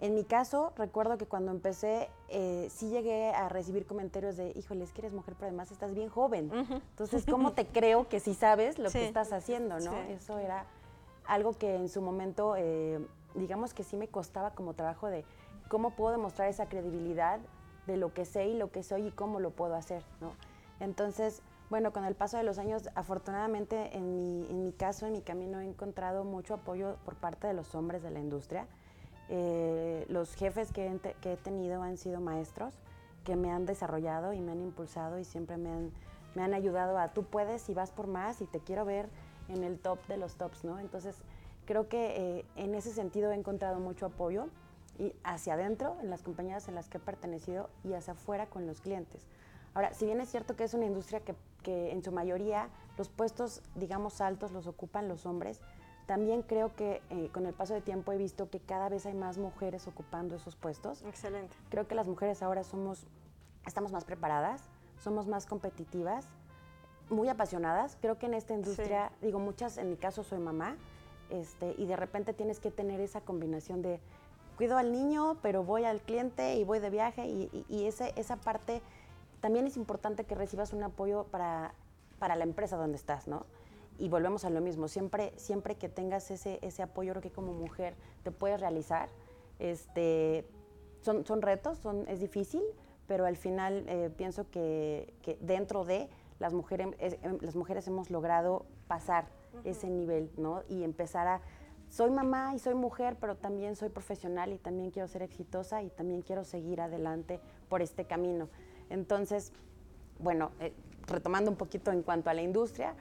En 0.00 0.14
mi 0.14 0.24
caso, 0.24 0.72
recuerdo 0.76 1.18
que 1.18 1.26
cuando 1.26 1.50
empecé, 1.50 2.08
eh, 2.28 2.68
sí 2.70 2.88
llegué 2.88 3.32
a 3.32 3.48
recibir 3.48 3.86
comentarios 3.86 4.36
de, 4.36 4.52
híjole, 4.56 4.84
es 4.84 4.92
que 4.92 5.02
eres 5.02 5.12
mujer, 5.12 5.34
pero 5.36 5.48
además 5.48 5.70
estás 5.70 5.94
bien 5.94 6.08
joven. 6.08 6.50
Entonces, 6.52 7.24
¿cómo 7.30 7.52
te 7.52 7.66
creo 7.66 8.08
que 8.08 8.18
sí 8.20 8.34
sabes 8.34 8.78
lo 8.78 8.90
que 8.90 9.06
estás 9.06 9.32
haciendo, 9.32 9.78
no? 9.78 9.94
Eso 10.08 10.38
era 10.38 10.64
algo 11.26 11.52
que 11.52 11.76
en 11.76 11.88
su 11.88 12.00
momento, 12.00 12.54
eh, 12.56 13.06
digamos 13.34 13.74
que 13.74 13.84
sí 13.84 13.96
me 13.96 14.08
costaba 14.08 14.52
como 14.52 14.74
trabajo 14.74 15.06
de 15.06 15.24
cómo 15.68 15.90
puedo 15.90 16.12
demostrar 16.12 16.48
esa 16.48 16.68
credibilidad 16.68 17.40
de 17.86 17.96
lo 17.96 18.12
que 18.12 18.24
sé 18.24 18.46
y 18.46 18.54
lo 18.54 18.70
que 18.70 18.82
soy 18.82 19.08
y 19.08 19.10
cómo 19.12 19.38
lo 19.38 19.50
puedo 19.50 19.74
hacer, 19.74 20.02
¿no? 20.20 20.32
Entonces, 20.80 21.42
bueno, 21.70 21.92
con 21.92 22.04
el 22.04 22.16
paso 22.16 22.36
de 22.36 22.42
los 22.42 22.58
años, 22.58 22.90
afortunadamente 22.96 23.96
en 23.96 24.12
mi, 24.12 24.46
en 24.50 24.64
mi 24.64 24.72
caso, 24.72 25.06
en 25.06 25.12
mi 25.12 25.22
camino, 25.22 25.60
he 25.60 25.64
encontrado 25.64 26.24
mucho 26.24 26.54
apoyo 26.54 26.96
por 27.04 27.14
parte 27.14 27.46
de 27.46 27.54
los 27.54 27.74
hombres 27.76 28.02
de 28.02 28.10
la 28.10 28.18
industria. 28.18 28.66
Eh, 29.28 30.04
los 30.08 30.34
jefes 30.34 30.72
que 30.72 30.92
he, 31.22 31.36
tenido 31.36 31.82
han 31.82 31.96
sido 31.96 32.20
maestros 32.20 32.74
que 33.24 33.36
me 33.36 33.52
han 33.52 33.64
desarrollado 33.64 34.32
y 34.32 34.40
me 34.40 34.50
han 34.50 34.60
impulsado 34.60 35.20
y 35.20 35.24
siempre 35.24 35.56
me 35.56 35.70
han, 35.70 35.92
me 36.34 36.42
han 36.42 36.52
ayudado 36.52 36.98
a 36.98 37.12
tú 37.12 37.22
puedes 37.22 37.68
y 37.68 37.74
vas 37.74 37.92
por 37.92 38.08
más 38.08 38.40
y 38.40 38.46
te 38.46 38.58
quiero 38.58 38.84
ver 38.84 39.08
en 39.48 39.62
el 39.62 39.78
top 39.78 40.04
de 40.08 40.16
los 40.16 40.34
tops, 40.34 40.64
¿no? 40.64 40.80
Entonces, 40.80 41.14
creo 41.64 41.88
que 41.88 42.38
eh, 42.38 42.44
en 42.56 42.74
ese 42.74 42.92
sentido 42.92 43.30
he 43.30 43.36
encontrado 43.36 43.78
mucho 43.78 44.06
apoyo 44.06 44.48
y 44.98 45.14
hacia 45.22 45.54
adentro, 45.54 45.96
en 46.02 46.10
las 46.10 46.22
compañías 46.22 46.66
en 46.66 46.74
las 46.74 46.88
que 46.88 46.98
he 46.98 47.00
pertenecido 47.00 47.70
y 47.84 47.92
hacia 47.92 48.14
afuera 48.14 48.46
con 48.46 48.66
los 48.66 48.80
clientes. 48.80 49.28
Ahora, 49.74 49.92
si 49.94 50.04
bien 50.04 50.20
es 50.20 50.30
cierto 50.30 50.56
que 50.56 50.64
es 50.64 50.74
una 50.74 50.86
industria 50.86 51.20
que, 51.20 51.34
en 51.92 52.02
su 52.02 52.10
mayoría 52.10 52.68
los 52.96 53.08
puestos, 53.08 53.62
digamos, 53.74 54.20
altos 54.20 54.50
los 54.50 54.66
ocupan 54.66 55.08
los 55.08 55.26
hombres, 55.26 55.60
también 56.06 56.42
creo 56.42 56.74
que 56.74 57.02
eh, 57.10 57.30
con 57.32 57.46
el 57.46 57.52
paso 57.52 57.74
de 57.74 57.80
tiempo 57.80 58.12
he 58.12 58.16
visto 58.16 58.50
que 58.50 58.58
cada 58.58 58.88
vez 58.88 59.06
hay 59.06 59.14
más 59.14 59.38
mujeres 59.38 59.86
ocupando 59.86 60.34
esos 60.34 60.56
puestos. 60.56 61.02
Excelente. 61.02 61.54
Creo 61.68 61.86
que 61.86 61.94
las 61.94 62.08
mujeres 62.08 62.42
ahora 62.42 62.64
somos, 62.64 63.06
estamos 63.66 63.92
más 63.92 64.04
preparadas, 64.04 64.62
somos 64.98 65.28
más 65.28 65.46
competitivas, 65.46 66.26
muy 67.10 67.28
apasionadas. 67.28 67.96
Creo 68.00 68.18
que 68.18 68.26
en 68.26 68.34
esta 68.34 68.54
industria, 68.54 69.12
digo, 69.20 69.38
muchas, 69.38 69.78
en 69.78 69.90
mi 69.90 69.96
caso 69.96 70.24
soy 70.24 70.38
mamá, 70.38 70.76
este, 71.28 71.74
y 71.78 71.86
de 71.86 71.94
repente 71.94 72.32
tienes 72.32 72.58
que 72.58 72.72
tener 72.72 73.00
esa 73.00 73.20
combinación 73.20 73.82
de 73.82 74.00
cuido 74.56 74.78
al 74.78 74.92
niño, 74.92 75.36
pero 75.42 75.62
voy 75.62 75.84
al 75.84 76.00
cliente 76.00 76.56
y 76.56 76.64
voy 76.64 76.80
de 76.80 76.90
viaje, 76.90 77.26
y, 77.26 77.64
y 77.68 77.86
ese, 77.86 78.12
esa 78.16 78.36
parte 78.36 78.82
también 79.40 79.66
es 79.66 79.76
importante 79.76 80.24
que 80.24 80.34
recibas 80.34 80.72
un 80.72 80.82
apoyo 80.82 81.24
para, 81.24 81.74
para 82.18 82.36
la 82.36 82.44
empresa 82.44 82.76
donde 82.76 82.96
estás, 82.96 83.26
¿no? 83.26 83.46
Y 83.98 84.08
volvemos 84.08 84.44
a 84.44 84.50
lo 84.50 84.60
mismo, 84.60 84.88
siempre, 84.88 85.32
siempre 85.36 85.76
que 85.76 85.88
tengas 85.88 86.30
ese, 86.30 86.58
ese 86.62 86.82
apoyo, 86.82 87.12
creo 87.12 87.22
que 87.22 87.30
como 87.30 87.52
mujer 87.52 87.94
te 88.22 88.30
puedes 88.30 88.60
realizar. 88.60 89.08
Este, 89.58 90.46
son, 91.02 91.26
son 91.26 91.42
retos, 91.42 91.78
son, 91.78 92.08
es 92.08 92.20
difícil, 92.20 92.62
pero 93.06 93.26
al 93.26 93.36
final 93.36 93.84
eh, 93.88 94.10
pienso 94.16 94.48
que, 94.50 95.12
que, 95.22 95.36
dentro 95.40 95.84
de 95.84 96.08
las 96.38 96.54
mujeres, 96.54 96.88
em, 97.00 97.38
las 97.40 97.56
mujeres 97.56 97.86
hemos 97.88 98.10
logrado 98.10 98.64
pasar 98.88 99.26
ese 99.64 99.90
nivel, 99.90 100.30
¿no? 100.36 100.62
Y 100.68 100.84
empezar 100.84 101.26
a, 101.26 101.40
soy 101.88 102.10
mamá 102.10 102.54
y 102.54 102.58
soy 102.58 102.74
mujer, 102.74 103.16
pero 103.20 103.36
también 103.36 103.76
soy 103.76 103.88
profesional 103.88 104.52
y 104.52 104.58
también 104.58 104.90
quiero 104.90 105.08
ser 105.08 105.22
exitosa 105.22 105.82
y 105.82 105.90
también 105.90 106.22
quiero 106.22 106.44
seguir 106.44 106.80
adelante 106.80 107.40
por 107.68 107.82
este 107.82 108.04
camino. 108.04 108.48
Entonces, 108.90 109.52
bueno, 110.18 110.50
eh, 110.60 110.72
retomando 111.06 111.50
un 111.50 111.56
poquito 111.56 111.92
en 111.92 112.02
cuanto 112.02 112.28
a 112.28 112.34
la 112.34 112.42
industria, 112.42 112.94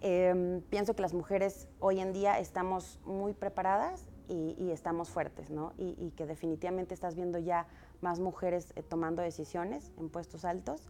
em, 0.00 0.60
pienso 0.62 0.94
que 0.94 1.02
las 1.02 1.12
mujeres 1.12 1.68
hoy 1.80 2.00
en 2.00 2.12
día 2.12 2.38
estamos 2.38 2.98
muy 3.04 3.34
preparadas 3.34 4.06
y, 4.28 4.70
estamos 4.70 5.10
fuertes, 5.10 5.50
¿no? 5.50 5.74
Y, 5.76 6.10
que 6.16 6.24
definitivamente 6.24 6.94
estás 6.94 7.14
viendo 7.14 7.38
ya 7.38 7.66
más 8.00 8.20
mujeres 8.20 8.72
eh, 8.74 8.82
tomando 8.82 9.20
decisiones 9.20 9.92
en 9.98 10.08
puestos 10.08 10.46
altos. 10.46 10.88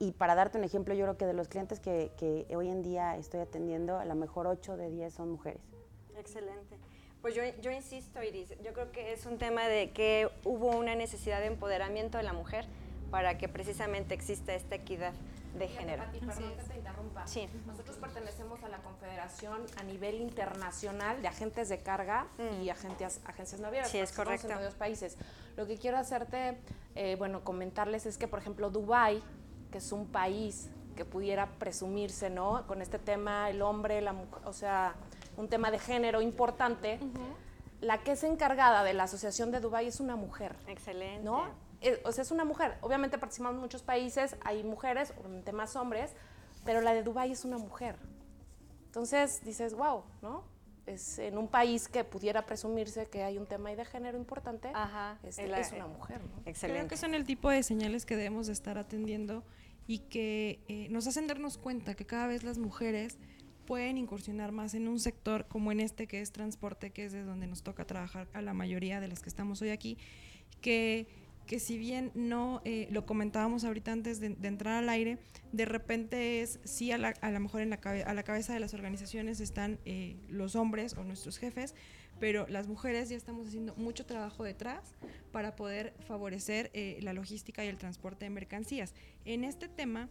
Y 0.00 0.10
para 0.12 0.34
darte 0.34 0.58
un 0.58 0.64
ejemplo, 0.64 0.92
yo 0.94 1.04
creo 1.04 1.16
que 1.16 1.26
de 1.26 1.34
los 1.34 1.46
clientes 1.46 1.78
que, 1.78 2.46
hoy 2.56 2.68
en 2.68 2.82
día 2.82 3.16
estoy 3.16 3.40
atendiendo, 3.40 3.98
a 3.98 4.04
lo 4.04 4.16
mejor 4.16 4.48
8 4.48 4.76
de 4.76 4.90
10 4.90 5.14
son 5.14 5.30
mujeres. 5.30 5.62
Excelente. 6.16 6.78
Pues 7.22 7.34
yo, 7.34 7.42
yo, 7.62 7.70
insisto, 7.70 8.22
Iris, 8.22 8.50
yo 8.62 8.72
creo 8.72 8.90
que 8.90 9.12
es 9.12 9.24
un 9.24 9.38
tema 9.38 9.66
de 9.68 9.92
que 9.92 10.28
hubo 10.44 10.76
una 10.76 10.96
necesidad 10.96 11.38
de 11.38 11.46
empoderamiento 11.46 12.18
de 12.18 12.24
la 12.24 12.32
mujer 12.32 12.66
para 13.14 13.38
que 13.38 13.48
precisamente 13.48 14.12
exista 14.12 14.54
esta 14.54 14.74
equidad 14.74 15.12
de 15.56 15.68
género. 15.68 16.02
perdón 16.10 16.52
que 16.56 16.64
te 16.64 16.78
interrumpa. 16.78 17.24
Sí. 17.28 17.48
Nosotros 17.64 17.96
pertenecemos 17.98 18.60
a 18.64 18.68
la 18.68 18.78
Confederación 18.78 19.62
a 19.76 19.84
nivel 19.84 20.16
internacional 20.16 21.22
de 21.22 21.28
agentes 21.28 21.68
de 21.68 21.78
carga 21.78 22.26
y 22.60 22.66
mm. 22.66 22.70
agencias, 22.70 23.20
agencias 23.24 23.60
navieras. 23.60 23.88
Sí, 23.88 23.98
es 23.98 24.10
correcto. 24.10 24.48
En 24.48 24.54
varios 24.56 24.74
países. 24.74 25.16
Lo 25.56 25.64
que 25.64 25.78
quiero 25.78 25.96
hacerte, 25.96 26.58
eh, 26.96 27.14
bueno, 27.16 27.44
comentarles 27.44 28.04
es 28.04 28.18
que, 28.18 28.26
por 28.26 28.40
ejemplo, 28.40 28.68
Dubái, 28.68 29.22
que 29.70 29.78
es 29.78 29.92
un 29.92 30.08
país 30.08 30.68
que 30.96 31.04
pudiera 31.04 31.46
presumirse, 31.46 32.30
¿no? 32.30 32.66
Con 32.66 32.82
este 32.82 32.98
tema, 32.98 33.48
el 33.48 33.62
hombre, 33.62 34.00
la 34.00 34.12
mujer, 34.12 34.42
o 34.44 34.52
sea, 34.52 34.96
un 35.36 35.46
tema 35.46 35.70
de 35.70 35.78
género 35.78 36.20
importante. 36.20 36.98
La 37.80 37.98
que 37.98 38.12
es 38.12 38.24
encargada 38.24 38.82
de 38.82 38.92
la 38.92 39.04
Asociación 39.04 39.52
de 39.52 39.60
Dubái 39.60 39.86
es 39.86 40.00
una 40.00 40.16
mujer. 40.16 40.56
Excelente. 40.66 41.22
¿No? 41.22 41.62
Eh, 41.84 42.00
o 42.04 42.12
sea, 42.12 42.22
es 42.22 42.30
una 42.30 42.46
mujer. 42.46 42.78
Obviamente 42.80 43.18
participamos 43.18 43.56
en 43.56 43.60
muchos 43.60 43.82
países, 43.82 44.36
hay 44.42 44.64
mujeres, 44.64 45.12
obviamente 45.18 45.52
más 45.52 45.76
hombres, 45.76 46.12
pero 46.64 46.80
la 46.80 46.94
de 46.94 47.02
Dubái 47.02 47.30
es 47.30 47.44
una 47.44 47.58
mujer. 47.58 47.96
Entonces 48.86 49.44
dices, 49.44 49.74
wow, 49.74 50.02
¿no? 50.22 50.44
Es 50.86 51.18
en 51.18 51.36
un 51.36 51.48
país 51.48 51.88
que 51.88 52.02
pudiera 52.02 52.46
presumirse 52.46 53.06
que 53.06 53.22
hay 53.22 53.36
un 53.36 53.46
tema 53.46 53.70
de 53.70 53.84
género 53.84 54.16
importante, 54.16 54.72
este, 55.22 55.60
es, 55.60 55.72
una 55.72 55.86
mujer. 55.86 56.22
¿no? 56.22 56.42
Excelente. 56.46 56.78
Creo 56.80 56.88
que 56.88 56.96
son 56.96 57.14
el 57.14 57.24
tipo 57.24 57.50
de 57.50 57.62
señales 57.62 58.06
que 58.06 58.16
debemos 58.16 58.46
de 58.46 58.54
estar 58.54 58.78
atendiendo 58.78 59.44
y 59.86 60.00
que 60.00 60.60
eh, 60.68 60.88
nos 60.90 61.06
hacen 61.06 61.26
darnos 61.26 61.58
cuenta 61.58 61.94
que 61.94 62.06
cada 62.06 62.26
vez 62.26 62.44
las 62.44 62.58
mujeres 62.58 63.18
pueden 63.66 63.98
incursionar 63.98 64.52
más 64.52 64.74
en 64.74 64.88
un 64.88 65.00
sector 65.00 65.46
como 65.48 65.72
en 65.72 65.80
este 65.80 66.06
que 66.06 66.20
es 66.20 66.32
transporte, 66.32 66.90
que 66.90 67.06
es 67.06 67.12
de 67.12 67.24
donde 67.24 67.46
nos 67.46 67.62
toca 67.62 67.86
trabajar 67.86 68.28
a 68.32 68.42
la 68.42 68.54
mayoría 68.54 69.00
de 69.00 69.08
las 69.08 69.20
que 69.20 69.28
estamos 69.28 69.60
hoy 69.62 69.70
aquí, 69.70 69.98
que 70.60 71.08
que 71.46 71.60
si 71.60 71.78
bien 71.78 72.10
no 72.14 72.62
eh, 72.64 72.88
lo 72.90 73.06
comentábamos 73.06 73.64
ahorita 73.64 73.92
antes 73.92 74.20
de, 74.20 74.36
entrar 74.42 74.82
al 74.82 74.88
aire, 74.88 75.18
de 75.52 75.64
repente 75.64 76.40
es, 76.40 76.60
sí, 76.64 76.90
a, 76.92 76.98
la, 76.98 77.14
a 77.20 77.30
lo 77.30 77.40
mejor 77.40 77.60
en 77.60 77.70
la 77.70 77.80
a 77.84 78.14
la 78.14 78.22
cabeza 78.22 78.54
de 78.54 78.60
las 78.60 78.74
organizaciones 78.74 79.40
están 79.40 79.78
eh, 79.84 80.16
los 80.28 80.56
hombres 80.56 80.94
o 80.94 81.04
nuestros 81.04 81.38
jefes, 81.38 81.74
pero 82.18 82.46
las 82.48 82.68
mujeres 82.68 83.08
ya 83.08 83.16
estamos 83.16 83.48
haciendo 83.48 83.74
mucho 83.76 84.06
trabajo 84.06 84.44
detrás 84.44 84.94
para 85.32 85.56
poder 85.56 85.94
favorecer 86.06 86.70
eh, 86.72 86.98
la 87.02 87.12
logística 87.12 87.64
y 87.64 87.68
el 87.68 87.76
transporte 87.76 88.24
de 88.24 88.30
mercancías. 88.30 88.94
En 89.24 89.44
este 89.44 89.68
tema, 89.68 90.08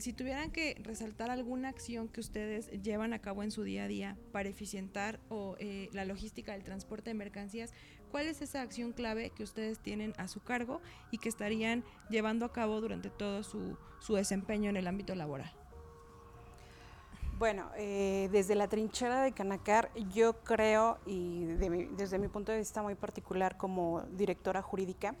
si 0.00 0.12
tuvieran 0.12 0.50
que 0.50 0.76
resaltar 0.82 1.30
alguna 1.30 1.70
acción 1.70 2.08
que 2.08 2.20
ustedes 2.20 2.70
llevan 2.82 3.14
a 3.14 3.18
cabo 3.20 3.42
en 3.42 3.50
su 3.50 3.62
día 3.62 3.84
a 3.84 3.88
día 3.88 4.18
para 4.30 4.50
eficientar 4.50 5.20
o, 5.30 5.56
la 5.92 6.04
logística 6.04 6.52
del 6.52 6.64
transporte 6.64 7.08
de 7.08 7.14
mercancías, 7.14 7.72
¿Cuál 8.10 8.26
es 8.26 8.42
esa 8.42 8.62
acción 8.62 8.92
clave 8.92 9.30
que 9.30 9.44
ustedes 9.44 9.78
tienen 9.78 10.14
a 10.18 10.26
su 10.26 10.42
cargo 10.42 10.80
y 11.10 11.18
que 11.18 11.28
estarían 11.28 11.84
llevando 12.08 12.44
a 12.44 12.52
cabo 12.52 12.80
durante 12.80 13.08
todo 13.08 13.42
su, 13.44 13.76
desempeño 14.08 14.70
en 14.70 14.76
el 14.76 14.88
ámbito 14.88 15.14
laboral? 15.14 15.52
Bueno, 17.38 17.70
eh, 17.76 18.28
desde 18.32 18.54
la 18.54 18.68
trinchera 18.68 19.22
de 19.22 19.32
Canacar, 19.32 19.90
yo 20.12 20.42
creo, 20.42 20.98
y 21.06 21.44
desde 21.44 22.18
mi 22.18 22.28
punto 22.28 22.52
de 22.52 22.58
vista 22.58 22.82
muy 22.82 22.96
particular 22.96 23.56
como 23.56 24.02
directora 24.12 24.60
jurídica, 24.60 25.14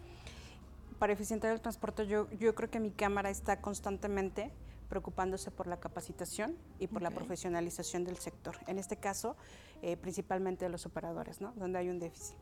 para 0.98 1.14
eficientar 1.14 1.52
el 1.52 1.60
transporte, 1.60 2.06
yo, 2.06 2.28
yo 2.32 2.54
creo 2.54 2.68
que 2.68 2.78
mi 2.78 2.90
Cámara 2.90 3.30
está 3.30 3.62
constantemente 3.62 4.50
preocupándose 4.90 5.50
por 5.50 5.66
la 5.66 5.78
capacitación 5.78 6.58
y 6.78 6.88
por 6.88 7.00
la 7.00 7.10
profesionalización 7.10 8.04
del 8.04 8.18
sector. 8.18 8.56
En 8.66 8.76
este 8.76 8.96
caso, 8.96 9.36
eh, 9.80 9.96
principalmente 9.96 10.64
de 10.66 10.70
los 10.70 10.84
operadores, 10.84 11.40
¿no? 11.40 11.52
donde 11.56 11.78
hay 11.78 11.88
un 11.88 12.00
déficit. 12.00 12.36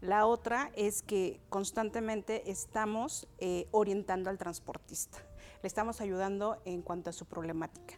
La 0.00 0.26
otra 0.26 0.70
es 0.76 1.02
que 1.02 1.40
constantemente 1.48 2.50
estamos 2.50 3.26
eh, 3.38 3.66
orientando 3.70 4.28
al 4.28 4.38
transportista, 4.38 5.18
le 5.62 5.66
estamos 5.66 6.00
ayudando 6.00 6.60
en 6.64 6.82
cuanto 6.82 7.10
a 7.10 7.12
su 7.12 7.24
problemática. 7.24 7.94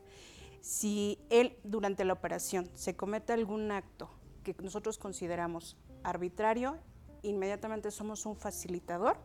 Si 0.61 1.19
él 1.29 1.59
durante 1.65 2.05
la 2.05 2.13
operación 2.13 2.71
se 2.75 2.97
comete 2.97 3.33
algún 3.33 3.73
acto 3.73 4.11
que 4.45 4.55
nosotros 4.63 4.99
consideramos 4.99 5.77
arbitrario, 6.05 6.79
inmediatamente 7.23 7.91
somos 7.91 8.27
un 8.27 8.37
facilitador 8.37 9.17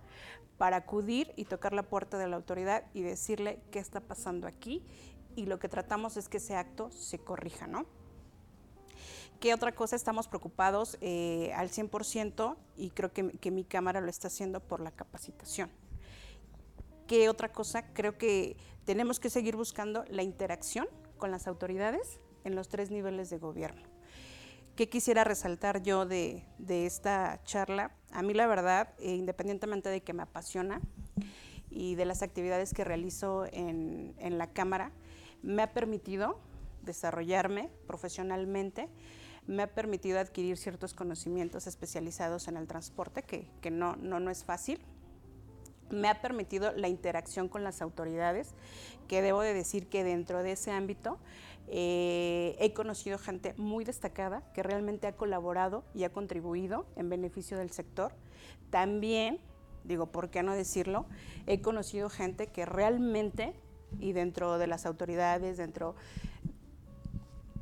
para 0.57 0.77
acudir 0.77 1.31
y 1.35 1.45
tocar 1.45 1.73
la 1.73 1.83
puerta 1.83 2.17
de 2.17 2.27
la 2.27 2.35
autoridad 2.35 2.85
y 2.93 3.01
decirle 3.01 3.61
qué 3.71 3.79
está 3.79 3.99
pasando 3.99 4.47
aquí 4.47 4.83
y 5.35 5.45
lo 5.45 5.59
que 5.59 5.69
tratamos 5.69 6.17
es 6.17 6.29
que 6.29 6.37
ese 6.37 6.55
acto 6.55 6.91
se 6.91 7.19
corrija, 7.19 7.67
¿no? 7.67 7.85
¿Qué 9.43 9.53
otra 9.53 9.75
cosa 9.75 9.97
estamos 9.97 10.29
preocupados 10.29 10.97
eh, 11.01 11.51
al 11.57 11.69
100% 11.69 12.55
y 12.77 12.91
creo 12.91 13.11
que, 13.11 13.51
mi 13.51 13.65
cámara 13.65 13.99
lo 13.99 14.09
está 14.09 14.29
haciendo 14.29 14.61
por 14.61 14.79
la 14.79 14.91
capacitación? 14.91 15.69
¿Qué 17.07 17.27
otra 17.27 17.51
cosa? 17.51 17.91
Creo 17.91 18.17
que 18.17 18.55
tenemos 18.85 19.19
que 19.19 19.29
seguir 19.29 19.57
buscando 19.57 20.05
la 20.07 20.23
interacción 20.23 20.87
con 21.17 21.29
las 21.29 21.47
autoridades 21.47 22.21
en 22.45 22.55
los 22.55 22.69
tres 22.69 22.89
niveles 22.89 23.29
de 23.29 23.37
gobierno. 23.37 23.81
¿Qué 24.77 24.87
quisiera 24.87 25.25
resaltar 25.25 25.83
yo 25.83 26.05
de, 26.05 26.45
esta 26.65 27.43
charla? 27.43 27.91
A 28.13 28.21
mí 28.21 28.33
la 28.33 28.47
verdad, 28.47 28.93
eh, 28.97 29.13
independientemente 29.13 29.89
de 29.89 30.01
que 30.01 30.13
me 30.13 30.23
apasiona 30.23 30.79
y 31.69 31.95
de 31.95 32.05
las 32.05 32.21
actividades 32.21 32.73
que 32.73 32.85
realizo 32.85 33.45
en, 33.51 34.15
en 34.19 34.37
la 34.37 34.53
Cámara, 34.53 34.93
me 35.41 35.63
ha 35.63 35.73
permitido 35.73 36.39
desarrollarme 36.83 37.69
profesionalmente, 37.87 38.87
me 39.47 39.63
ha 39.63 39.67
permitido 39.67 40.19
adquirir 40.19 40.57
ciertos 40.57 40.93
conocimientos 40.93 41.67
especializados 41.67 42.47
en 42.47 42.57
el 42.57 42.67
transporte, 42.67 43.23
que, 43.23 43.71
no, 43.71 43.95
no, 43.97 44.19
no 44.19 44.31
es 44.31 44.43
fácil. 44.43 44.79
Me 45.89 46.07
ha 46.07 46.21
permitido 46.21 46.71
la 46.71 46.87
interacción 46.87 47.49
con 47.49 47.63
las 47.63 47.81
autoridades, 47.81 48.55
que 49.07 49.21
debo 49.21 49.41
de 49.41 49.53
decir 49.53 49.87
que 49.87 50.03
dentro 50.03 50.41
de 50.41 50.53
ese 50.53 50.71
ámbito 50.71 51.19
eh, 51.67 52.55
he 52.59 52.73
conocido 52.73 53.17
gente 53.17 53.53
muy 53.57 53.83
destacada 53.83 54.43
que 54.53 54.63
realmente 54.63 55.07
ha 55.07 55.15
colaborado 55.15 55.83
y 55.93 56.03
ha 56.03 56.11
contribuido 56.11 56.85
en 56.95 57.09
beneficio 57.09 57.57
del 57.57 57.71
sector. 57.71 58.13
También, 58.69 59.39
digo, 59.83 60.07
¿por 60.07 60.29
qué 60.29 60.41
no 60.41 60.55
decirlo? 60.55 61.05
He 61.47 61.61
conocido 61.61 62.09
gente 62.09 62.47
que 62.47 62.65
realmente, 62.65 63.53
y 63.99 64.13
dentro 64.13 64.57
de 64.57 64.67
las 64.67 64.85
autoridades, 64.85 65.57
dentro 65.57 65.95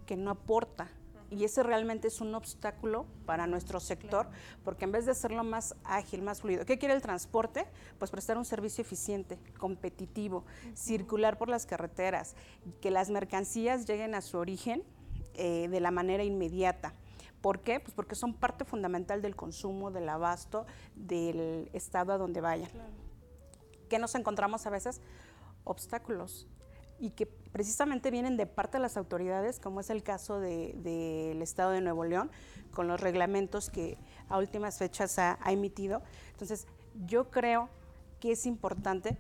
que 0.05 0.15
no 0.15 0.31
aporta 0.31 0.89
y 1.31 1.45
ese 1.45 1.63
realmente 1.63 2.09
es 2.09 2.19
un 2.19 2.35
obstáculo 2.35 3.05
para 3.25 3.47
nuestro 3.47 3.79
sector, 3.79 4.27
porque 4.65 4.83
en 4.83 4.91
vez 4.91 5.05
de 5.05 5.11
hacerlo 5.11 5.45
más 5.45 5.75
ágil, 5.85 6.21
más 6.21 6.41
fluido, 6.41 6.65
¿qué 6.65 6.77
quiere 6.77 6.93
el 6.93 7.01
transporte? 7.01 7.65
Pues 7.97 8.11
prestar 8.11 8.37
un 8.37 8.43
servicio 8.43 8.81
eficiente, 8.81 9.39
competitivo, 9.57 10.43
circular 10.73 11.37
por 11.37 11.47
las 11.47 11.65
carreteras, 11.65 12.35
que 12.81 12.91
las 12.91 13.09
mercancías 13.09 13.87
lleguen 13.87 14.13
a 14.13 14.21
su 14.21 14.37
origen 14.37 14.83
eh, 15.35 15.69
de 15.69 15.79
la 15.79 15.89
manera 15.89 16.23
inmediata. 16.23 16.93
¿Por 17.41 17.61
qué? 17.61 17.79
Pues 17.79 17.93
porque 17.93 18.15
son 18.15 18.33
parte 18.33 18.65
fundamental 18.65 19.21
del 19.21 19.37
consumo, 19.37 19.89
del 19.89 20.09
abasto, 20.09 20.65
del 20.95 21.69
estado 21.71 22.11
a 22.11 22.17
donde 22.17 22.41
vayan. 22.41 22.69
¿Qué 23.89 23.99
nos 23.99 24.15
encontramos 24.15 24.65
a 24.67 24.69
veces? 24.69 25.01
Obstáculos 25.63 26.47
y 26.99 27.11
que 27.11 27.25
precisamente 27.51 28.11
vienen 28.11 28.37
de 28.37 28.45
parte 28.45 28.77
de 28.77 28.81
las 28.81 28.97
autoridades, 28.97 29.59
como 29.59 29.79
es 29.79 29.89
el 29.89 30.03
caso 30.03 30.39
del 30.39 31.41
Estado 31.41 31.71
de 31.71 31.81
Nuevo 31.81 32.05
León, 32.05 32.31
con 32.71 32.87
los 32.87 32.99
reglamentos 33.01 33.69
que 33.69 33.97
a 34.29 34.37
últimas 34.37 34.77
fechas 34.77 35.19
ha, 35.19 35.37
emitido. 35.47 36.01
Entonces, 36.31 36.67
yo 37.05 37.29
creo 37.29 37.69
que 38.19 38.31
es 38.31 38.45
importante 38.45 39.17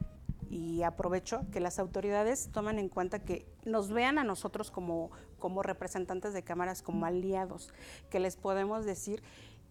y 0.49 0.83
aprovecho 0.83 1.41
que 1.51 1.59
las 1.59 1.79
autoridades 1.79 2.49
tomen 2.51 2.77
en 2.77 2.89
cuenta 2.89 3.19
que 3.19 3.45
nos 3.63 3.89
vean 3.89 4.17
a 4.17 4.23
nosotros 4.23 4.69
como, 4.71 5.11
como 5.39 5.63
representantes 5.63 6.33
de 6.33 6.43
cámaras, 6.43 6.81
como 6.81 7.05
aliados, 7.05 7.73
que 8.09 8.19
les 8.19 8.35
podemos 8.35 8.85
decir 8.85 9.23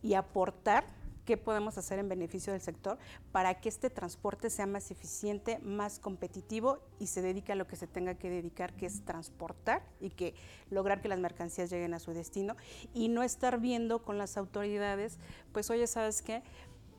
y 0.03 0.15
aportar 0.15 0.85
qué 1.25 1.37
podemos 1.37 1.79
hacer 1.79 1.99
en 1.99 2.09
beneficio 2.09 2.53
del 2.53 2.63
sector 2.63 2.99
para 3.33 3.61
que 3.61 3.69
este 3.69 3.91
transporte 3.91 4.51
sea 4.51 4.67
más 4.67 4.91
eficiente, 4.91 5.59
más 5.61 5.99
competitivo 5.99 6.79
y 6.99 7.07
se 7.07 7.23
dedique 7.23 7.53
a 7.53 7.55
lo 7.55 7.67
que 7.67 7.77
se 7.77 7.87
tenga 7.87 8.15
que 8.15 8.31
dedicar, 8.31 8.75
que 8.75 8.87
es 8.87 9.05
transportar 9.05 9.83
y 10.01 10.11
que 10.11 10.35
lograr 10.71 11.01
que 11.01 11.09
las 11.09 11.19
mercancías 11.19 11.71
lleguen 11.71 11.95
a 11.95 11.99
su 11.99 12.13
destino 12.13 12.57
y 12.95 13.09
no 13.09 13.23
estar 13.23 13.61
viendo 13.61 14.03
con 14.03 14.19
las 14.19 14.37
autoridades, 14.37 15.19
pues 15.53 15.71
oye, 15.71 15.87
¿sabes 15.87 16.23
qué? 16.23 16.43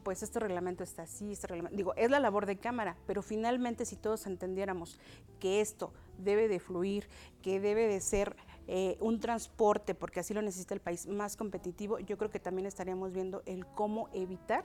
pues 0.04 0.24
este 0.24 0.40
reglamento 0.40 0.84
está 0.84 1.04
así, 1.04 1.32
este 1.32 1.48
reglamento, 1.48 1.78
digo, 1.78 1.94
es 1.96 2.10
la 2.10 2.20
labor 2.20 2.46
de 2.46 2.58
cámara, 2.58 2.98
pero 3.06 3.22
finalmente 3.22 3.86
si 3.86 3.96
todos 3.96 4.26
entendiéramos 4.26 5.00
que 5.40 5.62
esto 5.62 5.94
debe 6.18 6.48
de 6.48 6.60
fluir, 6.60 7.08
que 7.42 7.60
debe 7.60 7.88
de 7.88 8.02
ser 8.02 8.36
eh, 8.74 8.96
un 9.02 9.20
transporte, 9.20 9.94
porque 9.94 10.22
así 10.22 10.34
lo 10.34 10.42
necesita 10.42 10.74
el 10.74 10.80
país, 10.80 11.06
más 11.06 11.36
competitivo, 11.36 12.00
yo 12.00 12.18
creo 12.18 12.32
que 12.32 12.40
también 12.40 12.66
estaríamos 12.66 13.12
viendo 13.12 13.44
el 13.46 13.66
cómo 13.66 14.08
evitar 14.14 14.64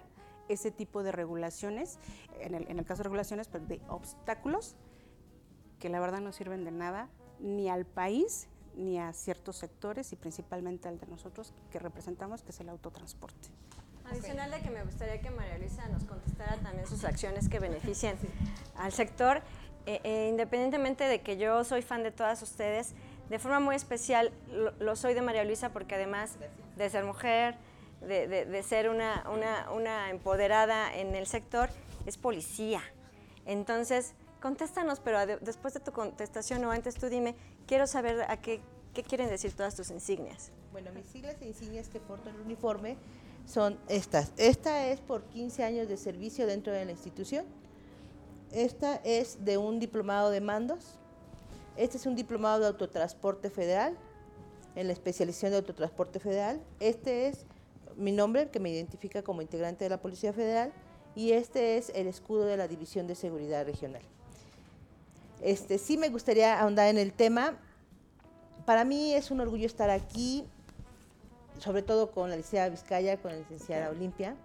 ese 0.48 0.70
tipo 0.70 1.02
de 1.02 1.10
regulaciones, 1.10 1.98
en 2.38 2.54
el, 2.54 2.70
en 2.70 2.78
el 2.78 2.84
caso 2.84 2.98
de 2.98 3.08
regulaciones, 3.08 3.48
pues 3.48 3.66
de 3.66 3.80
obstáculos 3.88 4.76
que 5.80 5.88
la 5.88 5.98
verdad 5.98 6.20
no 6.20 6.30
sirven 6.30 6.64
de 6.64 6.70
nada 6.70 7.08
ni 7.40 7.68
al 7.68 7.84
país 7.84 8.46
ni 8.76 8.96
a 9.00 9.12
ciertos 9.12 9.56
sectores 9.56 10.12
y 10.12 10.16
principalmente 10.16 10.86
al 10.86 11.00
de 11.00 11.08
nosotros 11.08 11.52
que 11.72 11.80
representamos, 11.80 12.44
que 12.44 12.50
es 12.50 12.60
el 12.60 12.68
autotransporte. 12.68 13.48
Adicional 14.04 14.52
de 14.52 14.60
que 14.60 14.70
me 14.70 14.84
gustaría 14.84 15.20
que 15.20 15.30
María 15.30 15.58
Luisa 15.58 15.88
nos 15.88 16.04
contestara 16.04 16.58
también 16.58 16.86
sus 16.86 17.02
acciones 17.02 17.48
que 17.48 17.58
benefician 17.58 18.16
al 18.76 18.92
sector, 18.92 19.42
eh, 19.84 20.00
eh, 20.04 20.28
independientemente 20.30 21.02
de 21.02 21.22
que 21.22 21.36
yo 21.36 21.64
soy 21.64 21.82
fan 21.82 22.04
de 22.04 22.12
todas 22.12 22.40
ustedes, 22.42 22.94
de 23.30 23.38
forma 23.38 23.60
muy 23.60 23.74
especial 23.74 24.32
lo, 24.78 24.96
soy 24.96 25.14
de 25.14 25.22
María 25.22 25.44
Luisa 25.44 25.70
porque 25.70 25.94
además 25.94 26.36
de 26.76 26.90
ser 26.90 27.04
mujer, 27.04 27.56
de, 28.00 28.62
ser 28.62 28.88
una, 28.88 29.24
una, 29.72 30.10
empoderada 30.10 30.94
en 30.94 31.14
el 31.14 31.26
sector, 31.26 31.70
es 32.04 32.16
policía. 32.18 32.82
Entonces, 33.46 34.12
contéstanos, 34.40 35.00
pero 35.00 35.26
después 35.40 35.74
de 35.74 35.80
tu 35.80 35.92
contestación 35.92 36.64
o 36.64 36.70
antes 36.70 36.94
tú 36.94 37.08
dime, 37.08 37.34
quiero 37.66 37.86
saber 37.86 38.22
a 38.28 38.36
qué, 38.40 38.60
qué 38.94 39.02
quieren 39.02 39.28
decir 39.28 39.52
todas 39.54 39.74
tus 39.74 39.90
insignias. 39.90 40.52
Bueno, 40.72 40.92
mis 40.92 41.06
siglas 41.06 41.36
e 41.40 41.46
insignias 41.46 41.88
que 41.88 42.00
porto 42.00 42.30
el 42.30 42.40
uniforme 42.40 42.96
son 43.46 43.78
estas. 43.88 44.32
Esta 44.36 44.88
es 44.88 45.00
por 45.00 45.24
15 45.24 45.64
años 45.64 45.88
de 45.88 45.96
servicio 45.96 46.46
dentro 46.46 46.72
de 46.72 46.84
la 46.84 46.92
institución. 46.92 47.46
Esta 48.52 48.96
es 48.96 49.44
de 49.44 49.58
un 49.58 49.80
diplomado 49.80 50.30
de 50.30 50.40
mandos. 50.40 50.98
Este 51.76 51.96
es 51.96 52.06
un 52.06 52.16
diplomado 52.16 52.60
de 52.60 52.66
autotransporte 52.66 53.50
federal, 53.50 53.96
en 54.74 54.86
la 54.86 54.92
especialización 54.92 55.52
de 55.52 55.58
autotransporte 55.58 56.20
federal. 56.20 56.60
Este 56.80 57.28
es 57.28 57.46
mi 57.96 58.12
nombre, 58.12 58.50
que 58.50 58.60
me 58.60 58.70
identifica 58.70 59.22
como 59.22 59.42
integrante 59.42 59.84
de 59.84 59.90
la 59.90 60.00
Policía 60.00 60.32
Federal, 60.32 60.72
y 61.14 61.32
este 61.32 61.78
es 61.78 61.90
el 61.94 62.06
escudo 62.06 62.44
de 62.44 62.56
la 62.56 62.68
División 62.68 63.06
de 63.06 63.14
Seguridad 63.14 63.64
Regional. 63.64 64.02
Este, 65.40 65.78
sí 65.78 65.96
me 65.96 66.08
gustaría 66.08 66.60
ahondar 66.60 66.88
en 66.88 66.98
el 66.98 67.12
tema. 67.12 67.58
Para 68.64 68.84
mí 68.84 69.14
es 69.14 69.30
un 69.30 69.40
orgullo 69.40 69.66
estar 69.66 69.90
aquí 69.90 70.44
sobre 71.58 71.82
todo 71.82 72.10
con 72.10 72.30
la 72.30 72.36
licenciada 72.36 72.68
Vizcaya, 72.68 73.16
con 73.16 73.32
la 73.32 73.38
licenciada 73.38 73.90
Olimpia, 73.90 74.36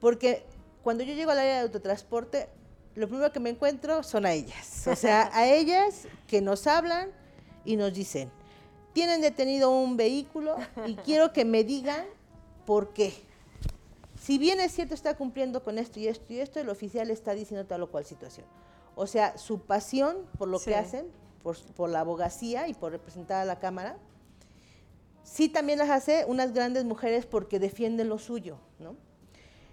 porque 0.00 0.44
cuando 0.82 1.04
yo 1.04 1.14
llego 1.14 1.30
al 1.30 1.38
área 1.38 1.56
de 1.56 1.60
autotransporte, 1.60 2.48
lo 2.94 3.08
primero 3.08 3.32
que 3.32 3.40
me 3.40 3.50
encuentro 3.50 4.02
son 4.02 4.26
a 4.26 4.32
ellas, 4.32 4.86
o 4.86 4.96
sea, 4.96 5.30
a 5.32 5.46
ellas 5.52 6.06
que 6.26 6.40
nos 6.40 6.66
hablan 6.66 7.10
y 7.64 7.76
nos 7.76 7.92
dicen, 7.92 8.30
tienen 8.92 9.20
detenido 9.20 9.70
un 9.70 9.96
vehículo 9.96 10.56
y 10.86 10.96
quiero 10.96 11.32
que 11.32 11.44
me 11.44 11.64
digan 11.64 12.04
por 12.66 12.92
qué. 12.92 13.14
Si 14.20 14.38
bien 14.38 14.60
es 14.60 14.72
cierto 14.72 14.94
está 14.94 15.16
cumpliendo 15.16 15.62
con 15.62 15.78
esto 15.78 15.98
y 15.98 16.06
esto 16.06 16.32
y 16.32 16.40
esto, 16.40 16.60
el 16.60 16.68
oficial 16.68 17.10
está 17.10 17.34
diciendo 17.34 17.66
tal 17.66 17.82
o 17.82 17.90
cual 17.90 18.04
situación. 18.04 18.46
O 18.94 19.06
sea, 19.06 19.38
su 19.38 19.60
pasión 19.60 20.18
por 20.38 20.48
lo 20.48 20.60
que 20.60 20.76
hacen, 20.76 21.06
por, 21.42 21.56
por 21.74 21.90
la 21.90 22.00
abogacía 22.00 22.68
y 22.68 22.74
por 22.74 22.92
representar 22.92 23.42
a 23.42 23.44
la 23.44 23.58
Cámara, 23.58 23.96
sí 25.24 25.48
también 25.48 25.78
las 25.78 25.90
hace 25.90 26.24
unas 26.26 26.52
grandes 26.52 26.84
mujeres 26.84 27.26
porque 27.26 27.58
defienden 27.58 28.08
lo 28.08 28.18
suyo, 28.18 28.58
¿no? 28.78 28.96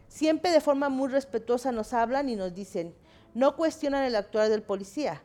Siempre 0.07 0.51
de 0.51 0.61
forma 0.61 0.89
muy 0.89 1.09
respetuosa 1.09 1.71
nos 1.71 1.93
hablan 1.93 2.29
y 2.29 2.35
nos 2.35 2.55
dicen, 2.55 2.95
no 3.33 3.55
cuestionan 3.55 4.03
el 4.03 4.15
actuar 4.15 4.49
del 4.49 4.61
policía, 4.61 5.21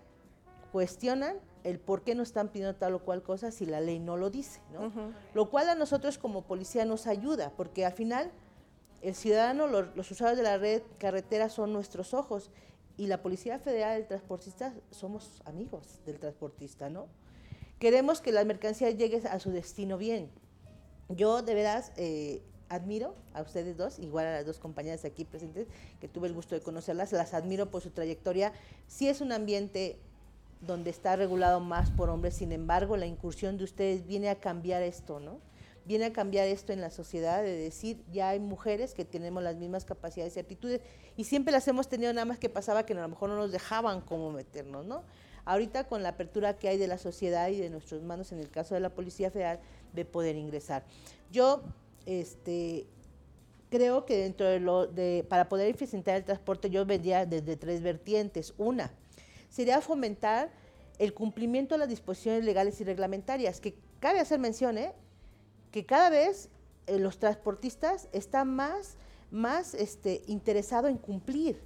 cuestionan 0.73 1.37
el 1.65 1.79
por 1.79 2.03
qué 2.03 2.15
no 2.15 2.23
están 2.23 2.49
pidiendo 2.49 2.77
tal 2.77 2.95
o 2.95 2.99
cual 3.01 3.23
cosa 3.23 3.51
si 3.51 3.65
la 3.65 3.81
ley 3.81 3.99
no 3.99 4.17
lo 4.17 4.31
dice, 4.31 4.61
¿no? 4.73 4.93
Lo 5.33 5.51
cual 5.51 5.69
a 5.69 5.75
nosotros 5.75 6.19
como 6.19 6.43
policía 6.43 6.85
nos 6.85 7.07
ayuda, 7.07 7.53
porque 7.57 7.87
al 7.87 7.93
final 7.93 8.31
el 9.01 9.15
ciudadano, 9.15 9.67
los, 9.67 9.97
los 9.97 10.11
usuarios 10.11 10.37
de 10.37 10.45
la 10.45 10.59
red 10.59 10.83
carretera 10.99 11.49
son 11.49 11.73
nuestros 11.73 12.13
ojos 12.15 12.51
y 12.97 13.07
la 13.07 13.23
Policía 13.23 13.59
Federal 13.59 13.99
del 13.99 14.07
Transportista 14.07 14.75
somos 14.91 15.43
amigos 15.45 16.01
del 16.07 16.19
transportista, 16.19 16.91
¿no? 16.91 17.07
Queremos 17.79 18.21
que 18.21 18.33
la 18.33 18.45
mercancía 18.45 18.91
llegue 18.91 19.27
a 19.29 19.39
su 19.41 19.51
destino 19.51 19.99
bien. 19.99 20.31
Yo 21.09 21.43
de 21.43 21.55
veras 21.55 21.93
eh, 21.97 22.43
admiro 22.69 23.15
a 23.33 23.43
ustedes 23.43 23.77
dos, 23.77 23.99
igual 23.99 24.27
a 24.27 24.33
las 24.33 24.47
dos 24.47 24.59
compañeras 24.59 25.05
aquí 25.05 25.25
presentes, 25.25 25.67
que 26.01 26.09
tuve 26.09 26.29
el 26.29 26.35
gusto 26.35 26.55
de 26.55 26.61
conocerlas, 26.61 27.13
las 27.13 27.35
admiro 27.35 27.71
por 27.71 27.83
su 27.83 27.91
trayectoria. 27.91 28.53
Sí 28.87 29.09
es 29.09 29.21
un 29.21 29.33
ambiente 29.33 29.99
donde 30.61 30.91
está 30.91 31.17
regulado 31.17 31.61
más 31.61 31.91
por 31.91 32.11
hombres, 32.11 32.35
sin 32.35 32.53
embargo, 32.53 32.97
la 32.97 33.07
incursión 33.07 33.59
de 33.59 33.65
ustedes 33.65 34.07
viene 34.07 34.29
a 34.29 34.37
cambiar 34.37 34.83
esto, 34.83 35.21
¿no? 35.21 35.41
Viene 35.85 36.07
a 36.07 36.13
cambiar 36.13 36.49
esto 36.49 36.73
en 36.73 36.81
la 36.81 36.91
sociedad, 36.91 37.43
de 37.43 37.57
decir, 37.57 38.03
ya 38.11 38.31
hay 38.31 38.41
mujeres 38.41 38.95
que 38.95 39.05
tenemos 39.05 39.43
las 39.43 39.57
mismas 39.57 39.85
capacidades 39.85 40.37
y 40.37 40.41
aptitudes, 40.41 40.81
y 41.17 41.25
siempre 41.25 41.53
las 41.53 41.69
hemos 41.69 41.89
tenido, 41.89 42.13
nada 42.15 42.25
más 42.25 42.39
que 42.39 42.49
pasaba 42.49 42.87
que 42.87 42.95
a 42.95 43.01
lo 43.01 43.09
mejor 43.09 43.29
no 43.29 43.37
nos 43.37 43.53
dejaban 43.53 44.01
cómo 44.01 44.31
meternos, 44.31 44.87
¿no? 44.87 45.03
ahorita 45.45 45.85
con 45.85 46.03
la 46.03 46.11
apertura 46.11 46.57
que 46.57 46.69
hay 46.69 46.79
de 46.79 46.87
la 46.87 46.99
sociedad 46.99 47.49
y 47.49 47.59
de 47.59 47.71
nuestros 47.71 48.03
manos, 48.03 48.33
en 48.33 48.41
el 48.41 48.51
caso 48.51 48.75
de 48.75 48.81
la 48.81 48.91
Policía 48.91 49.31
Federal, 49.31 49.61
de 49.93 50.05
poder 50.05 50.37
ingresar. 50.37 50.85
Yo 51.31 51.63
este, 52.07 52.87
creo 53.71 54.05
que 54.07 54.17
dentro 54.17 54.47
de 54.47 54.61
lo 54.61 54.87
de, 54.87 55.25
para 55.29 55.49
poder 55.49 55.69
eficientar 55.69 56.17
el 56.17 56.25
transporte, 56.25 56.71
yo 56.71 56.85
vendría 56.87 57.27
desde 57.27 57.57
tres 57.57 57.83
vertientes. 57.83 58.55
Una, 58.59 58.93
sería 59.49 59.81
fomentar 59.81 60.51
el 60.99 61.13
cumplimiento 61.13 61.75
de 61.75 61.81
las 61.81 61.89
disposiciones 61.89 62.45
legales 62.45 62.81
y 62.81 62.85
reglamentarias, 62.85 63.61
que 63.61 63.75
cabe 64.01 64.21
hacer 64.21 64.39
mención, 64.39 64.79
¿eh? 64.79 64.93
que 65.71 65.85
cada 65.85 66.11
vez 66.11 66.51
eh, 66.87 66.99
los 66.99 67.19
transportistas 67.19 68.09
están 68.13 68.55
más 68.55 68.97
más 69.35 69.75
este, 69.75 70.23
interesado 70.29 70.87
en 70.87 70.97
cumplir, 70.97 71.61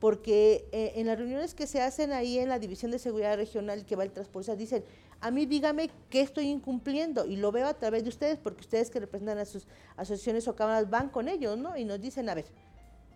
porque 0.00 0.66
eh, 0.72 0.94
en 0.96 1.06
las 1.06 1.16
reuniones 1.16 1.54
que 1.54 1.68
se 1.68 1.80
hacen 1.80 2.12
ahí 2.12 2.36
en 2.38 2.48
la 2.48 2.58
División 2.58 2.90
de 2.90 2.98
Seguridad 2.98 3.36
Regional 3.36 3.86
que 3.86 3.94
va 3.94 4.02
el 4.02 4.10
transporte, 4.10 4.56
dicen, 4.56 4.82
a 5.22 5.30
mí 5.30 5.46
dígame 5.46 5.88
qué 6.10 6.20
estoy 6.20 6.48
incumpliendo, 6.48 7.24
y 7.26 7.36
lo 7.36 7.52
veo 7.52 7.68
a 7.68 7.74
través 7.74 8.02
de 8.02 8.08
ustedes, 8.08 8.38
porque 8.38 8.62
ustedes 8.62 8.90
que 8.90 8.98
representan 8.98 9.38
a 9.38 9.44
sus 9.44 9.68
asociaciones 9.96 10.48
o 10.48 10.56
cámaras 10.56 10.90
van 10.90 11.08
con 11.10 11.28
ellos, 11.28 11.56
¿no? 11.56 11.76
Y 11.76 11.84
nos 11.84 12.00
dicen, 12.00 12.28
a 12.28 12.34
ver, 12.34 12.46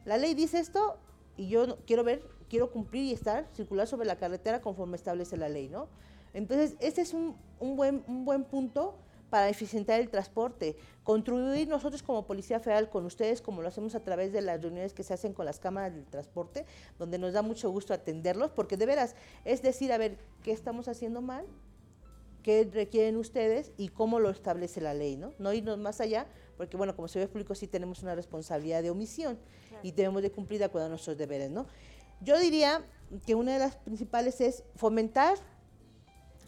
la 0.05 0.17
ley 0.17 0.35
dice 0.35 0.61
esto, 0.61 0.99
y 1.37 1.49
yo 1.49 1.79
quiero 1.85 2.05
ver, 2.05 2.23
quiero 2.49 2.71
cumplir 2.71 3.03
y 3.03 3.13
estar, 3.13 3.49
circular 3.55 3.89
sobre 3.89 4.07
la 4.07 4.17
carretera 4.17 4.61
conforme 4.61 4.97
establece 4.97 5.37
la 5.37 5.49
ley, 5.49 5.69
¿no? 5.69 5.89
Entonces, 6.33 6.77
este 6.79 7.01
es 7.01 7.13
un, 7.13 7.37
un 7.59 7.77
buen, 7.77 8.05
un 8.07 8.25
buen 8.25 8.45
punto 8.45 8.95
para 9.29 9.49
eficientar 9.49 9.99
el 9.99 10.09
transporte, 10.09 10.77
contribuir 11.03 11.67
nosotros 11.67 12.05
como 12.05 12.25
Policía 12.25 12.61
Federal 12.61 12.89
con 12.89 13.05
ustedes, 13.05 13.43
como 13.43 13.63
lo 13.63 13.69
hacemos 13.69 13.97
a 13.97 14.01
través 14.01 14.33
de 14.33 14.43
las 14.43 14.63
reuniones 14.63 14.95
que 14.95 15.03
se 15.03 15.13
hacen 15.13 15.33
con 15.33 15.45
las 15.45 15.59
cámaras 15.59 15.93
del 15.93 16.07
transporte, 16.07 16.67
donde 17.01 17.19
nos 17.19 17.33
da 17.33 17.43
mucho 17.43 17.69
gusto 17.71 17.93
atenderlos, 17.93 18.53
porque 18.53 18.77
de 18.77 18.87
veras 18.87 19.17
es 19.45 19.61
decir, 19.61 19.93
a 19.93 19.99
ver, 19.99 20.19
¿qué 20.45 20.53
estamos 20.53 20.87
haciendo 20.87 21.21
mal? 21.21 21.47
¿Qué 22.47 22.71
requieren 22.73 23.17
ustedes 23.17 23.73
y 23.77 23.89
cómo 23.89 24.21
lo 24.21 24.31
establece 24.31 24.81
la 24.81 24.95
ley? 24.95 25.17
No, 25.17 25.33
no 25.41 25.53
irnos 25.53 25.79
más 25.79 26.01
allá, 26.01 26.29
porque 26.57 26.77
bueno, 26.77 26.95
como 26.95 27.09
ve 27.13 27.27
público 27.27 27.57
sí 27.57 27.67
tenemos 27.67 28.05
una 28.05 28.15
responsabilidad 28.15 28.85
de 28.85 28.91
omisión 28.91 29.37
y 29.83 29.91
debemos 29.91 30.23
de 30.23 30.31
cumplir 30.31 30.61
de 30.61 30.67
acuerdo 30.67 30.87
a 30.87 30.89
nuestros 30.89 31.19
deberes. 31.19 31.51
¿no? 31.51 31.67
Yo 32.21 32.39
diría 32.39 32.85
que 33.27 33.35
una 33.35 33.55
de 33.55 33.59
las 33.59 33.75
principales 33.75 34.41
es 34.41 34.63
fomentar 34.77 35.37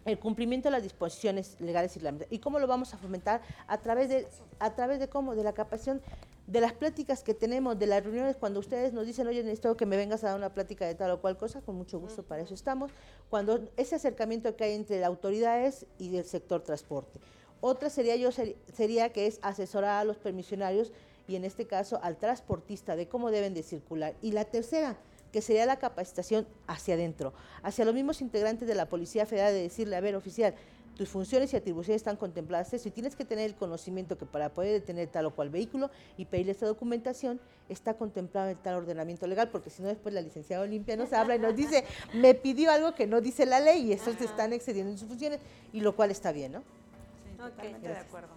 el 0.05 0.21
cumplimiento 0.21 0.69
de 0.69 0.71
las 0.71 0.85
disposiciones 0.85 1.61
legales 1.61 1.97
y 1.97 1.99
reglamentarias. 1.99 2.33
¿Y 2.33 2.39
cómo 2.39 2.61
lo 2.61 2.69
vamos 2.69 2.95
a 2.95 2.99
fomentar? 2.99 3.43
A 3.67 3.79
través 3.79 4.09
de, 4.09 4.29
a 4.61 4.77
través 4.77 5.01
de 5.01 5.09
cómo, 5.09 5.35
de 5.35 5.43
la 5.43 5.53
capacitación, 5.53 6.01
de 6.49 6.63
las 6.63 6.73
pláticas 6.73 7.23
que 7.23 7.35
tenemos, 7.35 7.79
de 7.79 7.87
las 7.87 8.03
reuniones, 8.03 8.37
cuando 8.37 8.59
ustedes 8.59 8.95
nos 8.95 9.07
dicen, 9.07 9.27
oye, 9.27 9.43
necesito 9.43 9.77
que 9.77 9.85
me 9.85 9.99
vengas 9.99 10.25
a 10.25 10.29
dar 10.29 10.37
una 10.39 10.55
plática 10.55 10.87
de 10.87 10.95
tal 10.95 11.11
o 11.11 11.21
cual 11.21 11.37
cosa, 11.37 11.61
con 11.61 11.77
mucho 11.77 12.01
gusto, 12.01 12.23
para 12.23 12.43
eso 12.43 12.55
estamos. 12.55 12.91
Cuando 13.29 13.69
ese 13.77 13.97
acercamiento 13.97 14.57
que 14.57 14.65
hay 14.65 14.73
entre 14.73 14.99
las 14.99 15.09
autoridades 15.09 15.85
y 15.99 16.09
del 16.09 16.25
sector 16.25 16.63
transporte. 16.63 17.21
Otra 17.61 17.91
sería 17.91 18.17
yo 18.17 18.31
sería 18.33 19.13
que 19.13 19.27
es 19.27 19.41
asesorar 19.43 20.01
a 20.01 20.05
los 20.05 20.17
permisionarios 20.17 20.91
y 21.27 21.37
en 21.37 21.45
este 21.45 21.67
caso 21.67 22.01
al 22.03 22.17
transportista 22.17 22.97
de 22.97 23.09
cómo 23.09 23.31
deben 23.31 23.53
de 23.53 23.63
circular. 23.63 24.15
Y 24.23 24.33
la 24.33 24.47
tercera, 24.47 24.97
que 25.33 25.43
sería 25.43 25.67
la 25.67 25.79
capacitación 25.79 26.47
hacia 26.67 26.95
adentro, 26.95 27.35
hacia 27.63 27.85
los 27.85 27.95
mismos 27.95 28.23
integrantes 28.23 28.67
de 28.67 28.75
la 28.75 28.89
Policía 28.89 29.27
Federal 29.27 29.53
de 29.53 29.61
decirle, 29.61 29.97
a 29.97 30.01
ver, 30.01 30.17
oficial, 30.17 30.55
tus 30.99 31.09
funciones 31.09 31.53
y 31.53 31.57
atribuciones 31.57 32.01
están 32.01 32.17
contempladas 32.17 32.75
eso 32.75 32.89
y 32.89 32.91
tienes 32.91 33.15
que 33.15 33.25
tener 33.25 33.47
el 33.47 33.55
conocimiento 33.55 34.19
que 34.19 34.27
para 34.27 34.53
poder 34.53 34.73
detener 34.73 35.09
tal 35.09 35.27
o 35.27 35.31
cual 35.31 35.49
vehículo 35.49 35.91
y 36.17 36.25
pedirle 36.25 36.51
esta 36.51 36.67
documentación 36.67 37.41
está 37.69 37.95
contemplado 37.95 38.51
en 38.51 38.57
tal 38.57 38.75
ordenamiento 38.75 39.27
legal, 39.29 39.49
porque 39.49 39.71
si 39.71 39.81
no 39.81 39.89
después 39.89 40.13
la 40.13 40.21
licenciada 40.21 40.65
Olimpia 40.65 40.97
nos 40.97 41.13
habla 41.13 41.37
y 41.37 41.39
nos 41.39 41.55
dice, 41.55 41.85
me 42.15 42.35
pidió 42.35 42.73
algo 42.73 42.97
que 42.97 43.07
no 43.07 43.21
dice 43.21 43.47
la 43.47 43.61
ley 43.61 43.87
y 43.87 43.93
eso 43.93 44.13
se 44.13 44.25
están 44.25 44.53
excediendo 44.53 44.91
en 44.91 44.99
sus 44.99 45.09
funciones, 45.09 45.39
y 45.73 45.81
lo 45.81 45.95
cual 45.95 46.11
está 46.11 46.33
bien, 46.33 46.53
¿no? 46.53 46.61
Sí, 46.61 47.37
totalmente 47.37 47.89
de 47.89 47.97
acuerdo. 47.97 48.31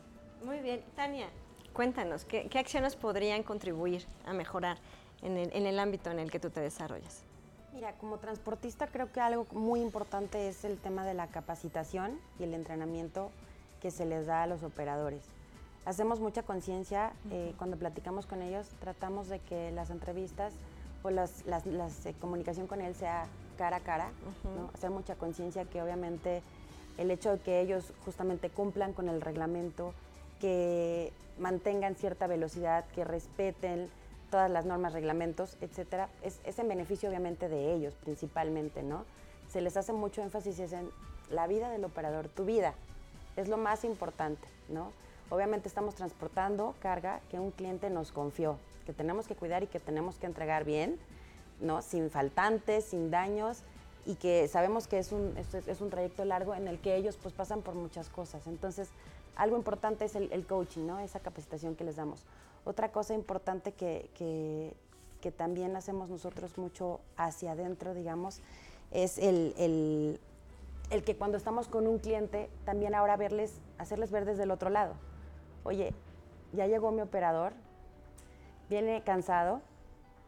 Muy 0.46 0.60
bien, 0.60 0.84
Tania, 0.96 1.30
cuéntanos, 1.74 2.26
¿qué, 2.26 2.48
¿qué 2.48 2.60
acciones 2.60 2.96
podrían 2.96 3.42
contribuir 3.42 4.06
a 4.24 4.34
mejorar 4.34 4.78
en 5.24 5.36
el, 5.38 5.52
en 5.54 5.66
el 5.66 5.80
ámbito 5.80 6.12
en 6.12 6.20
el 6.20 6.30
que 6.30 6.40
tú 6.40 6.52
te 6.52 6.62
desarrollas? 6.62 7.24
Mira, 7.74 7.94
como 7.94 8.18
transportista 8.18 8.88
creo 8.88 9.12
que 9.12 9.22
algo 9.22 9.48
muy 9.54 9.82
importante 9.82 10.50
es 10.50 10.66
el 10.66 10.78
tema 10.78 11.06
de 11.06 11.14
la 11.14 11.28
capacitación 11.28 12.20
y 12.38 12.44
el 12.44 12.54
entrenamiento 12.54 13.32
que 13.82 13.92
se 13.92 14.06
les 14.06 14.26
da 14.26 14.44
a 14.44 14.48
los 14.48 14.64
operadores. 14.64 15.24
Hacemos 15.86 16.20
mucha 16.20 16.44
conciencia 16.44 17.14
eh, 17.32 17.54
cuando 17.58 17.78
platicamos 17.78 18.26
con 18.26 18.42
ellos, 18.42 18.68
tratamos 18.82 19.30
de 19.30 19.40
que 19.40 19.72
las 19.72 19.90
entrevistas 19.90 20.54
o 21.02 21.10
las, 21.10 21.46
las, 21.46 22.06
eh, 22.06 22.14
comunicación 22.20 22.68
con 22.68 22.82
él 22.82 22.94
sea 22.94 23.26
cara 23.58 23.78
a 23.78 23.80
cara, 23.80 24.12
hacer 24.74 24.90
mucha 24.90 25.16
conciencia 25.16 25.66
que 25.66 25.82
obviamente 25.82 26.44
el 26.98 27.10
hecho 27.10 27.32
de 27.32 27.40
que 27.40 27.62
ellos 27.62 27.94
justamente 28.06 28.50
cumplan 28.50 28.94
con 28.94 29.08
el 29.08 29.22
reglamento, 29.22 29.94
que 30.40 31.14
mantengan 31.40 31.96
cierta 31.96 32.28
velocidad, 32.28 32.86
que 32.94 33.04
respeten 33.04 33.90
todas 34.32 34.50
las 34.50 34.66
normas, 34.66 34.94
reglamentos, 34.94 35.58
etcétera, 35.62 36.10
es, 36.24 36.40
es, 36.44 36.58
en 36.58 36.68
beneficio 36.68 37.10
obviamente 37.10 37.50
de 37.50 37.74
ellos 37.74 37.94
principalmente, 38.04 38.82
¿no? 38.82 39.06
Se 39.50 39.62
les 39.62 39.78
hace 39.78 39.94
mucho 39.94 40.24
énfasis 40.24 40.60
en 40.60 40.90
la 41.30 41.46
vida 41.46 41.70
del 41.70 41.86
operador, 41.86 42.28
tu 42.30 42.46
vida, 42.46 42.74
es 43.36 43.48
lo 43.48 43.58
más 43.58 43.84
importante, 43.84 44.48
¿no? 44.70 44.92
Obviamente 45.30 45.68
estamos 45.68 45.96
transportando 45.96 46.76
carga 46.82 47.22
que 47.30 47.40
un 47.40 47.52
cliente 47.52 47.90
nos 47.90 48.12
confió, 48.12 48.58
que 48.86 48.94
tenemos 48.94 49.28
que 49.28 49.36
cuidar 49.36 49.64
y 49.64 49.68
que 49.68 49.80
tenemos 49.80 50.16
que 50.18 50.26
entregar 50.26 50.66
bien, 50.66 51.00
¿no? 51.60 51.82
Sin 51.82 52.10
faltantes, 52.10 52.86
sin 52.86 53.12
daños 53.12 53.64
y 54.06 54.16
que 54.16 54.48
sabemos 54.48 54.88
que 54.88 55.00
es 55.00 55.12
un, 55.12 55.36
es, 55.38 55.82
un 55.82 55.90
trayecto 55.90 56.26
largo 56.26 56.56
en 56.56 56.68
el 56.68 56.80
que 56.80 56.96
ellos 56.96 57.18
pues 57.22 57.34
pasan 57.34 57.62
por 57.62 57.76
muchas 57.76 58.10
cosas. 58.10 58.48
Entonces, 58.48 58.90
algo 59.36 59.56
importante 59.56 60.06
es 60.06 60.16
el, 60.16 60.46
coaching, 60.46 60.86
¿no? 60.86 61.00
Esa 61.00 61.20
capacitación 61.20 61.76
que 61.76 61.84
les 61.84 61.96
damos. 61.96 62.24
Otra 62.64 62.92
cosa 62.92 63.14
importante 63.14 63.74
que, 63.74 64.10
que, 64.14 65.32
también 65.32 65.76
hacemos 65.76 66.10
nosotros 66.10 66.58
mucho 66.58 67.00
hacia 67.16 67.52
adentro, 67.52 67.94
digamos, 67.94 68.42
es 68.92 69.18
el, 69.18 69.54
el, 69.58 70.20
el, 70.90 71.04
que 71.04 71.16
cuando 71.16 71.38
estamos 71.38 71.68
con 71.68 71.88
un 71.88 72.00
cliente, 72.00 72.50
también 72.66 72.96
ahora 72.96 73.18
verles, 73.18 73.60
hacerles 73.78 74.12
ver 74.12 74.26
desde 74.26 74.44
el 74.44 74.52
otro 74.52 74.70
lado. 74.70 74.96
Oye, 75.64 75.94
ya 76.54 76.68
llegó 76.68 76.92
mi 76.92 77.02
operador, 77.02 77.54
viene 78.70 79.04
cansado, 79.04 79.62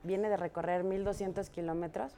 viene 0.04 0.30
de 0.30 0.38
recorrer 0.38 0.84
1200 0.84 1.50
kilómetros, 1.50 2.14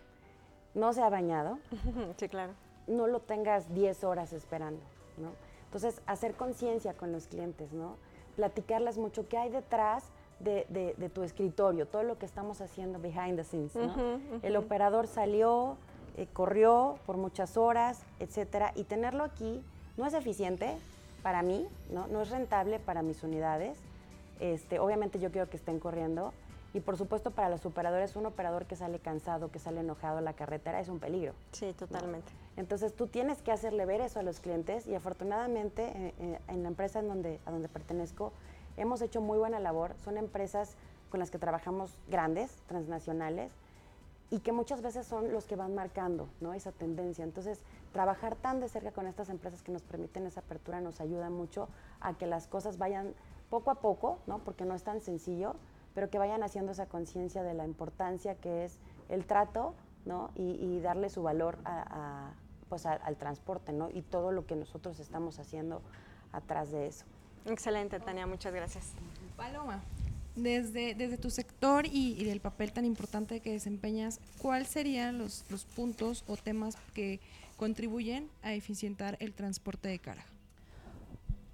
no 0.73 0.93
se 0.93 1.01
ha 1.01 1.09
bañado. 1.09 1.57
Sí, 2.17 2.29
claro. 2.29 2.53
No 2.87 3.07
lo 3.07 3.19
tengas 3.19 3.73
10 3.73 4.03
horas 4.03 4.31
esperando, 4.33 4.81
¿no? 5.17 5.31
Entonces, 5.65 6.01
hacer 6.05 6.35
conciencia 6.35 6.93
con 6.93 7.11
los 7.11 7.27
clientes, 7.27 7.73
¿no? 7.73 7.97
Platicarles 8.35 8.97
mucho 8.97 9.27
qué 9.27 9.37
hay 9.37 9.49
detrás 9.49 10.03
de, 10.39 11.11
tu 11.13 11.23
escritorio, 11.23 11.87
todo 11.87 12.03
lo 12.03 12.17
que 12.17 12.25
estamos 12.25 12.61
haciendo 12.61 12.99
behind 12.99 13.37
the 13.37 13.43
scenes, 13.43 13.75
¿no? 13.75 14.19
El 14.43 14.55
operador 14.57 15.07
salió, 15.07 15.77
eh, 16.17 16.27
corrió 16.31 16.97
por 17.05 17.17
muchas 17.17 17.57
horas, 17.57 18.03
etcétera, 18.19 18.71
y 18.75 18.83
tenerlo 18.83 19.23
aquí 19.23 19.63
no 19.97 20.05
es 20.05 20.13
eficiente 20.13 20.77
para 21.23 21.41
mí, 21.41 21.67
¿no? 21.89 22.07
No 22.07 22.21
es 22.21 22.29
rentable 22.29 22.79
para 22.79 23.01
mis 23.01 23.23
unidades. 23.23 23.79
Este, 24.39 24.79
obviamente 24.79 25.19
yo 25.19 25.31
quiero 25.31 25.49
que 25.49 25.57
estén 25.57 25.79
corriendo, 25.79 26.33
y 26.75 26.81
por 26.81 26.97
supuesto 26.97 27.31
para 27.31 27.47
los 27.47 27.65
operadores, 27.65 28.17
un 28.17 28.25
operador 28.25 28.65
que 28.65 28.75
sale 28.75 28.99
cansado, 28.99 29.49
que 29.49 29.59
sale 29.59 29.79
enojado 29.79 30.17
a 30.17 30.21
la 30.21 30.33
carretera 30.33 30.81
es 30.81 30.89
un 30.89 30.99
peligro. 30.99 31.33
Sí, 31.53 31.71
totalmente. 31.71 32.33
Entonces 32.57 32.93
tú 32.93 33.07
tienes 33.07 33.41
que 33.41 33.53
hacerle 33.53 33.85
ver 33.85 34.01
eso 34.01 34.19
a 34.19 34.23
los 34.23 34.41
clientes 34.41 34.85
y 34.85 34.93
afortunadamente 34.93 35.83
eh, 35.85 36.13
eh, 36.19 36.39
en 36.49 36.63
la 36.63 36.67
empresa 36.67 36.99
en 36.99 37.07
donde, 37.07 37.39
a 37.45 37.51
donde 37.51 37.69
pertenezco 37.69 38.33
hemos 38.75 39.01
hecho 39.01 39.21
muy 39.21 39.37
buena 39.37 39.61
labor. 39.61 39.95
Son 40.03 40.17
empresas 40.17 40.75
con 41.09 41.21
las 41.21 41.31
que 41.31 41.39
trabajamos 41.39 41.97
grandes, 42.09 42.51
transnacionales, 42.67 43.53
y 44.29 44.39
que 44.39 44.51
muchas 44.51 44.81
veces 44.81 45.07
son 45.07 45.31
los 45.31 45.45
que 45.45 45.55
van 45.55 45.75
marcando 45.75 46.27
¿no? 46.41 46.53
esa 46.53 46.73
tendencia. 46.73 47.23
Entonces, 47.23 47.61
trabajar 47.93 48.35
tan 48.35 48.59
de 48.59 48.67
cerca 48.67 48.91
con 48.91 49.07
estas 49.07 49.29
empresas 49.29 49.61
que 49.61 49.71
nos 49.71 49.83
permiten 49.83 50.25
esa 50.25 50.41
apertura 50.41 50.81
nos 50.81 50.99
ayuda 50.99 51.29
mucho 51.29 51.69
a 52.01 52.15
que 52.17 52.25
las 52.25 52.47
cosas 52.47 52.77
vayan 52.77 53.13
poco 53.49 53.71
a 53.71 53.75
poco, 53.75 54.17
¿no? 54.27 54.39
porque 54.39 54.65
no 54.65 54.73
es 54.75 54.83
tan 54.83 54.99
sencillo, 54.99 55.55
pero 55.95 56.09
que 56.09 56.19
vayan 56.19 56.43
haciendo 56.43 56.73
esa 56.73 56.85
conciencia 56.85 57.41
de 57.41 57.55
la 57.55 57.65
importancia 57.65 58.35
que 58.35 58.65
es 58.65 58.77
el 59.09 59.25
trato 59.25 59.73
¿no? 60.05 60.29
y, 60.35 60.79
darle 60.81 61.09
su 61.09 61.23
valor 61.23 61.57
a, 61.65 62.33
pues 62.69 62.85
al 62.85 63.15
transporte 63.15 63.73
¿no? 63.73 63.89
y 63.89 64.03
todo 64.03 64.31
lo 64.31 64.45
que 64.45 64.55
nosotros 64.55 64.99
estamos 64.99 65.39
haciendo 65.39 65.81
atrás 66.31 66.71
de 66.71 66.87
eso. 66.87 67.05
Excelente, 67.45 67.99
Tania, 67.99 68.27
muchas 68.27 68.53
gracias. 68.53 68.91
Paloma, 69.37 69.81
desde, 70.35 70.95
desde 70.95 71.17
tu 71.17 71.29
sector 71.29 71.85
y, 71.85 72.15
y, 72.19 72.25
del 72.25 72.41
papel 72.41 72.73
tan 72.73 72.85
importante 72.85 73.39
que 73.39 73.51
desempeñas, 73.51 74.19
¿cuáles 74.41 74.67
serían 74.67 75.17
los, 75.17 75.45
los 75.49 75.63
puntos 75.63 76.25
o 76.27 76.35
temas 76.35 76.75
que 76.93 77.21
contribuyen 77.55 78.29
a 78.43 78.53
eficientar 78.53 79.15
el 79.21 79.33
transporte 79.33 79.87
de 79.87 79.99
carga? 79.99 80.25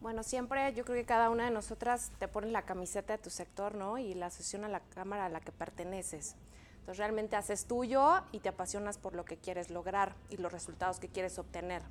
Bueno, 0.02 0.24
siempre 0.24 0.74
yo 0.74 0.84
creo 0.84 0.98
que 0.98 1.06
cada 1.06 1.30
una 1.30 1.46
de 1.46 1.52
nosotras 1.52 2.12
te 2.18 2.28
pone 2.28 2.48
la 2.48 2.64
camiseta 2.64 3.16
de 3.16 3.22
tu 3.22 3.30
sector, 3.30 3.76
¿no? 3.76 4.00
Y 4.00 4.16
la 4.16 4.26
asociación 4.26 4.64
a 4.64 4.68
la 4.68 4.80
cámara 4.80 5.28
a 5.28 5.30
la 5.30 5.42
que 5.42 5.52
perteneces. 5.52 6.36
Entonces 6.80 6.98
realmente 6.98 7.36
haces 7.36 7.66
tuyo 7.68 8.24
y 8.32 8.40
te 8.40 8.50
apasionas 8.50 8.98
por 8.98 9.14
lo 9.14 9.26
que 9.26 9.38
quieres 9.38 9.70
lograr 9.70 10.16
y 10.32 10.38
los 10.38 10.52
resultados 10.52 11.00
que 11.00 11.08
quieres 11.08 11.38
obtener. 11.38 11.84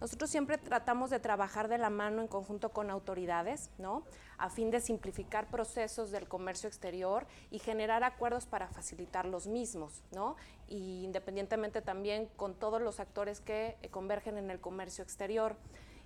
Nosotros 0.00 0.30
siempre 0.30 0.58
tratamos 0.58 1.10
de 1.10 1.20
trabajar 1.20 1.68
de 1.68 1.78
la 1.78 1.90
mano 1.90 2.22
en 2.22 2.26
conjunto 2.26 2.70
con 2.70 2.90
autoridades, 2.90 3.70
¿no? 3.78 4.02
A 4.36 4.50
fin 4.50 4.72
de 4.72 4.80
simplificar 4.80 5.46
procesos 5.46 6.10
del 6.10 6.26
comercio 6.26 6.68
exterior 6.68 7.24
y 7.52 7.60
generar 7.60 8.02
acuerdos 8.02 8.46
para 8.46 8.66
facilitar 8.66 9.26
los 9.26 9.46
mismos, 9.46 10.02
¿no? 10.10 10.34
Y 10.66 11.04
independientemente 11.04 11.82
también 11.82 12.26
con 12.36 12.54
todos 12.54 12.82
los 12.82 12.98
actores 12.98 13.40
que 13.40 13.76
convergen 13.92 14.38
en 14.38 14.50
el 14.50 14.60
comercio 14.60 15.04
exterior. 15.04 15.54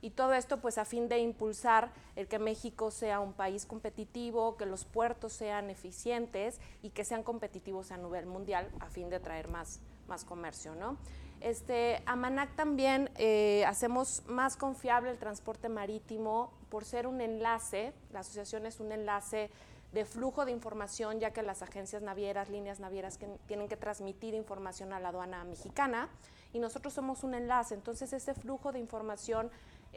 Y 0.00 0.10
todo 0.10 0.34
esto 0.34 0.58
pues 0.58 0.78
a 0.78 0.84
fin 0.84 1.08
de 1.08 1.18
impulsar 1.18 1.90
el 2.16 2.28
que 2.28 2.38
México 2.38 2.90
sea 2.90 3.20
un 3.20 3.32
país 3.32 3.66
competitivo, 3.66 4.56
que 4.56 4.66
los 4.66 4.84
puertos 4.84 5.32
sean 5.32 5.70
eficientes 5.70 6.60
y 6.82 6.90
que 6.90 7.04
sean 7.04 7.22
competitivos 7.22 7.90
a 7.90 7.96
nivel 7.96 8.26
mundial 8.26 8.68
a 8.80 8.86
fin 8.86 9.10
de 9.10 9.20
traer 9.20 9.48
más, 9.48 9.80
más 10.06 10.24
comercio, 10.24 10.74
¿no? 10.74 10.96
Este, 11.40 12.02
Amanac 12.06 12.56
también 12.56 13.10
eh, 13.16 13.64
hacemos 13.66 14.22
más 14.26 14.56
confiable 14.56 15.10
el 15.10 15.18
transporte 15.18 15.68
marítimo 15.68 16.52
por 16.68 16.84
ser 16.84 17.06
un 17.06 17.20
enlace, 17.20 17.92
la 18.12 18.20
asociación 18.20 18.66
es 18.66 18.80
un 18.80 18.90
enlace 18.90 19.50
de 19.92 20.04
flujo 20.04 20.44
de 20.44 20.52
información, 20.52 21.18
ya 21.18 21.32
que 21.32 21.42
las 21.42 21.62
agencias 21.62 22.02
navieras, 22.02 22.50
líneas 22.50 22.80
navieras 22.80 23.16
que 23.16 23.26
tienen 23.46 23.68
que 23.68 23.76
transmitir 23.76 24.34
información 24.34 24.92
a 24.92 25.00
la 25.00 25.08
aduana 25.08 25.44
mexicana 25.44 26.08
y 26.52 26.58
nosotros 26.58 26.92
somos 26.92 27.24
un 27.24 27.34
enlace, 27.34 27.74
entonces 27.74 28.12
ese 28.12 28.34
flujo 28.34 28.72
de 28.72 28.80
información 28.80 29.50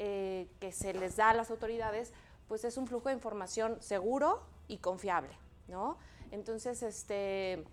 eh, 0.03 0.47
que 0.59 0.71
se 0.71 0.95
les 0.95 1.15
da 1.15 1.29
a 1.29 1.33
las 1.35 1.51
autoridades, 1.51 2.11
pues 2.47 2.65
es 2.65 2.75
un 2.77 2.87
flujo 2.87 3.09
de 3.09 3.13
información 3.13 3.77
seguro 3.83 4.41
y 4.67 4.79
confiable, 4.79 5.29
¿no? 5.67 5.95
Entonces, 6.31 6.81
este, 6.81 7.63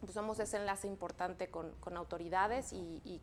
pues 0.00 0.14
somos 0.14 0.40
ese 0.40 0.56
enlace 0.56 0.86
importante 0.86 1.48
con, 1.48 1.74
autoridades 1.94 2.72
y, 2.72 3.20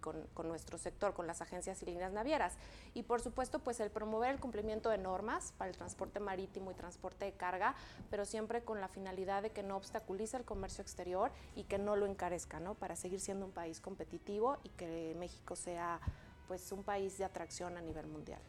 con, 0.00 0.48
nuestro 0.48 0.78
sector, 0.78 1.14
con 1.14 1.26
las 1.26 1.40
agencias 1.42 1.82
y 1.82 1.86
líneas 1.86 2.12
navieras. 2.12 2.54
Y 2.94 3.02
por 3.02 3.20
supuesto, 3.20 3.58
pues 3.58 3.80
el 3.80 3.90
promover 3.90 4.30
el 4.30 4.38
cumplimiento 4.38 4.88
de 4.88 4.98
normas 4.98 5.52
para 5.58 5.68
el 5.68 5.76
transporte 5.76 6.20
marítimo 6.20 6.70
y 6.70 6.74
transporte 6.74 7.24
de 7.24 7.32
carga, 7.32 7.74
pero 8.08 8.24
siempre 8.24 8.62
con 8.62 8.80
la 8.80 8.86
finalidad 8.86 9.42
de 9.42 9.50
que 9.50 9.64
no 9.64 9.76
obstaculice 9.76 10.36
el 10.36 10.44
comercio 10.44 10.80
exterior 10.80 11.32
y 11.56 11.64
que 11.64 11.78
no 11.78 11.96
lo 11.96 12.06
encarezca, 12.06 12.60
¿no? 12.60 12.74
Para 12.74 12.94
seguir 12.94 13.18
siendo 13.18 13.46
un 13.46 13.52
país 13.52 13.80
competitivo 13.80 14.58
y 14.62 14.68
que 14.68 15.16
México 15.18 15.56
sea 15.56 16.00
pues 16.48 16.72
un 16.72 16.82
país 16.82 17.16
de 17.18 17.24
atracción 17.24 17.76
a 17.76 17.80
nivel 17.80 18.06
mundial. 18.06 18.40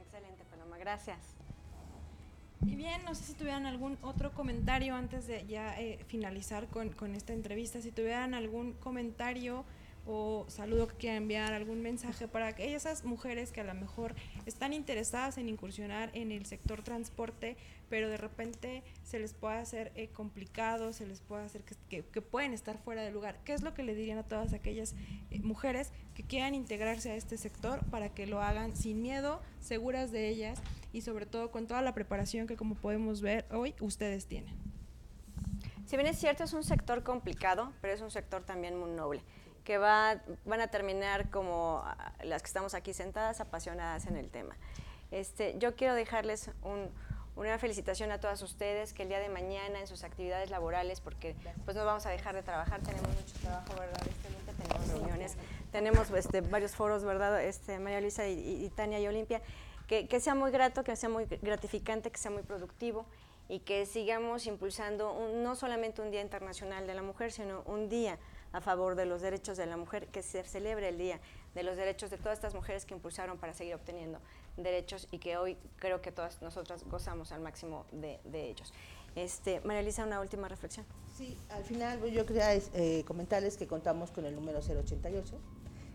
Excelente, 0.00 0.44
Paloma, 0.50 0.78
gracias. 0.78 1.18
Y 2.66 2.76
bien, 2.76 3.02
no 3.04 3.14
sé 3.14 3.24
si 3.24 3.32
tuvieran 3.32 3.64
algún 3.64 3.96
otro 4.02 4.32
comentario 4.32 4.94
antes 4.94 5.26
de 5.26 5.46
ya 5.46 5.80
eh, 5.80 5.98
finalizar 6.08 6.68
con, 6.68 6.90
con, 6.90 7.14
esta 7.14 7.32
entrevista, 7.32 7.80
si 7.80 7.90
tuvieran 7.90 8.34
algún 8.34 8.74
comentario 8.74 9.64
o 10.06 10.44
saludo 10.48 10.88
que 10.88 10.96
quieran 10.96 11.22
enviar, 11.22 11.52
algún 11.54 11.80
mensaje 11.80 12.28
para 12.28 12.54
que 12.54 12.74
esas 12.74 13.04
mujeres 13.04 13.50
que 13.52 13.62
a 13.62 13.64
lo 13.64 13.74
mejor 13.74 14.14
están 14.44 14.72
interesadas 14.74 15.38
en 15.38 15.48
incursionar 15.48 16.10
en 16.12 16.32
el 16.32 16.44
sector 16.44 16.82
transporte, 16.82 17.56
pero 17.90 18.08
de 18.08 18.16
repente 18.16 18.82
se 19.02 19.18
les 19.18 19.34
puede 19.34 19.58
hacer 19.58 19.92
eh, 19.96 20.08
complicado, 20.08 20.94
se 20.94 21.06
les 21.06 21.20
puede 21.20 21.44
hacer 21.44 21.62
que, 21.62 22.02
que, 22.04 22.22
pueden 22.22 22.54
estar 22.54 22.78
fuera 22.78 23.02
de 23.02 23.10
lugar. 23.10 23.36
¿Qué 23.44 23.52
es 23.52 23.62
lo 23.62 23.74
que 23.74 23.82
le 23.82 23.94
dirían 23.94 24.16
a 24.16 24.22
todas 24.22 24.54
aquellas 24.54 24.94
eh, 25.30 25.40
mujeres 25.42 25.92
que 26.14 26.22
quieran 26.22 26.54
integrarse 26.54 27.10
a 27.10 27.16
este 27.16 27.36
sector 27.36 27.84
para 27.90 28.08
que 28.08 28.26
lo 28.26 28.40
hagan 28.40 28.76
sin 28.76 29.02
miedo, 29.02 29.42
seguras 29.58 30.12
de 30.12 30.28
ellas 30.28 30.62
y 30.92 31.02
sobre 31.02 31.26
todo 31.26 31.50
con 31.50 31.66
toda 31.66 31.82
la 31.82 31.92
preparación 31.92 32.46
que 32.46 32.56
como 32.56 32.76
podemos 32.76 33.20
ver 33.20 33.44
hoy 33.50 33.74
ustedes 33.80 34.26
tienen? 34.26 34.54
Si 35.84 35.96
bien 35.96 36.06
es 36.06 36.18
cierto, 36.18 36.44
es 36.44 36.52
un 36.52 36.62
sector 36.62 37.02
complicado, 37.02 37.72
pero 37.80 37.92
es 37.92 38.00
un 38.00 38.12
sector 38.12 38.44
también 38.44 38.78
muy 38.78 38.92
noble 38.92 39.20
que 39.64 39.76
va, 39.76 40.22
van 40.46 40.60
a 40.60 40.68
terminar 40.68 41.30
como 41.30 41.82
ah, 41.84 42.12
las 42.24 42.42
que 42.42 42.46
estamos 42.46 42.74
aquí 42.74 42.94
sentadas, 42.94 43.40
apasionadas 43.40 44.06
en 44.06 44.16
el 44.16 44.30
tema. 44.30 44.56
Este, 45.10 45.56
yo 45.58 45.74
quiero 45.74 45.94
dejarles 45.94 46.50
una 47.40 47.58
felicitación 47.58 48.12
a 48.12 48.20
todas 48.20 48.42
ustedes, 48.42 48.92
que 48.92 49.02
el 49.02 49.08
día 49.08 49.18
de 49.18 49.30
mañana 49.30 49.80
en 49.80 49.86
sus 49.86 50.04
actividades 50.04 50.50
laborales, 50.50 51.00
porque 51.00 51.34
pues 51.64 51.74
no 51.74 51.86
vamos 51.86 52.04
a 52.04 52.10
dejar 52.10 52.34
de 52.34 52.42
trabajar, 52.42 52.80
tenemos 52.82 53.08
mucho 53.08 53.34
trabajo, 53.40 53.74
¿verdad? 53.78 54.02
Este, 54.06 54.62
tenemos 54.62 54.88
reuniones, 54.88 55.36
tenemos 55.72 56.10
este, 56.10 56.42
varios 56.42 56.72
foros, 56.72 57.02
¿verdad? 57.02 57.42
Este, 57.42 57.78
María 57.78 58.02
Luisa 58.02 58.28
y, 58.28 58.70
Tania 58.76 59.00
y 59.00 59.06
Olimpia. 59.06 59.40
que, 59.86 60.06
que, 60.06 60.20
sea 60.20 60.34
muy 60.34 60.50
grato, 60.50 60.84
que 60.84 60.94
sea 60.96 61.08
muy 61.08 61.24
gratificante, 61.24 62.10
que 62.10 62.18
sea 62.18 62.30
muy 62.30 62.42
productivo 62.42 63.06
y 63.48 63.60
que 63.60 63.86
sigamos 63.86 64.46
impulsando 64.46 65.30
no 65.34 65.56
solamente 65.56 66.02
un 66.02 66.10
Día 66.10 66.20
Internacional 66.20 66.86
de 66.86 66.94
la 66.94 67.02
Mujer, 67.02 67.32
sino 67.32 67.62
un 67.62 67.88
día 67.88 68.18
a 68.52 68.60
favor 68.60 68.96
de 68.96 69.06
los 69.06 69.22
derechos 69.22 69.56
de 69.56 69.64
la 69.64 69.76
mujer, 69.76 70.08
que 70.08 70.22
se 70.22 70.44
celebre 70.44 70.88
el 70.90 70.98
Día 70.98 71.20
de 71.54 71.62
los 71.62 71.76
Derechos 71.76 72.10
de 72.10 72.18
todas 72.18 72.34
estas 72.34 72.54
mujeres 72.54 72.84
que 72.84 72.94
impulsaron 72.94 73.38
para 73.38 73.54
seguir 73.54 73.74
obteniendo 73.74 74.20
derechos 74.56 75.08
y 75.10 75.18
que 75.18 75.36
hoy 75.36 75.56
creo 75.76 76.00
que 76.00 76.12
todas 76.12 76.40
nosotras 76.42 76.84
gozamos 76.90 77.32
al 77.32 77.40
máximo 77.40 77.86
de, 77.92 78.20
ellos. 78.32 78.72
Este, 79.16 79.60
María 79.60 79.80
Elisa, 79.80 80.04
una 80.04 80.20
última 80.20 80.48
reflexión. 80.48 80.86
Sí, 81.16 81.36
al 81.50 81.64
final 81.64 81.98
pues, 81.98 82.12
yo 82.12 82.24
quería 82.26 82.54
eh, 82.54 83.04
comentarles 83.06 83.56
que 83.56 83.66
contamos 83.66 84.10
con 84.10 84.24
el 84.24 84.34
número 84.34 84.60
088, 84.60 85.38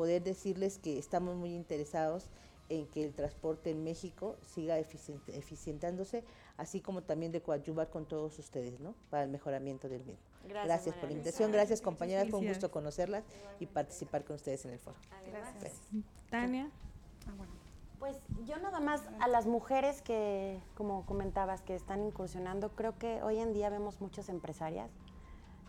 poder 0.00 0.22
decirles 0.22 0.78
que 0.78 0.98
estamos 0.98 1.36
muy 1.36 1.54
interesados 1.54 2.30
en 2.70 2.86
que 2.86 3.04
el 3.04 3.12
transporte 3.12 3.70
en 3.70 3.84
México 3.84 4.36
siga 4.40 4.78
eficientándose, 4.78 6.24
así 6.56 6.80
como 6.80 7.02
también 7.02 7.32
de 7.32 7.42
coadyuvar 7.42 7.90
con 7.90 8.06
todos 8.06 8.38
ustedes, 8.38 8.80
¿no? 8.80 8.94
Para 9.10 9.24
el 9.24 9.30
mejoramiento 9.30 9.88
del 9.88 10.04
mismo. 10.04 10.22
Gracias, 10.48 10.94
por 10.94 11.04
la 11.04 11.12
invitación, 11.12 11.52
gracias 11.52 11.82
compañeras, 11.82 12.30
fue 12.30 12.38
un 12.38 12.48
gusto 12.48 12.70
conocerlas 12.70 13.24
y 13.58 13.66
participar 13.66 14.24
con 14.24 14.36
ustedes 14.36 14.64
en 14.64 14.72
el 14.72 14.78
foro. 14.78 14.96
Gracias. 15.26 15.80
Tania. 16.30 16.70
Ah, 17.26 17.32
pues 17.98 18.16
yo 18.46 18.56
nada 18.58 18.80
más 18.80 19.02
a 19.20 19.28
las 19.28 19.46
mujeres 19.46 20.00
que, 20.00 20.58
como 20.74 21.04
comentabas, 21.04 21.60
que 21.60 21.74
están 21.74 22.02
incursionando, 22.02 22.70
creo 22.70 22.96
que 22.96 23.22
hoy 23.22 23.38
en 23.38 23.52
día 23.52 23.68
vemos 23.68 24.00
muchas 24.00 24.30
empresarias. 24.30 24.90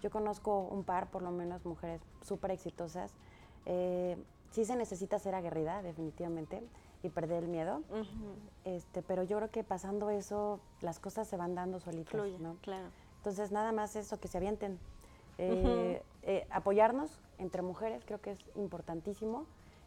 Yo 0.01 0.09
conozco 0.09 0.61
un 0.61 0.83
par, 0.83 1.11
por 1.11 1.21
lo 1.21 1.31
menos, 1.31 1.65
mujeres 1.65 2.01
súper 2.21 2.51
exitosas 2.51 3.11
eh, 3.65 4.17
sí 4.51 4.65
se 4.65 4.75
necesita 4.75 5.19
ser 5.19 5.35
aguerrida, 5.35 5.81
definitivamente, 5.81 6.63
y 7.03 7.09
perder 7.09 7.43
el 7.43 7.49
miedo. 7.49 7.81
este, 8.63 9.01
pero 9.01 9.23
yo 9.23 9.37
creo 9.37 9.49
que 9.49 9.63
pasando 9.63 10.09
eso, 10.09 10.59
las 10.81 10.99
cosas 10.99 11.27
se 11.27 11.37
van 11.37 11.55
dando 11.55 11.79
solitas, 11.79 12.39
¿no? 12.39 12.57
Claro. 12.61 12.87
Entonces, 13.17 13.51
nada 13.51 13.71
más 13.71 13.95
eso, 13.95 14.19
que 14.19 14.27
se 14.27 14.37
avienten. 14.37 14.79
Eh, 15.37 16.03
eh, 16.23 16.45
apoyarnos 16.51 17.19
entre 17.39 17.61
mujeres, 17.61 18.03
creo 18.05 18.21
que 18.21 18.31
es 18.31 18.39
importantísimo. 18.55 19.45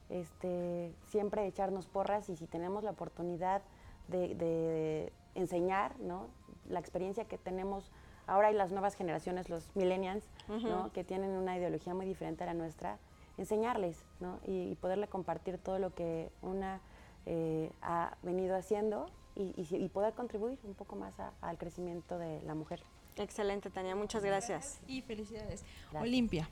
Este, 0.09 0.93
siempre 1.07 1.47
echarnos 1.47 1.87
porras 1.87 2.29
y 2.29 2.37
si 2.37 2.47
tenemos 2.47 2.85
la 2.85 2.91
oportunidad 2.91 3.63
de, 4.09 5.13
enseñar, 5.35 5.99
¿no? 5.99 6.29
La 6.69 6.79
experiencia 6.79 7.25
que 7.25 7.39
tenemos 7.39 7.91
ahora 8.27 8.49
hay 8.49 8.55
las 8.55 8.71
nuevas 8.71 8.95
generaciones, 8.95 9.49
los 9.49 9.75
millennials, 9.75 10.25
¿no? 10.49 10.93
Que 10.93 11.05
tienen 11.05 11.31
una 11.31 11.57
ideología 11.57 11.95
muy 11.95 12.07
diferente 12.07 12.45
a 12.45 12.47
la 12.47 12.55
nuestra 12.55 12.99
enseñarles 13.37 14.05
¿no? 14.21 14.39
y, 14.47 14.75
poderle 14.77 15.09
compartir 15.09 15.59
todo 15.59 15.79
lo 15.79 15.95
que 15.95 16.31
una 16.43 16.81
eh, 17.27 17.71
ha 17.83 18.17
venido 18.23 18.57
haciendo 18.57 19.07
y, 19.37 19.89
poder 19.89 20.15
contribuir 20.15 20.59
un 20.65 20.75
poco 20.75 20.95
más 20.97 21.13
al 21.41 21.59
crecimiento 21.59 22.19
de 22.19 22.41
la 22.43 22.55
mujer. 22.55 22.81
Excelente, 23.17 23.71
Tania, 23.71 23.97
muchas 23.97 24.25
gracias. 24.25 24.81
Y 24.87 25.03
felicidades. 25.03 25.65
Olimpia. 25.93 26.49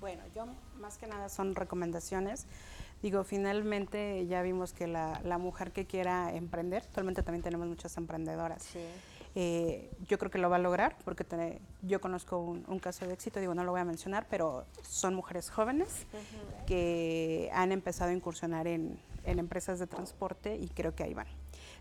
Bueno, 0.00 0.22
yo 0.34 0.46
más 0.78 0.98
que 0.98 1.06
nada 1.06 1.28
son 1.28 1.54
recomendaciones. 1.54 2.46
Digo, 3.02 3.24
finalmente 3.24 4.26
ya 4.26 4.42
vimos 4.42 4.72
que 4.72 4.86
la, 4.86 5.20
la 5.24 5.38
mujer 5.38 5.72
que 5.72 5.86
quiera 5.86 6.34
emprender, 6.34 6.82
actualmente 6.82 7.22
también 7.22 7.42
tenemos 7.42 7.66
muchas 7.66 7.96
emprendedoras. 7.96 8.62
Sí 8.62 8.80
eh, 9.36 9.88
yo 10.08 10.18
creo 10.18 10.30
que 10.30 10.38
lo 10.38 10.50
va 10.50 10.56
a 10.56 10.60
lograr 10.60 10.96
porque 11.04 11.24
yo 11.82 12.00
conozco 12.00 12.38
un, 12.38 12.78
caso 12.80 13.06
de 13.06 13.14
éxito, 13.14 13.38
digo, 13.38 13.54
no 13.54 13.62
lo 13.62 13.70
voy 13.70 13.80
a 13.80 13.84
mencionar, 13.84 14.26
pero 14.28 14.64
son 14.82 15.14
mujeres 15.14 15.50
jóvenes 15.50 16.06
que 16.66 17.48
han 17.52 17.70
empezado 17.70 18.10
a 18.10 18.14
incursionar 18.14 18.66
en, 18.66 18.98
en 19.24 19.38
empresas 19.38 19.78
de 19.78 19.86
transporte 19.86 20.56
y 20.56 20.68
creo 20.68 20.94
que 20.94 21.04
ahí 21.04 21.14
van. 21.14 21.26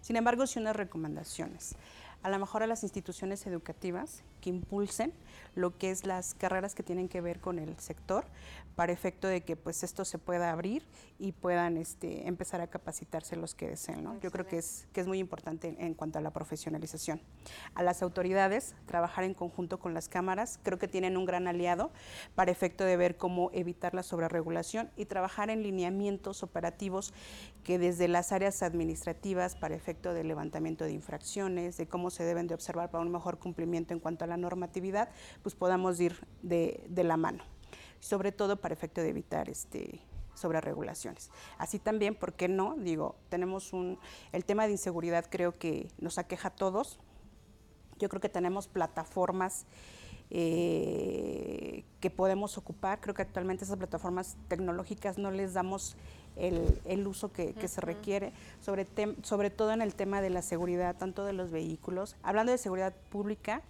Sin 0.01 0.15
embargo, 0.15 0.47
sí 0.47 0.59
unas 0.59 0.75
recomendaciones 0.75 1.75
a 2.22 2.30
lo 2.30 2.39
mejor 2.39 2.63
a 2.63 2.67
las 2.67 2.84
instituciones 2.84 3.45
educativas 3.47 4.24
que 4.41 4.49
impulsen 4.49 5.13
lo 5.55 5.78
que 5.78 5.91
es 5.91 6.05
las 6.05 6.34
carreras 6.34 6.76
que 6.76 6.84
tienen 6.84 7.09
que 7.09 7.22
ver 7.22 7.39
con 7.39 7.59
el 7.59 7.78
sector 7.80 8.26
para 8.76 8.93
efecto 8.93 9.28
de 9.28 9.41
que 9.41 9.57
pues 9.57 9.84
esto 9.84 10.05
se 10.05 10.17
pueda 10.17 10.51
abrir 10.51 10.86
y 11.17 11.34
puedan 11.34 11.76
este, 11.76 12.28
empezar 12.28 12.61
a 12.61 12.67
capacitarse 12.67 13.36
los 13.36 13.53
que 13.53 13.67
deseen. 13.67 14.05
¿no? 14.05 14.17
Yo 14.22 14.32
creo 14.32 14.47
que 14.47 14.57
es, 14.57 14.88
que 14.93 15.01
es 15.01 15.07
muy 15.07 15.20
importante 15.20 15.76
en, 15.78 15.93
cuanto 15.93 16.17
a 16.17 16.22
la 16.22 16.32
profesionalización. 16.32 17.20
A 17.76 17.84
las 17.84 18.01
autoridades, 18.01 18.76
trabajar 18.86 19.26
en 19.26 19.34
conjunto 19.34 19.80
con 19.80 19.93
las 19.93 20.07
cámaras, 20.07 20.59
creo 20.63 20.80
que 20.80 20.88
tienen 20.88 21.17
un 21.17 21.26
gran 21.26 21.47
aliado 21.47 21.91
para 22.36 22.51
efecto 22.51 22.86
de 22.86 22.95
ver 22.95 23.17
cómo 23.17 23.49
evitar 23.53 23.93
la 23.93 24.03
sobreregulación 24.03 24.89
y 24.95 25.05
trabajar 25.05 25.49
en 25.49 25.61
lineamientos 25.61 26.41
operativos 26.41 27.13
que 27.65 27.80
desde 27.80 28.07
las 28.07 28.32
áreas 28.32 28.63
administrativas 28.63 29.55
para 29.55 29.76
efecto 29.76 30.13
de 30.13 30.24
levantamiento 30.24 30.86
de 30.86 30.93
infracciones, 30.93 31.76
de 31.76 31.88
cómo 31.88 32.09
se 32.10 32.24
deben 32.24 32.47
de 32.47 32.53
observar 32.53 32.89
para 32.91 33.03
un 33.03 33.12
mejor 33.12 33.39
cumplimiento 33.39 33.93
en 33.93 33.99
cuanto 33.99 34.26
a 34.26 34.28
la 34.28 34.38
normatividad, 34.38 35.10
pues 35.41 35.55
podamos 35.55 35.99
ir 35.99 36.16
de, 36.41 36.86
de 36.89 37.03
la 37.03 37.18
mano, 37.18 37.43
sobre 37.99 38.32
todo 38.32 38.60
para 38.60 38.74
efecto 38.74 39.01
de 39.01 39.10
evitar 39.10 39.49
este 39.49 40.01
sobre 40.39 40.62
regulaciones. 40.62 41.30
Así 41.57 41.80
también, 41.80 42.16
¿por 42.16 42.34
qué 42.34 42.47
no? 42.47 42.76
Digo, 42.78 43.16
tenemos 43.28 43.74
un, 43.74 43.99
el 44.32 44.45
tema 44.45 44.66
de 44.66 44.72
inseguridad 44.72 45.26
creo 45.30 45.57
que 45.57 45.89
nos 45.99 46.18
aqueja 46.18 46.47
a 46.47 46.55
todos. 46.55 46.97
Yo 47.99 48.07
creo 48.07 48.22
que 48.22 48.30
tenemos 48.30 48.68
plataformas 48.68 49.66
eh, 50.30 51.84
que 51.99 52.10
podemos 52.10 52.57
ocupar. 52.57 53.01
Creo 53.01 53.14
que 53.14 53.22
actualmente 53.22 53.66
esas 53.66 53.78
plataformas 53.78 54.38
tecnológicas 54.47 55.18
no 55.18 55.32
les 55.32 55.53
damos 55.53 55.97
el, 56.39 57.07
uso 57.07 57.31
que, 57.31 57.53
se 57.67 57.81
requiere, 57.81 58.31
sobre, 58.61 58.87
sobre 59.23 59.49
todo 59.49 59.71
en 59.71 59.81
el 59.81 59.95
tema 59.95 60.21
de 60.21 60.29
la 60.29 60.41
seguridad, 60.41 60.95
tanto 60.95 61.25
de 61.25 61.33
los 61.33 61.51
vehículos. 61.51 62.15
Hablando 62.23 62.51
de 62.51 62.57
seguridad 62.57 62.93
pública 63.09 63.61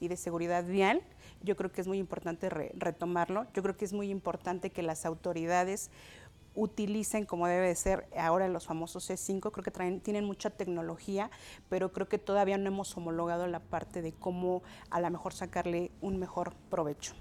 y 0.00 0.08
de 0.08 0.16
seguridad 0.16 0.64
vial, 0.64 1.02
yo 1.42 1.56
creo 1.56 1.72
que 1.72 1.80
es 1.80 1.86
muy 1.86 1.98
importante 1.98 2.48
retomarlo. 2.48 3.46
Yo 3.54 3.62
creo 3.62 3.76
que 3.76 3.84
es 3.84 3.92
muy 3.92 4.10
importante 4.10 4.70
que 4.70 4.82
las 4.82 5.06
autoridades 5.06 5.90
utilicen 6.54 7.26
como 7.26 7.46
debe 7.46 7.68
de 7.68 7.74
ser 7.74 8.08
ahora 8.16 8.48
los 8.48 8.66
famosos 8.66 9.08
C5, 9.08 9.52
creo 9.52 9.64
que 9.64 9.70
traen, 9.70 10.00
tienen 10.00 10.24
mucha 10.24 10.50
tecnología, 10.50 11.30
pero 11.68 11.92
creo 11.92 12.08
que 12.08 12.18
todavía 12.18 12.58
no 12.58 12.66
hemos 12.68 12.96
homologado 12.96 13.46
la 13.46 13.60
parte 13.60 14.02
de 14.02 14.12
cómo 14.12 14.62
a 14.90 15.00
lo 15.00 15.10
mejor 15.10 15.32
sacarle 15.32 15.92
un 16.00 16.18
mejor 16.18 16.52
provecho. 16.68 17.14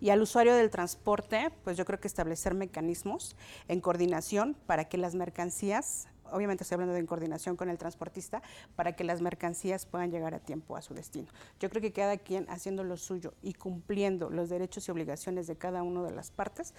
Y 0.00 0.10
al 0.10 0.22
usuario 0.22 0.54
del 0.54 0.70
transporte, 0.70 1.50
pues 1.62 1.76
yo 1.76 1.84
creo 1.84 2.00
que 2.00 2.08
establecer 2.08 2.54
mecanismos 2.54 3.36
en 3.68 3.80
coordinación 3.80 4.56
para 4.66 4.84
que 4.88 4.98
las 4.98 5.14
mercancías, 5.14 6.08
obviamente 6.30 6.64
estoy 6.64 6.76
hablando 6.76 6.94
de 6.94 7.00
en 7.00 7.06
coordinación 7.06 7.56
con 7.56 7.68
el 7.68 7.78
transportista, 7.78 8.42
para 8.76 8.94
que 8.94 9.04
las 9.04 9.20
mercancías 9.20 9.86
puedan 9.86 10.10
llegar 10.10 10.34
a 10.34 10.40
tiempo 10.40 10.76
a 10.76 10.82
su 10.82 10.94
destino. 10.94 11.28
Yo 11.60 11.70
creo 11.70 11.82
que 11.82 11.92
cada 11.92 12.16
quien 12.16 12.48
haciendo 12.48 12.84
lo 12.84 12.96
suyo 12.96 13.34
y 13.42 13.54
cumpliendo 13.54 14.30
los 14.30 14.48
derechos 14.48 14.88
y 14.88 14.90
obligaciones 14.90 15.46
de 15.46 15.56
cada 15.56 15.82
una 15.82 16.02
de 16.02 16.10
las 16.10 16.30
partes, 16.30 16.74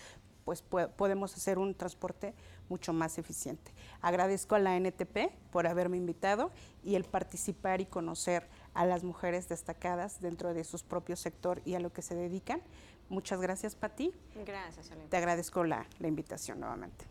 pues 0.46 0.62
podemos 0.62 1.36
hacer 1.36 1.58
un 1.58 1.74
transporte 1.74 2.36
mucho 2.70 2.94
más 2.94 3.18
eficiente. 3.18 3.74
Agradezco 4.00 4.54
a 4.54 4.60
la 4.60 4.80
NTP 4.80 5.32
por 5.52 5.66
haberme 5.66 5.98
invitado 5.98 6.52
y 6.84 6.94
el 6.94 7.04
participar 7.04 7.82
y 7.82 7.88
conocer 7.88 8.48
a 8.76 8.86
las 8.86 9.04
mujeres 9.04 9.50
destacadas 9.50 10.22
dentro 10.22 10.54
de 10.54 10.64
su 10.64 10.78
propio 10.80 11.16
sector 11.16 11.62
y 11.66 11.74
a 11.74 11.80
lo 11.80 11.92
que 11.92 12.02
se 12.02 12.14
dedican. 12.14 12.62
Muchas 13.10 13.42
gracias, 13.42 13.76
Pati. 13.76 14.12
Gracias, 14.46 14.92
Te 15.10 15.18
agradezco 15.18 15.64
la, 15.64 15.88
invitación 16.02 16.60
nuevamente. 16.60 17.06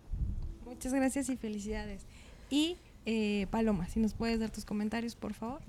Muchas 0.65 0.93
gracias 0.93 1.29
y 1.29 1.37
felicidades. 1.37 2.07
Y 2.51 2.79
eh, 3.07 3.47
Paloma, 3.51 3.89
si 3.89 4.01
nos 4.01 4.15
puedes 4.15 4.39
dar 4.39 4.51
tus 4.51 4.65
comentarios, 4.65 5.17
por 5.17 5.35
favor. 5.35 5.61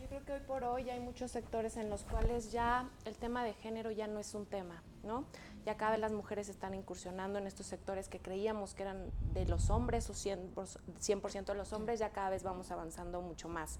Yo 0.00 0.08
creo 0.08 0.24
que 0.24 0.32
hoy 0.32 0.40
por 0.46 0.64
hoy 0.64 0.90
hay 0.90 1.00
muchos 1.00 1.30
sectores 1.30 1.76
en 1.76 1.90
los 1.90 2.02
cuales 2.02 2.52
ya 2.52 2.88
el 3.04 3.16
tema 3.16 3.44
de 3.44 3.54
género 3.54 3.90
ya 3.90 4.06
no 4.06 4.20
es 4.20 4.34
un 4.34 4.46
tema, 4.46 4.82
¿no? 5.02 5.24
Ya 5.64 5.76
cada 5.76 5.92
vez 5.92 6.00
las 6.00 6.12
mujeres 6.12 6.48
están 6.48 6.74
incursionando 6.74 7.38
en 7.38 7.46
estos 7.46 7.66
sectores 7.66 8.08
que 8.08 8.18
creíamos 8.18 8.74
que 8.74 8.82
eran 8.82 9.10
de 9.32 9.46
los 9.46 9.70
hombres 9.70 10.10
o 10.10 10.12
100%, 10.12 10.78
100 10.98 11.44
de 11.44 11.54
los 11.54 11.72
hombres, 11.72 11.98
ya 11.98 12.10
cada 12.10 12.30
vez 12.30 12.42
vamos 12.42 12.70
avanzando 12.70 13.22
mucho 13.22 13.48
más. 13.48 13.78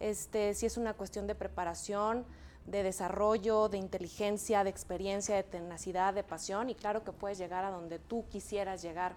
Este, 0.00 0.54
si 0.54 0.66
es 0.66 0.76
una 0.76 0.94
cuestión 0.94 1.26
de 1.26 1.34
preparación, 1.34 2.24
de 2.66 2.82
desarrollo, 2.82 3.68
de 3.68 3.78
inteligencia, 3.78 4.64
de 4.64 4.70
experiencia, 4.70 5.36
de 5.36 5.42
tenacidad, 5.42 6.14
de 6.14 6.22
pasión 6.22 6.70
y 6.70 6.74
claro 6.74 7.04
que 7.04 7.12
puedes 7.12 7.38
llegar 7.38 7.64
a 7.64 7.70
donde 7.70 7.98
tú 7.98 8.26
quisieras 8.28 8.82
llegar. 8.82 9.14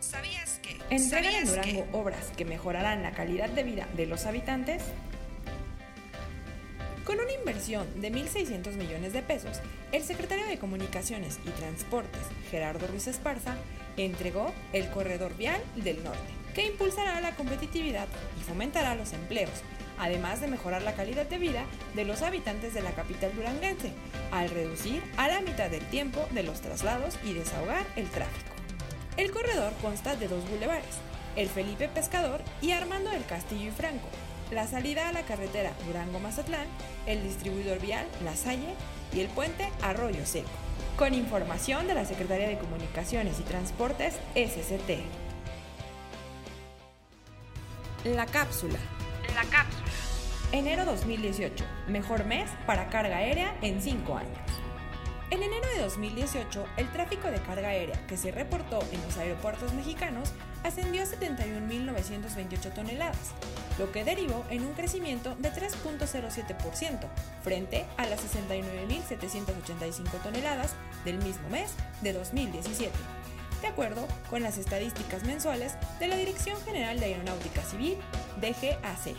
¿Sabías 0.00 0.60
que? 0.60 0.76
Entregan 0.94 1.34
en 1.34 1.46
Durango 1.46 1.86
obras 1.92 2.30
que 2.36 2.44
mejorarán 2.44 3.02
la 3.02 3.12
calidad 3.12 3.48
de 3.48 3.62
vida 3.62 3.88
de 3.96 4.04
los 4.06 4.26
habitantes. 4.26 4.82
Con 7.04 7.20
una 7.20 7.32
inversión 7.32 7.86
de 8.02 8.12
1.600 8.12 8.74
millones 8.74 9.14
de 9.14 9.22
pesos, 9.22 9.62
el 9.92 10.02
secretario 10.02 10.46
de 10.46 10.58
Comunicaciones 10.58 11.38
y 11.46 11.50
Transportes, 11.50 12.20
Gerardo 12.50 12.86
Ruiz 12.86 13.06
Esparza, 13.06 13.56
entregó 13.96 14.52
el 14.74 14.90
Corredor 14.90 15.34
Vial 15.34 15.62
del 15.76 16.04
Norte 16.04 16.37
que 16.54 16.66
impulsará 16.66 17.20
la 17.20 17.34
competitividad 17.34 18.08
y 18.38 18.42
fomentará 18.42 18.94
los 18.94 19.12
empleos, 19.12 19.62
además 19.98 20.40
de 20.40 20.48
mejorar 20.48 20.82
la 20.82 20.94
calidad 20.94 21.26
de 21.26 21.38
vida 21.38 21.64
de 21.94 22.04
los 22.04 22.22
habitantes 22.22 22.74
de 22.74 22.82
la 22.82 22.92
capital 22.92 23.34
duranguense, 23.34 23.92
al 24.30 24.50
reducir 24.50 25.02
a 25.16 25.28
la 25.28 25.40
mitad 25.40 25.70
del 25.70 25.84
tiempo 25.86 26.26
de 26.32 26.42
los 26.42 26.60
traslados 26.60 27.18
y 27.24 27.32
desahogar 27.32 27.84
el 27.96 28.08
tráfico. 28.08 28.50
El 29.16 29.30
corredor 29.32 29.72
consta 29.82 30.16
de 30.16 30.28
dos 30.28 30.48
bulevares, 30.48 30.98
el 31.36 31.48
Felipe 31.48 31.88
Pescador 31.88 32.40
y 32.62 32.72
Armando 32.72 33.10
del 33.10 33.24
Castillo 33.24 33.68
y 33.68 33.72
Franco, 33.72 34.08
la 34.50 34.66
salida 34.66 35.08
a 35.08 35.12
la 35.12 35.22
carretera 35.22 35.72
Durango-Mazatlán, 35.86 36.66
el 37.06 37.22
distribuidor 37.22 37.80
vial 37.80 38.06
La 38.24 38.34
Salle 38.34 38.74
y 39.12 39.20
el 39.20 39.28
puente 39.28 39.68
Arroyo 39.82 40.24
Seco. 40.24 40.48
Con 40.96 41.14
información 41.14 41.86
de 41.86 41.94
la 41.94 42.04
Secretaría 42.04 42.48
de 42.48 42.58
Comunicaciones 42.58 43.38
y 43.38 43.42
Transportes 43.42 44.14
SCT. 44.34 45.17
La 48.04 48.26
cápsula. 48.26 48.78
La 49.34 49.42
cápsula. 49.50 49.84
Enero 50.52 50.84
2018. 50.84 51.64
Mejor 51.88 52.26
mes 52.26 52.48
para 52.64 52.90
carga 52.90 53.16
aérea 53.16 53.56
en 53.60 53.82
5 53.82 54.16
años. 54.16 54.38
En 55.30 55.42
enero 55.42 55.66
de 55.74 55.82
2018, 55.82 56.64
el 56.76 56.92
tráfico 56.92 57.28
de 57.28 57.40
carga 57.40 57.70
aérea 57.70 58.06
que 58.06 58.16
se 58.16 58.30
reportó 58.30 58.78
en 58.92 59.02
los 59.02 59.18
aeropuertos 59.18 59.74
mexicanos 59.74 60.32
ascendió 60.62 61.02
a 61.02 61.06
71.928 61.06 62.72
toneladas, 62.72 63.32
lo 63.78 63.90
que 63.90 64.04
derivó 64.04 64.44
en 64.48 64.64
un 64.64 64.74
crecimiento 64.74 65.34
de 65.34 65.52
3.07% 65.52 67.00
frente 67.42 67.84
a 67.96 68.06
las 68.06 68.20
69.785 68.20 70.22
toneladas 70.22 70.76
del 71.04 71.18
mismo 71.18 71.48
mes 71.50 71.74
de 72.00 72.12
2017 72.12 73.17
de 73.60 73.68
acuerdo 73.68 74.06
con 74.30 74.42
las 74.42 74.58
estadísticas 74.58 75.24
mensuales 75.24 75.74
de 75.98 76.08
la 76.08 76.16
Dirección 76.16 76.60
General 76.62 76.98
de 76.98 77.06
Aeronáutica 77.06 77.62
Civil, 77.62 77.96
DGAC. 78.40 79.16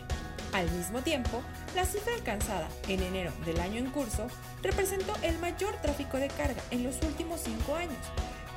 Al 0.53 0.69
mismo 0.71 1.01
tiempo, 1.01 1.43
la 1.75 1.85
cifra 1.85 2.13
alcanzada 2.15 2.67
en 2.87 3.03
enero 3.03 3.31
del 3.45 3.59
año 3.59 3.77
en 3.77 3.91
curso 3.91 4.25
representó 4.63 5.13
el 5.21 5.37
mayor 5.39 5.75
tráfico 5.81 6.17
de 6.17 6.27
carga 6.27 6.61
en 6.71 6.83
los 6.83 7.01
últimos 7.03 7.41
cinco 7.41 7.75
años, 7.75 7.97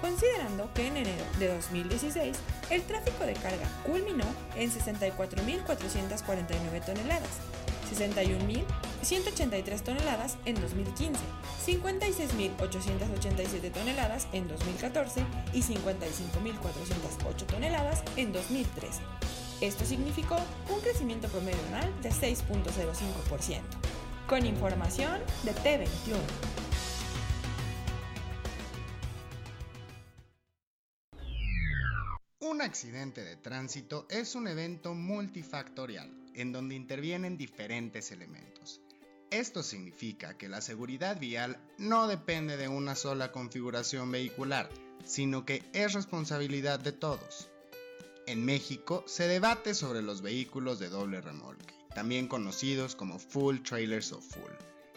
considerando 0.00 0.72
que 0.72 0.86
en 0.86 0.96
enero 0.96 1.24
de 1.38 1.54
2016 1.54 2.36
el 2.70 2.82
tráfico 2.82 3.24
de 3.24 3.34
carga 3.34 3.68
culminó 3.84 4.24
en 4.56 4.70
64.449 4.70 6.84
toneladas, 6.84 7.28
61.183 7.94 9.82
toneladas 9.82 10.38
en 10.44 10.60
2015, 10.60 11.20
56.887 11.66 13.72
toneladas 13.72 14.28
en 14.32 14.46
2014 14.48 15.24
y 15.52 15.62
55.408 15.62 17.46
toneladas 17.46 18.02
en 18.16 18.32
2013. 18.32 19.00
Esto 19.60 19.84
significó 19.84 20.36
un 20.70 20.80
crecimiento 20.80 21.28
promedio 21.28 21.60
anual 21.68 21.92
de 22.02 22.10
6.05%. 22.10 23.60
Con 24.26 24.44
información 24.46 25.20
de 25.44 25.54
T21. 25.54 26.16
Un 32.40 32.60
accidente 32.60 33.22
de 33.22 33.36
tránsito 33.36 34.08
es 34.10 34.34
un 34.34 34.48
evento 34.48 34.94
multifactorial 34.94 36.21
en 36.34 36.52
donde 36.52 36.74
intervienen 36.74 37.36
diferentes 37.36 38.10
elementos. 38.12 38.80
Esto 39.30 39.62
significa 39.62 40.36
que 40.36 40.48
la 40.48 40.60
seguridad 40.60 41.18
vial 41.18 41.58
no 41.78 42.06
depende 42.06 42.58
de 42.58 42.68
una 42.68 42.94
sola 42.94 43.32
configuración 43.32 44.10
vehicular, 44.12 44.68
sino 45.04 45.46
que 45.46 45.62
es 45.72 45.94
responsabilidad 45.94 46.80
de 46.80 46.92
todos. 46.92 47.48
En 48.26 48.44
México 48.44 49.04
se 49.06 49.26
debate 49.26 49.74
sobre 49.74 50.02
los 50.02 50.20
vehículos 50.20 50.78
de 50.78 50.90
doble 50.90 51.20
remolque, 51.20 51.74
también 51.94 52.28
conocidos 52.28 52.94
como 52.94 53.18
full 53.18 53.60
trailers 53.60 54.12
o 54.12 54.20
full, 54.20 54.52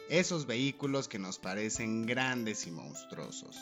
esos 0.10 0.46
vehículos 0.46 1.08
que 1.08 1.18
nos 1.18 1.40
parecen 1.40 2.06
grandes 2.06 2.68
y 2.68 2.72
monstruosos. 2.72 3.58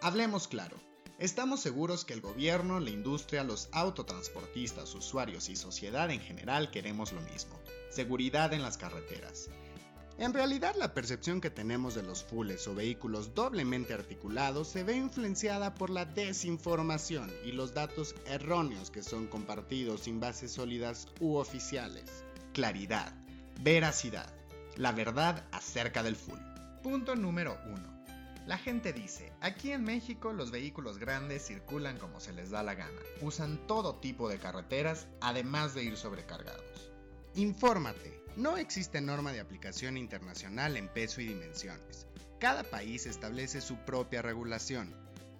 Hablemos 0.00 0.48
claro, 0.48 0.80
Estamos 1.18 1.58
seguros 1.58 2.04
que 2.04 2.14
el 2.14 2.20
gobierno, 2.20 2.78
la 2.78 2.90
industria, 2.90 3.42
los 3.42 3.68
autotransportistas, 3.72 4.94
usuarios 4.94 5.48
y 5.48 5.56
sociedad 5.56 6.12
en 6.12 6.20
general 6.20 6.70
queremos 6.70 7.12
lo 7.12 7.20
mismo, 7.22 7.58
seguridad 7.90 8.52
en 8.52 8.62
las 8.62 8.78
carreteras. 8.78 9.50
En 10.16 10.32
realidad 10.32 10.76
la 10.76 10.94
percepción 10.94 11.40
que 11.40 11.50
tenemos 11.50 11.96
de 11.96 12.04
los 12.04 12.22
fulles 12.22 12.68
o 12.68 12.74
vehículos 12.76 13.34
doblemente 13.34 13.94
articulados 13.94 14.68
se 14.68 14.84
ve 14.84 14.94
influenciada 14.94 15.74
por 15.74 15.90
la 15.90 16.04
desinformación 16.04 17.32
y 17.44 17.50
los 17.50 17.74
datos 17.74 18.14
erróneos 18.24 18.92
que 18.92 19.02
son 19.02 19.26
compartidos 19.26 20.02
sin 20.02 20.20
bases 20.20 20.52
sólidas 20.52 21.08
u 21.18 21.34
oficiales. 21.34 22.22
Claridad, 22.52 23.12
veracidad, 23.60 24.32
la 24.76 24.92
verdad 24.92 25.44
acerca 25.50 26.04
del 26.04 26.14
full. 26.14 26.38
Punto 26.84 27.16
número 27.16 27.58
1. 27.66 27.97
La 28.48 28.56
gente 28.56 28.94
dice, 28.94 29.30
aquí 29.42 29.72
en 29.72 29.84
México 29.84 30.32
los 30.32 30.50
vehículos 30.50 30.96
grandes 30.96 31.46
circulan 31.46 31.98
como 31.98 32.18
se 32.18 32.32
les 32.32 32.48
da 32.48 32.62
la 32.62 32.74
gana, 32.74 32.98
usan 33.20 33.58
todo 33.66 33.96
tipo 33.96 34.26
de 34.26 34.38
carreteras, 34.38 35.06
además 35.20 35.74
de 35.74 35.84
ir 35.84 35.98
sobrecargados. 35.98 36.90
Infórmate, 37.34 38.24
no 38.36 38.56
existe 38.56 39.02
norma 39.02 39.32
de 39.32 39.40
aplicación 39.40 39.98
internacional 39.98 40.78
en 40.78 40.88
peso 40.88 41.20
y 41.20 41.26
dimensiones. 41.26 42.06
Cada 42.40 42.62
país 42.62 43.04
establece 43.04 43.60
su 43.60 43.76
propia 43.84 44.22
regulación. 44.22 44.94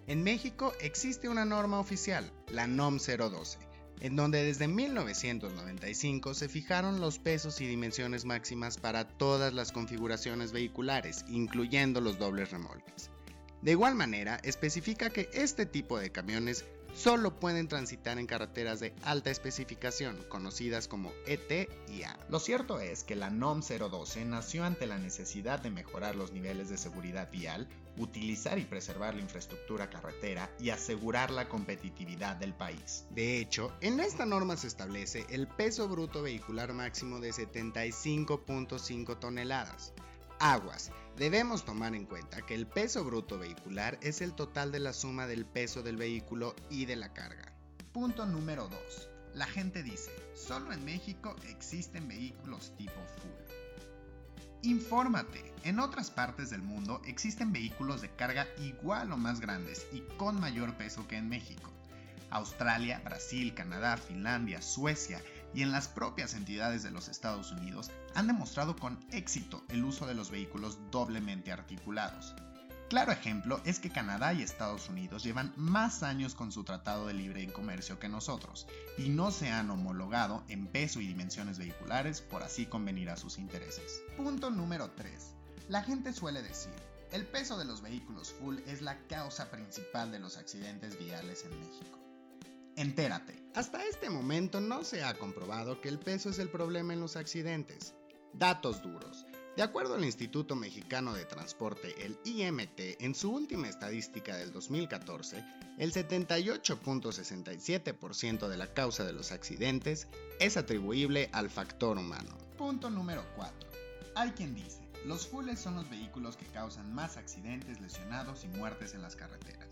En 0.05 0.21
México 0.21 0.71
existe 0.79 1.29
una 1.29 1.45
norma 1.45 1.79
oficial, 1.79 2.31
la 2.51 2.67
NOM 2.67 2.99
012, 2.99 3.57
en 3.99 4.15
donde 4.15 4.43
desde 4.43 4.67
1995 4.67 6.33
se 6.33 6.49
fijaron 6.49 7.01
los 7.01 7.19
pesos 7.19 7.59
y 7.61 7.67
dimensiones 7.67 8.25
máximas 8.25 8.77
para 8.77 9.07
todas 9.07 9.53
las 9.53 9.71
configuraciones 9.71 10.51
vehiculares, 10.51 11.25
incluyendo 11.27 12.01
los 12.01 12.17
dobles 12.17 12.51
remolques. 12.51 13.11
De 13.61 13.71
igual 13.71 13.95
manera, 13.95 14.39
especifica 14.43 15.09
que 15.09 15.29
este 15.33 15.65
tipo 15.65 15.99
de 15.99 16.11
camiones 16.11 16.65
solo 16.93 17.39
pueden 17.39 17.67
transitar 17.67 18.17
en 18.19 18.27
carreteras 18.27 18.79
de 18.79 18.93
alta 19.03 19.29
especificación, 19.29 20.17
conocidas 20.29 20.87
como 20.87 21.11
ET 21.25 21.69
y 21.87 22.03
A. 22.03 22.17
Lo 22.29 22.39
cierto 22.39 22.79
es 22.79 23.03
que 23.03 23.15
la 23.15 23.29
NOM 23.29 23.61
012 23.61 24.25
nació 24.25 24.63
ante 24.63 24.87
la 24.87 24.97
necesidad 24.97 25.59
de 25.59 25.71
mejorar 25.71 26.15
los 26.15 26.31
niveles 26.31 26.69
de 26.69 26.77
seguridad 26.77 27.31
vial, 27.31 27.67
utilizar 27.97 28.57
y 28.59 28.65
preservar 28.65 29.15
la 29.15 29.21
infraestructura 29.21 29.89
carretera 29.89 30.49
y 30.59 30.69
asegurar 30.69 31.31
la 31.31 31.47
competitividad 31.49 32.35
del 32.37 32.53
país. 32.53 33.05
De 33.11 33.39
hecho, 33.39 33.73
en 33.81 33.99
esta 33.99 34.25
norma 34.25 34.57
se 34.57 34.67
establece 34.67 35.25
el 35.29 35.47
peso 35.47 35.87
bruto 35.87 36.21
vehicular 36.21 36.73
máximo 36.73 37.19
de 37.19 37.31
75.5 37.31 39.19
toneladas. 39.19 39.93
Aguas, 40.39 40.91
Debemos 41.19 41.65
tomar 41.65 41.95
en 41.95 42.05
cuenta 42.05 42.45
que 42.45 42.55
el 42.55 42.65
peso 42.65 43.03
bruto 43.03 43.37
vehicular 43.37 43.99
es 44.01 44.21
el 44.21 44.33
total 44.35 44.71
de 44.71 44.79
la 44.79 44.93
suma 44.93 45.27
del 45.27 45.45
peso 45.45 45.83
del 45.83 45.97
vehículo 45.97 46.55
y 46.69 46.85
de 46.85 46.95
la 46.95 47.11
carga. 47.11 47.53
Punto 47.91 48.25
número 48.25 48.69
2. 48.69 49.09
La 49.33 49.45
gente 49.45 49.83
dice, 49.83 50.13
solo 50.33 50.71
en 50.71 50.85
México 50.85 51.35
existen 51.49 52.07
vehículos 52.07 52.71
tipo 52.77 52.93
full. 52.93 53.59
Infórmate, 54.61 55.53
en 55.65 55.81
otras 55.81 56.09
partes 56.09 56.51
del 56.51 56.61
mundo 56.61 57.01
existen 57.05 57.51
vehículos 57.51 58.01
de 58.01 58.15
carga 58.15 58.47
igual 58.57 59.11
o 59.11 59.17
más 59.17 59.41
grandes 59.41 59.87
y 59.91 59.99
con 60.15 60.39
mayor 60.39 60.77
peso 60.77 61.05
que 61.05 61.17
en 61.17 61.27
México. 61.27 61.69
Australia, 62.29 63.01
Brasil, 63.03 63.53
Canadá, 63.53 63.97
Finlandia, 63.97 64.61
Suecia 64.61 65.21
y 65.53 65.61
en 65.61 65.71
las 65.71 65.87
propias 65.87 66.33
entidades 66.33 66.83
de 66.83 66.91
los 66.91 67.07
Estados 67.07 67.51
Unidos 67.51 67.91
han 68.15 68.27
demostrado 68.27 68.75
con 68.75 68.99
éxito 69.11 69.63
el 69.69 69.83
uso 69.83 70.05
de 70.05 70.13
los 70.13 70.31
vehículos 70.31 70.77
doblemente 70.91 71.51
articulados. 71.51 72.35
Claro 72.89 73.11
ejemplo 73.11 73.61
es 73.65 73.79
que 73.79 73.91
Canadá 73.91 74.33
y 74.33 74.41
Estados 74.41 74.89
Unidos 74.89 75.23
llevan 75.23 75.53
más 75.55 76.01
años 76.01 76.33
con 76.33 76.51
su 76.51 76.63
Tratado 76.63 77.05
de 77.05 77.13
Libre 77.13 77.45
Comercio 77.53 77.99
que 77.99 78.09
nosotros 78.09 78.67
y 78.97 79.09
no 79.09 79.29
se 79.29 79.49
han 79.49 79.69
homologado 79.69 80.43
en 80.47 80.65
peso 80.65 80.99
y 80.99 81.07
dimensiones 81.07 81.59
vehiculares 81.59 82.21
por 82.21 82.41
así 82.41 82.65
convenir 82.65 83.11
a 83.11 83.17
sus 83.17 83.37
intereses. 83.37 84.01
Punto 84.17 84.49
número 84.49 84.89
3. 84.91 85.35
La 85.67 85.83
gente 85.83 86.13
suele 86.13 86.41
decir, 86.41 86.73
el 87.11 87.27
peso 87.27 87.59
de 87.59 87.65
los 87.65 87.83
vehículos 87.83 88.31
full 88.31 88.57
es 88.65 88.81
la 88.81 88.97
causa 89.07 89.51
principal 89.51 90.11
de 90.11 90.17
los 90.17 90.37
accidentes 90.37 90.97
viales 90.97 91.45
en 91.45 91.59
México. 91.59 91.99
Entérate. 92.75 93.48
Hasta 93.55 93.83
este 93.85 94.11
momento 94.11 94.61
no 94.61 94.83
se 94.83 95.03
ha 95.03 95.15
comprobado 95.15 95.81
que 95.81 95.89
el 95.89 95.97
peso 95.99 96.29
es 96.29 96.37
el 96.39 96.49
problema 96.49 96.93
en 96.93 96.99
los 96.99 97.15
accidentes. 97.15 97.95
Datos 98.33 98.83
duros. 98.83 99.25
De 99.57 99.63
acuerdo 99.63 99.95
al 99.95 100.05
Instituto 100.05 100.55
Mexicano 100.55 101.13
de 101.13 101.25
Transporte, 101.25 101.95
el 102.05 102.19
IMT, 102.23 103.01
en 103.01 103.15
su 103.15 103.31
última 103.31 103.67
estadística 103.67 104.37
del 104.37 104.53
2014, 104.53 105.43
el 105.79 105.91
78.67% 105.91 108.47
de 108.47 108.57
la 108.57 108.71
causa 108.73 109.03
de 109.03 109.13
los 109.13 109.31
accidentes 109.31 110.07
es 110.39 110.55
atribuible 110.55 111.31
al 111.33 111.49
factor 111.49 111.97
humano. 111.97 112.37
Punto 112.57 112.91
número 112.91 113.25
4. 113.35 113.69
Hay 114.15 114.31
quien 114.31 114.53
dice, 114.53 114.87
los 115.05 115.27
fulles 115.27 115.59
son 115.59 115.75
los 115.75 115.89
vehículos 115.89 116.35
que 116.37 116.45
causan 116.45 116.93
más 116.93 117.17
accidentes, 117.17 117.81
lesionados 117.81 118.43
y 118.43 118.47
muertes 118.49 118.93
en 118.93 119.01
las 119.01 119.15
carreteras. 119.15 119.69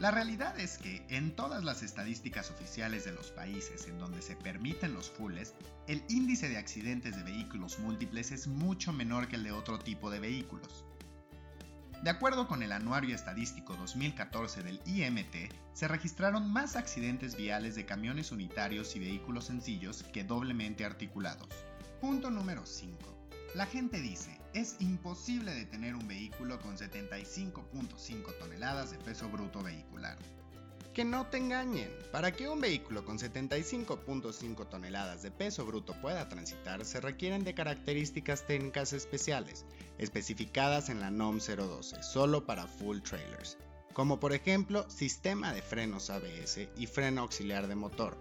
La 0.00 0.12
realidad 0.12 0.56
es 0.60 0.78
que 0.78 1.04
en 1.08 1.34
todas 1.34 1.64
las 1.64 1.82
estadísticas 1.82 2.52
oficiales 2.52 3.04
de 3.04 3.10
los 3.10 3.32
países 3.32 3.88
en 3.88 3.98
donde 3.98 4.22
se 4.22 4.36
permiten 4.36 4.94
los 4.94 5.10
fulles, 5.10 5.54
el 5.88 6.04
índice 6.08 6.48
de 6.48 6.56
accidentes 6.56 7.16
de 7.16 7.24
vehículos 7.24 7.80
múltiples 7.80 8.30
es 8.30 8.46
mucho 8.46 8.92
menor 8.92 9.26
que 9.26 9.34
el 9.34 9.42
de 9.42 9.50
otro 9.50 9.80
tipo 9.80 10.08
de 10.08 10.20
vehículos. 10.20 10.84
De 12.04 12.10
acuerdo 12.10 12.46
con 12.46 12.62
el 12.62 12.70
Anuario 12.70 13.16
Estadístico 13.16 13.74
2014 13.74 14.62
del 14.62 14.80
IMT, 14.86 15.52
se 15.72 15.88
registraron 15.88 16.48
más 16.48 16.76
accidentes 16.76 17.36
viales 17.36 17.74
de 17.74 17.84
camiones 17.84 18.30
unitarios 18.30 18.94
y 18.94 19.00
vehículos 19.00 19.46
sencillos 19.46 20.04
que 20.12 20.22
doblemente 20.22 20.84
articulados. 20.84 21.48
Punto 22.00 22.30
número 22.30 22.64
5. 22.64 22.96
La 23.56 23.66
gente 23.66 24.00
dice, 24.00 24.37
es 24.54 24.76
imposible 24.80 25.54
detener 25.54 25.94
un 25.94 26.08
vehículo 26.08 26.60
con 26.60 26.76
75.5 26.76 28.38
toneladas 28.38 28.90
de 28.90 28.98
peso 28.98 29.28
bruto 29.28 29.62
vehicular. 29.62 30.18
Que 30.94 31.04
no 31.04 31.26
te 31.26 31.36
engañen, 31.36 31.90
para 32.10 32.32
que 32.32 32.48
un 32.48 32.60
vehículo 32.60 33.04
con 33.04 33.18
75.5 33.18 34.68
toneladas 34.68 35.22
de 35.22 35.30
peso 35.30 35.64
bruto 35.64 35.94
pueda 36.00 36.28
transitar 36.28 36.84
se 36.84 37.00
requieren 37.00 37.44
de 37.44 37.54
características 37.54 38.46
técnicas 38.46 38.92
especiales, 38.92 39.64
especificadas 39.98 40.88
en 40.88 41.00
la 41.00 41.10
NOM 41.10 41.38
012, 41.38 42.02
solo 42.02 42.46
para 42.46 42.66
full 42.66 43.00
trailers, 43.00 43.58
como 43.92 44.18
por 44.18 44.32
ejemplo 44.32 44.88
sistema 44.90 45.52
de 45.52 45.62
frenos 45.62 46.10
ABS 46.10 46.68
y 46.76 46.86
freno 46.86 47.20
auxiliar 47.20 47.68
de 47.68 47.76
motor, 47.76 48.16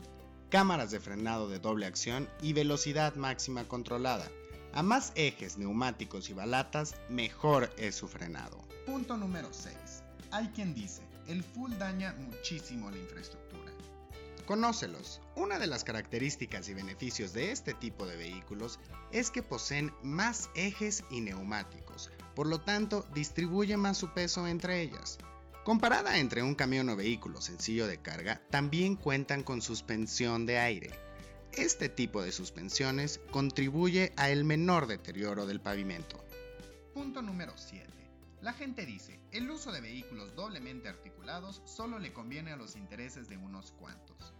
cámaras 0.50 0.92
de 0.92 1.00
frenado 1.00 1.50
de 1.50 1.60
doble 1.60 1.88
acción 1.88 2.30
y 2.42 2.54
velocidad 2.54 3.16
máxima 3.16 3.64
controlada, 3.64 4.30
a 4.78 4.84
más 4.84 5.12
ejes, 5.16 5.58
neumáticos 5.58 6.30
y 6.30 6.34
balatas, 6.34 6.94
mejor 7.10 7.74
es 7.80 7.96
su 7.96 8.08
frenado. 8.08 8.64
Punto 8.86 9.18
número 9.18 9.48
6. 9.52 9.76
Hay 10.30 10.50
quien 10.50 10.76
dice, 10.76 11.02
el 11.28 11.44
full 11.44 11.74
daña 11.80 12.14
muchísimo 12.20 12.92
la 12.92 13.00
infraestructura. 13.00 13.72
Conócelos. 14.46 15.20
Una 15.36 15.58
de 15.58 15.66
las 15.66 15.84
características 15.84 16.70
y 16.70 16.76
beneficios 16.76 17.34
de 17.34 17.52
este 17.52 17.74
tipo 17.74 18.06
de 18.06 18.18
vehículos 18.18 18.80
es 19.12 19.32
que 19.32 19.42
poseen 19.42 19.92
más 20.04 20.52
ejes 20.54 21.04
y 21.10 21.22
neumáticos, 21.22 22.12
por 22.36 22.46
lo 22.46 22.62
tanto 22.62 23.04
distribuye 23.16 23.78
más 23.78 23.98
su 23.98 24.14
peso 24.14 24.46
entre 24.46 24.84
ellas. 24.84 25.18
Comparada 25.64 26.20
entre 26.20 26.44
un 26.44 26.54
camión 26.54 26.88
o 26.90 26.96
vehículo 26.96 27.42
sencillo 27.42 27.88
de 27.88 28.00
carga, 28.00 28.44
también 28.52 28.96
cuentan 28.96 29.42
con 29.42 29.64
suspensión 29.64 30.46
de 30.46 30.60
aire, 30.60 31.07
este 31.54 31.90
tipo 31.90 32.22
de 32.22 32.32
suspensiones 32.32 33.20
contribuye 33.32 34.14
a 34.18 34.30
el 34.30 34.44
menor 34.44 34.88
deterioro 34.88 35.46
del 35.46 35.60
pavimento. 35.60 36.24
Punto 36.94 37.22
número 37.22 37.54
7. 37.56 37.88
La 38.42 38.54
gente 38.54 38.86
dice, 38.86 39.20
el 39.32 39.50
uso 39.50 39.72
de 39.72 39.82
vehículos 39.82 40.36
doblemente 40.36 40.88
articulados 40.88 41.62
solo 41.66 42.00
le 42.00 42.14
conviene 42.14 42.52
a 42.52 42.56
los 42.58 42.76
intereses 42.76 43.28
de 43.30 43.38
unos 43.38 43.72
cuantos. 43.72 44.34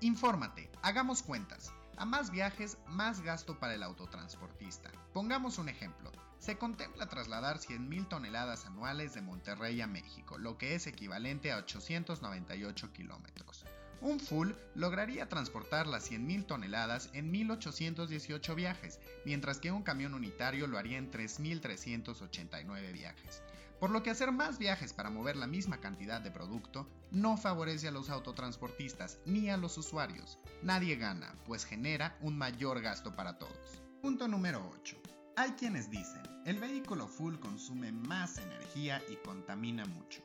Infórmate, 0.00 0.70
hagamos 0.82 1.22
cuentas. 1.22 1.72
A 1.96 2.04
más 2.04 2.30
viajes, 2.30 2.78
más 2.86 3.20
gasto 3.20 3.58
para 3.58 3.74
el 3.74 3.82
autotransportista. 3.82 4.90
Pongamos 5.12 5.58
un 5.58 5.68
ejemplo. 5.68 6.10
Se 6.38 6.56
contempla 6.58 7.08
trasladar 7.08 7.58
100.000 7.58 8.08
toneladas 8.08 8.66
anuales 8.66 9.14
de 9.14 9.22
Monterrey 9.22 9.80
a 9.80 9.86
México, 9.86 10.38
lo 10.38 10.58
que 10.58 10.74
es 10.74 10.86
equivalente 10.86 11.52
a 11.52 11.58
898 11.58 12.92
kilómetros. 12.92 13.64
Un 14.02 14.18
full 14.18 14.50
lograría 14.74 15.28
transportar 15.28 15.86
las 15.86 16.10
100.000 16.10 16.44
toneladas 16.44 17.08
en 17.12 17.32
1.818 17.32 18.54
viajes, 18.56 18.98
mientras 19.24 19.60
que 19.60 19.70
un 19.70 19.84
camión 19.84 20.14
unitario 20.14 20.66
lo 20.66 20.76
haría 20.76 20.98
en 20.98 21.12
3.389 21.12 22.92
viajes. 22.92 23.42
Por 23.78 23.90
lo 23.90 24.02
que 24.02 24.10
hacer 24.10 24.32
más 24.32 24.58
viajes 24.58 24.92
para 24.92 25.08
mover 25.08 25.36
la 25.36 25.46
misma 25.46 25.78
cantidad 25.78 26.20
de 26.20 26.32
producto 26.32 26.88
no 27.12 27.36
favorece 27.36 27.86
a 27.86 27.92
los 27.92 28.10
autotransportistas 28.10 29.18
ni 29.24 29.50
a 29.50 29.56
los 29.56 29.78
usuarios. 29.78 30.36
Nadie 30.62 30.96
gana, 30.96 31.36
pues 31.46 31.64
genera 31.64 32.16
un 32.20 32.36
mayor 32.36 32.80
gasto 32.80 33.14
para 33.14 33.38
todos. 33.38 33.82
Punto 34.00 34.26
número 34.26 34.68
8. 34.80 34.96
Hay 35.36 35.52
quienes 35.52 35.90
dicen, 35.90 36.22
el 36.44 36.58
vehículo 36.58 37.06
full 37.06 37.36
consume 37.36 37.92
más 37.92 38.38
energía 38.38 39.00
y 39.08 39.14
contamina 39.24 39.86
mucho. 39.86 40.22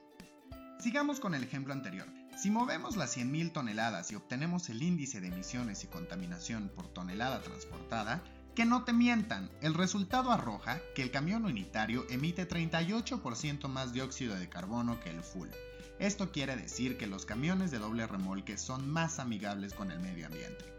Sigamos 0.79 1.19
con 1.19 1.35
el 1.35 1.43
ejemplo 1.43 1.73
anterior. 1.73 2.16
Si 2.37 2.51
movemos 2.51 2.97
las 2.97 3.17
100.000 3.17 3.51
toneladas 3.51 4.11
y 4.11 4.15
obtenemos 4.15 4.69
el 4.69 4.83
índice 4.83 5.19
de 5.19 5.29
emisiones 5.29 5.83
y 5.83 5.87
contaminación 5.87 6.69
por 6.69 6.87
tonelada 6.87 7.41
transportada, 7.41 8.21
que 8.53 8.63
no 8.63 8.83
te 8.83 8.93
mientan, 8.93 9.49
el 9.61 9.73
resultado 9.73 10.31
arroja 10.31 10.79
que 10.93 11.01
el 11.01 11.09
camión 11.09 11.45
unitario 11.45 12.05
emite 12.11 12.47
38% 12.47 13.67
más 13.69 13.91
dióxido 13.91 14.35
de 14.35 14.49
carbono 14.49 14.99
que 14.99 15.09
el 15.09 15.23
full. 15.23 15.49
Esto 15.97 16.31
quiere 16.31 16.55
decir 16.55 16.99
que 16.99 17.07
los 17.07 17.25
camiones 17.25 17.71
de 17.71 17.79
doble 17.79 18.05
remolque 18.05 18.59
son 18.59 18.87
más 18.87 19.17
amigables 19.17 19.73
con 19.73 19.91
el 19.91 19.99
medio 19.99 20.27
ambiente. 20.27 20.76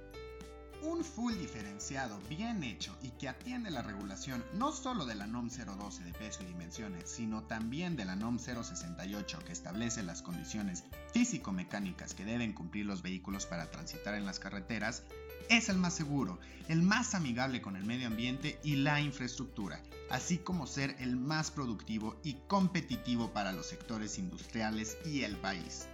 Un 0.83 1.03
full 1.05 1.35
diferenciado 1.35 2.21
bien 2.29 2.63
hecho 2.63 2.97
y 3.03 3.11
que 3.11 3.29
atiende 3.29 3.71
la 3.71 3.83
regulación 3.83 4.45
no 4.55 4.71
solo 4.71 5.07
de 5.07 5.17
la 5.17 5.27
NOM 5.27 5.49
012 5.49 6.05
de 6.05 6.13
peso 6.13 6.45
y 6.45 6.47
dimensiones, 6.47 7.11
sino 7.11 7.43
también 7.43 7.97
de 7.97 8.05
la 8.05 8.15
NOM 8.15 8.39
068 8.39 9.41
que 9.45 9.53
establece 9.53 10.05
las 10.05 10.23
condiciones 10.23 10.85
físico-mecánicas 11.13 12.15
que 12.15 12.25
deben 12.25 12.53
cumplir 12.53 12.87
los 12.87 13.03
vehículos 13.03 13.45
para 13.45 13.71
transitar 13.73 14.15
en 14.15 14.25
las 14.25 14.39
carreteras, 14.39 15.03
es 15.49 15.69
el 15.69 15.79
más 15.79 15.95
seguro, 15.95 16.39
el 16.69 16.83
más 16.83 17.15
amigable 17.15 17.61
con 17.61 17.75
el 17.75 17.85
medio 17.85 18.07
ambiente 18.07 18.61
y 18.63 18.77
la 18.77 19.01
infraestructura, 19.01 19.83
así 20.11 20.39
como 20.39 20.67
ser 20.69 20.95
el 21.01 21.17
más 21.17 21.51
productivo 21.51 22.21
y 22.23 22.35
competitivo 22.47 23.33
para 23.33 23.53
los 23.53 23.67
sectores 23.67 24.19
industriales 24.19 24.97
y 25.05 25.23
el 25.23 25.37
país. 25.37 25.89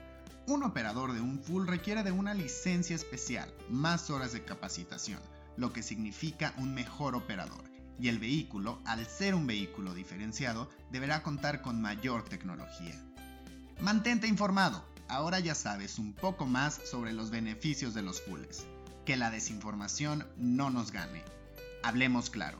Un 0.46 0.62
operador 0.62 1.14
de 1.14 1.22
un 1.22 1.40
full 1.40 1.66
requiere 1.66 2.02
de 2.02 2.12
una 2.12 2.34
licencia 2.34 2.94
especial, 2.94 3.50
más 3.70 4.10
horas 4.10 4.32
de 4.32 4.44
capacitación, 4.44 5.20
lo 5.56 5.72
que 5.72 5.82
significa 5.82 6.52
un 6.58 6.74
mejor 6.74 7.14
operador, 7.14 7.64
y 7.98 8.08
el 8.08 8.18
vehículo, 8.18 8.78
al 8.84 9.06
ser 9.06 9.34
un 9.34 9.46
vehículo 9.46 9.94
diferenciado, 9.94 10.68
deberá 10.90 11.22
contar 11.22 11.62
con 11.62 11.80
mayor 11.80 12.24
tecnología. 12.24 12.94
Mantente 13.80 14.26
informado, 14.26 14.84
ahora 15.08 15.40
ya 15.40 15.54
sabes 15.54 15.98
un 15.98 16.12
poco 16.12 16.44
más 16.44 16.78
sobre 16.84 17.14
los 17.14 17.30
beneficios 17.30 17.94
de 17.94 18.02
los 18.02 18.20
fulls 18.20 18.66
que 19.06 19.16
la 19.16 19.30
desinformación 19.30 20.26
no 20.36 20.68
nos 20.68 20.92
gane. 20.92 21.22
Hablemos 21.82 22.28
claro, 22.28 22.58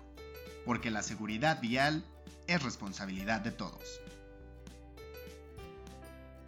porque 0.65 0.91
la 0.91 1.03
seguridad 1.03 1.61
vial 1.61 2.03
es 2.47 2.63
responsabilidad 2.63 3.41
de 3.41 3.51
todos. 3.51 4.01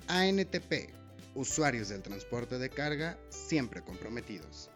ANTP, 0.08 0.94
usuarios 1.36 1.90
del 1.90 2.02
transporte 2.02 2.58
de 2.58 2.70
carga 2.70 3.18
siempre 3.28 3.82
comprometidos. 3.82 4.70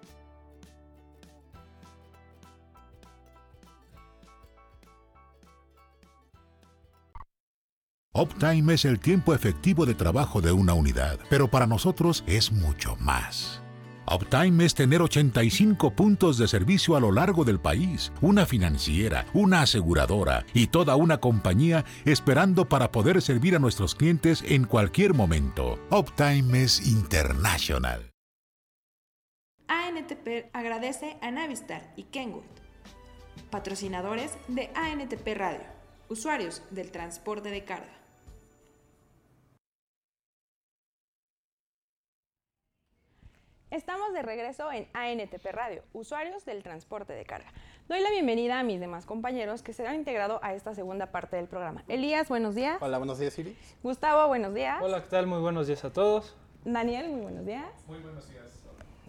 Uptime 8.13 8.75
es 8.75 8.85
el 8.85 9.01
tiempo 9.01 9.35
efectivo 9.35 9.87
de 9.87 9.95
trabajo 9.95 10.41
de 10.41 10.53
una 10.53 10.75
unidad, 10.75 11.19
pero 11.31 11.49
para 11.49 11.67
nosotros 11.67 12.23
es 12.27 12.53
mucho 12.53 12.97
más. 12.97 13.60
Uptime 14.13 14.65
es 14.65 14.75
tener 14.75 15.03
85 15.03 15.93
puntos 15.93 16.37
de 16.37 16.49
servicio 16.49 16.97
a 16.97 17.01
lo 17.01 17.13
largo 17.13 17.45
del 17.45 17.61
país, 17.61 18.11
una 18.21 18.45
financiera, 18.45 19.25
una 19.35 19.63
aseguradora 19.63 20.45
y 20.53 20.67
toda 20.67 20.97
una 20.97 21.19
compañía 21.19 21.85
esperando 22.05 22.69
para 22.69 22.91
poder 22.91 23.23
servir 23.23 23.55
a 23.55 23.61
nuestros 23.61 23.95
clientes 23.95 24.43
en 24.49 24.65
cualquier 24.65 25.15
momento. 25.15 25.79
Uptime 25.93 26.65
es 26.65 26.85
international. 26.89 28.11
ANTP 29.69 30.51
agradece 30.53 31.17
a 31.23 31.31
Navistar 31.31 31.93
y 31.97 32.03
Kenwood, 32.05 32.43
patrocinadores 33.51 34.33
de 34.49 34.71
ANTP 34.75 35.37
Radio, 35.37 35.67
usuarios 36.09 36.63
del 36.73 36.91
transporte 36.91 37.51
de 37.51 37.65
carga. 37.65 38.00
Estamos 43.71 44.13
de 44.13 44.23
regreso 44.23 44.73
en 44.73 44.89
ANTP 44.95 45.47
Radio, 45.53 45.85
usuarios 45.93 46.45
del 46.45 46.65
transporte 46.65 47.13
de 47.13 47.25
carga. 47.25 47.53
Doy 47.89 48.01
la 48.01 48.11
bienvenida 48.11 48.59
a 48.59 48.65
mis 48.65 48.81
demás 48.81 49.07
compañeros 49.07 49.63
que 49.63 49.73
se 49.73 49.87
han 49.87 49.95
integrado 49.95 50.41
a 50.43 50.55
esta 50.55 50.75
segunda 50.75 51.07
parte 51.13 51.37
del 51.37 51.47
programa. 51.47 51.85
Elías, 51.87 52.29
buenos 52.29 52.57
días. 52.57 52.79
Hola, 52.83 52.99
buenos 52.99 53.21
días, 53.21 53.33
Siri. 53.33 53.57
Gustavo, 53.85 54.27
buenos 54.27 54.55
días. 54.55 54.83
Hola, 54.83 55.05
¿qué 55.05 55.11
tal? 55.11 55.29
Muy 55.29 55.39
buenos 55.39 55.69
días 55.69 55.85
a 55.85 55.93
todos. 55.93 56.37
Daniel, 56.65 57.11
muy 57.11 57.21
buenos 57.21 57.47
días. 57.47 57.65
Muy 57.87 58.01
buenos 58.01 58.29
días. 58.29 58.61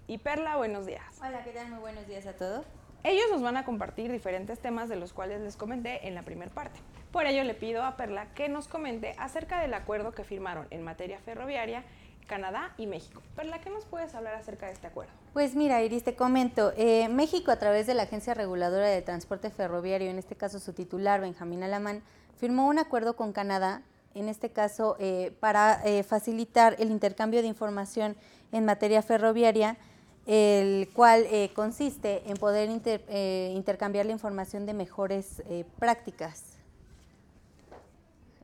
Y 0.07 0.19
Perla, 0.19 0.57
buenos 0.57 0.85
días. 0.85 1.19
Hola, 1.25 1.43
¿qué 1.43 1.53
tal? 1.53 1.67
Muy 1.69 1.79
buenos 1.79 2.05
días 2.05 2.27
a 2.27 2.33
todos. 2.33 2.63
Ellos 3.03 3.25
nos 3.31 3.41
van 3.41 3.57
a 3.57 3.65
compartir 3.65 4.11
diferentes 4.11 4.59
temas 4.59 4.89
de 4.89 4.95
los 4.95 5.11
cuales 5.11 5.41
les 5.41 5.55
comenté 5.55 6.07
en 6.07 6.13
la 6.13 6.21
primera 6.21 6.51
parte. 6.51 6.79
Por 7.11 7.25
ello 7.25 7.43
le 7.43 7.55
pido 7.55 7.83
a 7.83 7.97
Perla 7.97 8.27
que 8.35 8.47
nos 8.47 8.67
comente 8.67 9.15
acerca 9.17 9.59
del 9.59 9.73
acuerdo 9.73 10.11
que 10.11 10.23
firmaron 10.23 10.67
en 10.69 10.83
materia 10.83 11.17
ferroviaria 11.17 11.83
Canadá 12.27 12.73
y 12.77 12.87
México. 12.87 13.21
Perla, 13.35 13.59
¿qué 13.59 13.69
nos 13.69 13.85
puedes 13.85 14.15
hablar 14.15 14.35
acerca 14.35 14.67
de 14.67 14.73
este 14.73 14.87
acuerdo? 14.87 15.11
Pues 15.33 15.55
mira, 15.55 15.81
Iris, 15.83 16.03
te 16.03 16.15
comento. 16.15 16.73
Eh, 16.77 17.07
México, 17.09 17.51
a 17.51 17.57
través 17.57 17.87
de 17.87 17.93
la 17.93 18.03
Agencia 18.03 18.33
Reguladora 18.33 18.87
de 18.87 19.01
Transporte 19.01 19.49
Ferroviario, 19.49 20.09
en 20.09 20.17
este 20.17 20.35
caso 20.35 20.59
su 20.59 20.73
titular, 20.73 21.21
Benjamín 21.21 21.63
Alamán, 21.63 22.03
firmó 22.37 22.67
un 22.67 22.79
acuerdo 22.79 23.15
con 23.15 23.33
Canadá, 23.33 23.81
en 24.13 24.27
este 24.29 24.49
caso 24.49 24.97
eh, 24.99 25.35
para 25.39 25.81
eh, 25.85 26.03
facilitar 26.03 26.75
el 26.79 26.91
intercambio 26.91 27.41
de 27.41 27.47
información 27.47 28.15
en 28.51 28.65
materia 28.65 29.01
ferroviaria, 29.01 29.77
el 30.25 30.89
cual 30.93 31.25
consiste 31.55 32.29
en 32.29 32.37
poder 32.37 32.69
intercambiar 32.69 34.05
la 34.05 34.11
información 34.11 34.67
de 34.67 34.73
mejores 34.73 35.41
prácticas. 35.79 36.59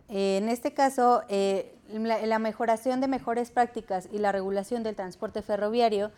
en 0.09 0.49
este 0.49 0.73
caso, 0.73 1.21
la, 1.89 2.39
mejoración 2.39 3.01
de 3.01 3.07
mejores 3.07 3.51
prácticas 3.51 4.07
y 4.11 4.19
la 4.19 4.31
regulación 4.31 4.83
del 4.83 4.95
transporte 4.95 5.41
ferroviario 5.41 6.11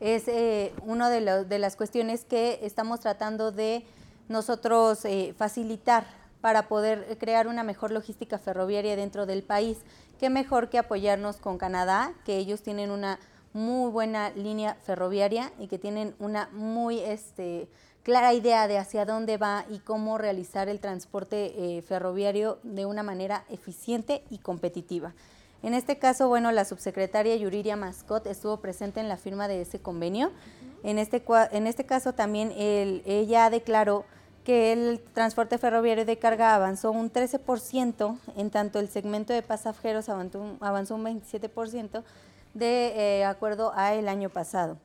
es 0.00 0.28
eh, 0.28 0.72
una 0.84 1.10
de, 1.10 1.58
las 1.58 1.76
cuestiones 1.76 2.24
que 2.24 2.60
estamos 2.62 3.00
tratando 3.00 3.52
de 3.52 3.84
nosotros 4.28 5.04
eh, 5.04 5.34
facilitar 5.36 6.04
para 6.40 6.68
poder 6.68 7.18
crear 7.18 7.46
una 7.46 7.62
mejor 7.62 7.90
logística 7.90 8.38
ferroviaria 8.38 8.96
dentro 8.96 9.26
del 9.26 9.42
país. 9.42 9.78
Qué 10.18 10.30
mejor 10.30 10.70
que 10.70 10.78
apoyarnos 10.78 11.36
con 11.36 11.58
Canadá, 11.58 12.12
que 12.24 12.36
ellos 12.36 12.62
tienen 12.62 12.90
una 12.90 13.18
muy 13.52 13.90
buena 13.90 14.30
línea 14.30 14.74
ferroviaria 14.74 15.52
y 15.58 15.66
que 15.66 15.78
tienen 15.78 16.14
una 16.18 16.48
muy 16.52 17.00
este, 17.00 17.68
clara 18.10 18.34
idea 18.34 18.66
de 18.66 18.76
hacia 18.76 19.04
dónde 19.04 19.36
va 19.36 19.64
y 19.70 19.78
cómo 19.78 20.18
realizar 20.18 20.68
el 20.68 20.80
transporte 20.80 21.52
eh, 21.56 21.80
ferroviario 21.82 22.58
de 22.64 22.84
una 22.84 23.04
manera 23.04 23.44
eficiente 23.50 24.24
y 24.30 24.38
competitiva. 24.38 25.14
En 25.62 25.74
este 25.74 25.96
caso, 25.96 26.26
bueno, 26.26 26.50
la 26.50 26.64
subsecretaria 26.64 27.36
Yuriria 27.36 27.76
Mascot 27.76 28.26
estuvo 28.26 28.56
presente 28.56 28.98
en 28.98 29.08
la 29.08 29.16
firma 29.16 29.46
de 29.46 29.60
ese 29.60 29.78
convenio. 29.78 30.32
En 30.82 30.98
este, 30.98 31.22
en 31.52 31.68
este 31.68 31.86
caso 31.86 32.12
también 32.12 32.52
ella 32.56 33.48
declaró 33.48 34.04
que 34.42 34.72
el 34.72 35.00
transporte 35.14 35.56
ferroviario 35.56 36.04
de 36.04 36.18
carga 36.18 36.56
avanzó 36.56 36.90
un 36.90 37.12
13%, 37.12 38.18
en 38.34 38.50
tanto 38.50 38.80
el 38.80 38.88
segmento 38.88 39.32
de 39.32 39.42
pasajeros 39.42 40.08
avanzó, 40.08 40.56
avanzó 40.58 40.96
un 40.96 41.04
27% 41.04 42.02
de 42.54 43.20
eh, 43.20 43.24
acuerdo 43.24 43.72
a 43.76 43.94
el 43.94 44.08
año 44.08 44.30
pasado. 44.30 44.78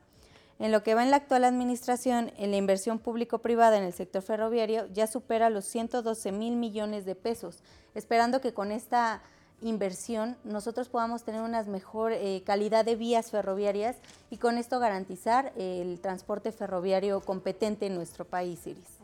En 0.58 0.72
lo 0.72 0.82
que 0.82 0.94
va 0.94 1.02
en 1.02 1.10
la 1.10 1.18
actual 1.18 1.44
administración, 1.44 2.32
en 2.38 2.50
la 2.50 2.56
inversión 2.56 2.98
público-privada 2.98 3.76
en 3.76 3.84
el 3.84 3.92
sector 3.92 4.22
ferroviario 4.22 4.86
ya 4.92 5.06
supera 5.06 5.50
los 5.50 5.66
112 5.66 6.32
mil 6.32 6.56
millones 6.56 7.04
de 7.04 7.14
pesos, 7.14 7.62
esperando 7.94 8.40
que 8.40 8.54
con 8.54 8.72
esta 8.72 9.20
inversión 9.60 10.36
nosotros 10.44 10.88
podamos 10.88 11.24
tener 11.24 11.42
una 11.42 11.62
mejor 11.64 12.12
eh, 12.12 12.42
calidad 12.44 12.84
de 12.84 12.96
vías 12.96 13.30
ferroviarias 13.30 13.96
y 14.30 14.38
con 14.38 14.56
esto 14.56 14.78
garantizar 14.78 15.52
el 15.56 16.00
transporte 16.00 16.52
ferroviario 16.52 17.20
competente 17.20 17.86
en 17.86 17.94
nuestro 17.94 18.24
país, 18.24 18.66
Iris. 18.66 18.98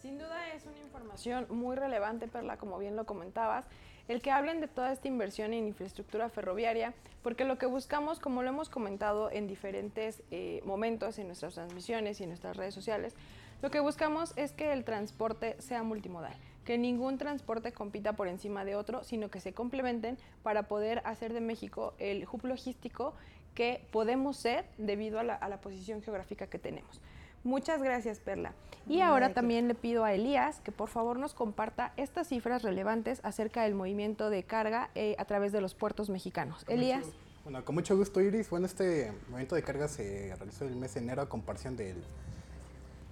Sin 0.00 0.18
duda 0.18 0.52
es 0.54 0.64
una 0.64 0.78
información 0.78 1.46
muy 1.50 1.76
relevante, 1.76 2.28
Perla, 2.28 2.56
como 2.56 2.78
bien 2.78 2.96
lo 2.96 3.06
comentabas 3.06 3.64
el 4.08 4.20
que 4.20 4.30
hablen 4.30 4.60
de 4.60 4.68
toda 4.68 4.92
esta 4.92 5.08
inversión 5.08 5.52
en 5.52 5.66
infraestructura 5.66 6.28
ferroviaria, 6.28 6.94
porque 7.22 7.44
lo 7.44 7.58
que 7.58 7.66
buscamos, 7.66 8.20
como 8.20 8.42
lo 8.42 8.50
hemos 8.50 8.68
comentado 8.68 9.30
en 9.30 9.46
diferentes 9.46 10.22
eh, 10.30 10.60
momentos 10.64 11.18
en 11.18 11.26
nuestras 11.26 11.54
transmisiones 11.54 12.20
y 12.20 12.24
en 12.24 12.30
nuestras 12.30 12.56
redes 12.56 12.74
sociales, 12.74 13.14
lo 13.62 13.70
que 13.70 13.80
buscamos 13.80 14.34
es 14.36 14.52
que 14.52 14.72
el 14.72 14.84
transporte 14.84 15.56
sea 15.58 15.82
multimodal, 15.82 16.34
que 16.66 16.76
ningún 16.76 17.16
transporte 17.16 17.72
compita 17.72 18.12
por 18.12 18.28
encima 18.28 18.64
de 18.64 18.76
otro, 18.76 19.04
sino 19.04 19.30
que 19.30 19.40
se 19.40 19.54
complementen 19.54 20.18
para 20.42 20.64
poder 20.64 21.00
hacer 21.04 21.32
de 21.32 21.40
México 21.40 21.94
el 21.98 22.26
hub 22.30 22.44
logístico 22.44 23.14
que 23.54 23.86
podemos 23.90 24.36
ser 24.36 24.66
debido 24.76 25.18
a 25.20 25.24
la 25.24 25.60
posición 25.60 26.02
geográfica 26.02 26.48
que 26.48 26.58
tenemos. 26.58 27.00
Muchas 27.44 27.82
gracias, 27.82 28.20
Perla. 28.20 28.54
Y 28.88 29.00
ahora 29.00 29.32
también 29.32 29.68
le 29.68 29.74
pido 29.74 30.04
a 30.04 30.12
Elías 30.14 30.60
que 30.60 30.72
por 30.72 30.88
favor 30.88 31.18
nos 31.18 31.34
comparta 31.34 31.92
estas 31.96 32.28
cifras 32.28 32.62
relevantes 32.62 33.20
acerca 33.22 33.62
del 33.62 33.74
movimiento 33.74 34.30
de 34.30 34.42
carga 34.44 34.90
eh, 34.94 35.14
a 35.18 35.24
través 35.26 35.52
de 35.52 35.60
los 35.60 35.74
puertos 35.74 36.08
mexicanos. 36.10 36.64
Elías. 36.68 37.04
bueno, 37.44 37.64
con 37.64 37.74
mucho 37.74 37.96
gusto, 37.96 38.20
Iris. 38.20 38.48
Bueno, 38.48 38.66
este 38.66 39.12
movimiento 39.28 39.54
de 39.54 39.62
carga 39.62 39.88
se 39.88 40.34
realizó 40.36 40.64
el 40.66 40.76
mes 40.76 40.94
de 40.94 41.00
enero 41.00 41.22
a 41.22 41.28
comparación 41.28 41.76
del 41.76 42.02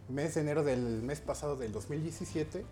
mes 0.09 0.35
de 0.35 0.41
enero 0.41 0.63
del 0.63 1.03
mes 1.03 1.21
pasado 1.21 1.57
del 1.57 1.73
2017, 1.73 2.65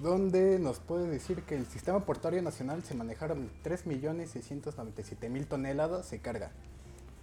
donde 0.00 0.58
nos 0.58 0.80
puede 0.80 1.08
decir 1.08 1.42
que 1.42 1.54
el 1.54 1.66
sistema 1.66 2.00
portuario 2.00 2.42
nacional 2.42 2.82
se 2.82 2.94
manejaron 2.94 3.50
3.697.000 3.62 5.46
toneladas 5.46 6.10
de 6.10 6.18
carga, 6.20 6.50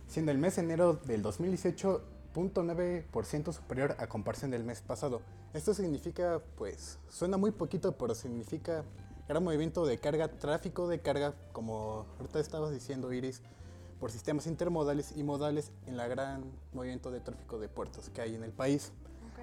siendo 0.07 0.31
el 0.31 0.37
mes 0.37 0.55
de 0.55 0.63
enero 0.63 0.93
del 0.93 1.21
2018 1.21 2.20
0.9% 2.33 3.53
superior 3.53 3.95
a 3.99 4.07
comparación 4.07 4.51
del 4.51 4.63
mes 4.63 4.81
pasado. 4.81 5.21
Esto 5.53 5.73
significa, 5.73 6.41
pues, 6.57 6.99
suena 7.09 7.37
muy 7.37 7.51
poquito, 7.51 7.97
pero 7.97 8.15
significa 8.15 8.83
gran 9.27 9.43
movimiento 9.43 9.85
de 9.85 9.97
carga, 9.97 10.27
tráfico 10.27 10.87
de 10.87 10.99
carga, 10.99 11.33
como 11.51 12.05
ahorita 12.19 12.39
estabas 12.39 12.71
diciendo, 12.71 13.13
Iris, 13.13 13.41
por 13.99 14.11
sistemas 14.11 14.47
intermodales 14.47 15.13
y 15.15 15.23
modales 15.23 15.71
en 15.85 15.95
la 15.95 16.07
gran 16.07 16.43
movimiento 16.73 17.11
de 17.11 17.19
tráfico 17.19 17.59
de 17.59 17.69
puertos 17.69 18.09
que 18.09 18.21
hay 18.21 18.35
en 18.35 18.43
el 18.43 18.51
país. 18.51 18.91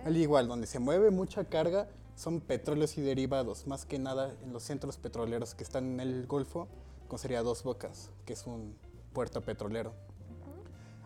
Al 0.05 0.17
igual, 0.17 0.49
donde 0.49 0.67
se 0.67 0.79
mueve 0.79 1.11
mucha 1.11 1.45
carga 1.45 1.89
son 2.17 2.41
petróleos 2.41 2.99
y 2.99 3.01
derivados, 3.01 3.67
más 3.67 3.87
que 3.87 3.99
nada 3.99 4.35
en 4.43 4.53
los 4.53 4.65
centros 4.65 4.99
petroleros 4.99 5.55
que 5.55 5.63
están 5.63 5.85
en 5.85 6.01
el 6.01 6.27
Golfo, 6.27 6.69
con 7.07 7.19
sería 7.19 7.43
Dos 7.43 7.63
Bocas, 7.63 8.11
que 8.27 8.33
es 8.33 8.47
un 8.47 8.77
puerto 9.13 9.41
petrolero. 9.41 9.95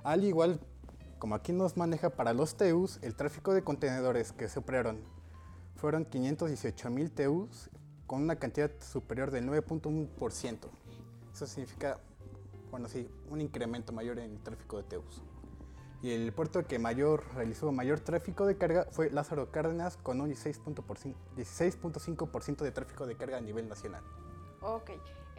Al 0.03 0.24
igual 0.24 0.59
como 1.23 1.37
aquí 1.37 1.53
nos 1.53 1.77
maneja 1.77 2.11
para 2.11 2.33
los 2.33 2.57
TEUs, 2.57 2.99
el 3.01 3.14
tráfico 3.14 3.55
de 3.55 3.62
contenedores 3.62 4.33
que 4.33 4.49
se 4.49 4.59
operaron 4.59 4.99
fueron 5.77 6.05
518 6.05 6.91
mil 6.91 7.12
TEUs 7.12 7.70
con 8.09 8.23
una 8.23 8.41
cantidad 8.41 8.73
superior 8.81 9.31
del 9.31 9.49
9.1%. 9.49 10.59
Eso 11.33 11.47
significa, 11.47 12.01
bueno, 12.73 12.89
sí, 12.89 13.09
un 13.31 13.41
incremento 13.41 13.93
mayor 13.93 14.18
en 14.18 14.33
el 14.33 14.43
tráfico 14.43 14.79
de 14.79 14.83
TEUs. 14.83 15.23
Y 16.03 16.11
el 16.11 16.33
puerto 16.33 16.66
que 16.66 16.81
mayor 16.81 17.23
realizó 17.37 17.70
mayor 17.70 18.01
tráfico 18.01 18.45
de 18.45 18.59
carga 18.59 18.89
fue 18.91 19.09
Lázaro 19.09 19.53
Cárdenas 19.53 19.99
con 19.99 20.20
un 20.20 20.29
16.5% 20.29 22.64
de 22.64 22.73
tráfico 22.73 23.07
de 23.07 23.16
carga 23.16 23.37
a 23.37 23.41
nivel 23.41 23.68
nacional. 23.68 24.03
Ok, 24.61 24.91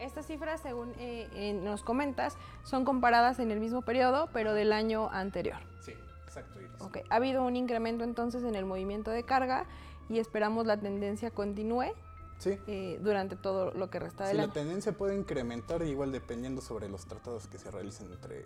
estas 0.03 0.25
cifras, 0.25 0.61
según 0.61 0.93
eh, 0.97 1.27
eh, 1.33 1.53
nos 1.53 1.83
comentas, 1.83 2.37
son 2.63 2.85
comparadas 2.85 3.39
en 3.39 3.51
el 3.51 3.59
mismo 3.59 3.81
periodo, 3.81 4.29
pero 4.33 4.53
del 4.53 4.73
año 4.73 5.09
anterior. 5.11 5.57
Sí, 5.79 5.93
exacto. 6.25 6.59
Iris. 6.59 6.81
Ok, 6.81 6.97
ha 7.09 7.15
habido 7.15 7.43
un 7.43 7.55
incremento 7.55 8.03
entonces 8.03 8.43
en 8.43 8.55
el 8.55 8.65
movimiento 8.65 9.11
de 9.11 9.23
carga 9.23 9.65
y 10.09 10.19
esperamos 10.19 10.65
la 10.65 10.77
tendencia 10.77 11.31
continúe 11.31 11.93
sí. 12.37 12.57
Eh, 12.67 12.99
durante 13.01 13.35
todo 13.35 13.71
lo 13.71 13.89
que 13.89 13.99
resta 13.99 14.25
del 14.25 14.37
sí, 14.37 14.39
año. 14.41 14.47
La 14.47 14.53
tendencia 14.53 14.91
puede 14.91 15.15
incrementar 15.15 15.81
igual 15.83 16.11
dependiendo 16.11 16.61
sobre 16.61 16.89
los 16.89 17.05
tratados 17.05 17.47
que 17.47 17.57
se 17.57 17.71
realicen 17.71 18.11
entre 18.11 18.45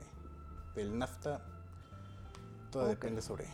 el 0.76 0.98
NAFTA. 0.98 1.42
Todo 2.72 2.88
depende 2.88 3.22
sobre 3.22 3.46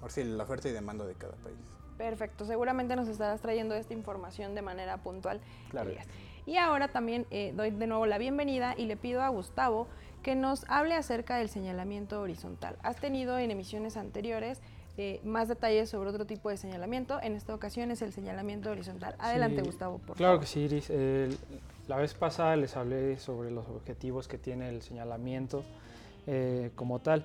ahora 0.00 0.12
sí, 0.12 0.24
la 0.24 0.44
oferta 0.44 0.68
y 0.68 0.72
demanda 0.72 1.04
de 1.04 1.14
cada 1.14 1.34
país. 1.36 1.56
Perfecto, 1.96 2.44
seguramente 2.44 2.96
nos 2.96 3.08
estarás 3.08 3.40
trayendo 3.40 3.74
esta 3.74 3.92
información 3.92 4.54
de 4.54 4.62
manera 4.62 4.98
puntual. 5.02 5.40
Claro. 5.70 5.90
Elías. 5.90 6.06
Y 6.46 6.56
ahora 6.56 6.88
también 6.88 7.26
eh, 7.30 7.52
doy 7.56 7.70
de 7.70 7.86
nuevo 7.86 8.06
la 8.06 8.18
bienvenida 8.18 8.74
y 8.76 8.86
le 8.86 8.96
pido 8.96 9.22
a 9.22 9.28
Gustavo 9.28 9.86
que 10.22 10.34
nos 10.34 10.64
hable 10.68 10.94
acerca 10.94 11.36
del 11.36 11.48
señalamiento 11.48 12.20
horizontal. 12.20 12.76
Has 12.82 12.96
tenido 12.96 13.38
en 13.38 13.50
emisiones 13.50 13.96
anteriores 13.96 14.60
eh, 14.98 15.20
más 15.24 15.48
detalles 15.48 15.88
sobre 15.90 16.10
otro 16.10 16.26
tipo 16.26 16.50
de 16.50 16.56
señalamiento. 16.56 17.20
En 17.22 17.34
esta 17.34 17.54
ocasión 17.54 17.90
es 17.90 18.02
el 18.02 18.12
señalamiento 18.12 18.70
horizontal. 18.70 19.14
Adelante, 19.18 19.60
Sí, 19.60 19.66
Gustavo, 19.66 19.98
por 19.98 20.16
Claro 20.16 20.32
favor. 20.34 20.40
que 20.40 20.46
sí, 20.46 20.60
Iris. 20.60 20.90
El- 20.90 21.38
la 21.88 21.96
vez 21.96 22.14
pasada 22.14 22.54
les 22.56 22.76
hablé 22.76 23.18
sobre 23.18 23.50
los 23.50 23.66
objetivos 23.68 24.28
que 24.28 24.38
tiene 24.38 24.68
el 24.68 24.82
señalamiento 24.82 25.64
eh, 26.28 26.70
como 26.76 27.00
tal, 27.00 27.24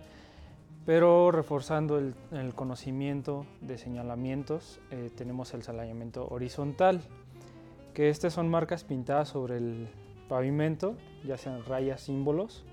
pero 0.86 1.32
reforzando 1.32 2.00
el, 2.00 2.16
el 2.32 2.56
conocimiento 2.56 3.46
de 3.62 3.78
señalamientos, 3.78 4.80
eh, 4.90 5.12
tenemos 5.16 5.54
el 5.54 5.62
señalamiento 5.62 6.28
horizontal, 6.30 7.02
que 7.98 8.10
estas 8.10 8.34
son 8.34 8.48
marcas 8.48 8.84
pintadas 8.84 9.30
sobre 9.30 9.58
el 9.58 9.88
pavimento, 10.30 10.96
ya 11.26 11.36
sean 11.36 11.66
rayas, 11.66 12.02
símbolos 12.02 12.64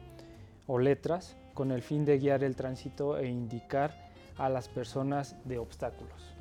o 0.67 0.79
letras, 0.79 1.39
con 1.55 1.71
el 1.71 1.81
fin 1.81 2.05
de 2.05 2.19
guiar 2.19 2.45
el 2.45 2.55
tránsito 2.57 3.17
e 3.17 3.27
indicar 3.27 4.11
a 4.37 4.51
las 4.51 4.69
personas 4.69 5.35
de 5.47 5.57
obstáculos. 5.57 6.35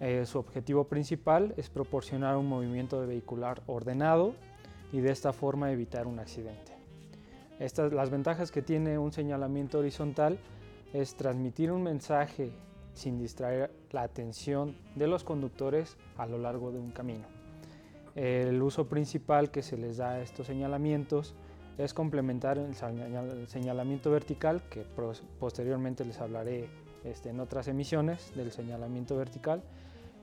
Eh, 0.00 0.26
su 0.26 0.38
objetivo 0.38 0.84
principal 0.84 1.54
es 1.56 1.70
proporcionar 1.70 2.36
un 2.36 2.50
movimiento 2.50 3.00
vehicular 3.06 3.62
ordenado 3.66 4.34
y 4.92 5.00
de 5.00 5.10
esta 5.10 5.32
forma 5.32 5.72
evitar 5.72 6.06
un 6.06 6.18
accidente. 6.18 6.72
Estas, 7.58 7.94
las 7.94 8.10
ventajas 8.10 8.52
que 8.52 8.60
tiene 8.60 8.98
un 8.98 9.10
señalamiento 9.10 9.78
horizontal 9.78 10.38
es 10.92 11.14
transmitir 11.14 11.72
un 11.72 11.82
mensaje 11.82 12.52
sin 12.92 13.18
distraer 13.18 13.70
la 13.90 14.02
atención 14.02 14.76
de 14.96 15.06
los 15.06 15.24
conductores 15.24 15.96
a 16.18 16.26
lo 16.26 16.36
largo 16.36 16.72
de 16.72 16.78
un 16.78 16.90
camino. 16.90 17.35
El 18.16 18.62
uso 18.62 18.88
principal 18.88 19.50
que 19.50 19.62
se 19.62 19.76
les 19.76 19.98
da 19.98 20.12
a 20.12 20.20
estos 20.22 20.46
señalamientos 20.46 21.34
es 21.76 21.92
complementar 21.92 22.56
el 22.56 22.74
señal- 22.74 23.30
el 23.30 23.46
señalamiento 23.48 24.10
vertical, 24.10 24.62
que 24.70 24.86
posteriormente 25.38 26.04
les 26.06 26.18
hablaré 26.20 26.70
este, 27.04 27.28
en 27.28 27.40
otras 27.40 27.68
emisiones 27.68 28.34
del 28.34 28.50
señalamiento 28.52 29.16
vertical. 29.16 29.62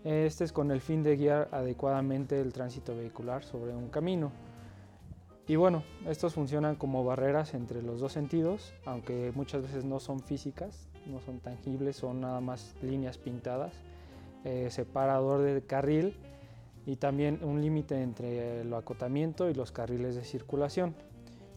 Este 0.03 0.43
es 0.43 0.51
con 0.51 0.71
el 0.71 0.81
fin 0.81 1.03
de 1.03 1.15
guiar 1.15 1.49
adecuadamente 1.51 2.41
el 2.41 2.51
tránsito 2.51 2.95
vehicular 2.95 3.43
sobre 3.43 3.75
un 3.75 3.89
camino. 3.89 4.31
Y 5.47 5.55
bueno, 5.55 5.83
estos 6.07 6.33
funcionan 6.33 6.75
como 6.75 7.03
barreras 7.03 7.53
entre 7.53 7.83
los 7.83 7.99
dos 7.99 8.11
sentidos, 8.11 8.73
aunque 8.85 9.31
muchas 9.35 9.61
veces 9.61 9.85
no 9.85 9.99
son 9.99 10.19
físicas, 10.19 10.87
no 11.05 11.19
son 11.19 11.39
tangibles, 11.39 11.97
son 11.97 12.21
nada 12.21 12.41
más 12.41 12.75
líneas 12.81 13.17
pintadas, 13.17 13.73
eh, 14.45 14.69
separador 14.71 15.41
de 15.41 15.61
carril 15.61 16.17
y 16.85 16.97
también 16.97 17.39
un 17.43 17.61
límite 17.61 18.01
entre 18.01 18.61
el 18.61 18.73
acotamiento 18.73 19.49
y 19.49 19.53
los 19.53 19.71
carriles 19.71 20.15
de 20.15 20.23
circulación. 20.23 20.95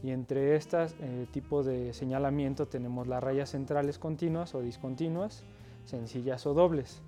Y 0.03 0.11
entre 0.11 0.57
estos 0.57 0.95
tipos 1.33 1.67
de 1.67 1.93
señalamiento 1.93 2.67
tenemos 2.67 3.09
las 3.09 3.23
rayas 3.23 3.51
centrales 3.51 3.99
continuas 3.99 4.55
o 4.55 4.61
discontinuas, 4.61 5.43
sencillas 5.85 6.47
o 6.47 6.55
dobles. 6.55 7.03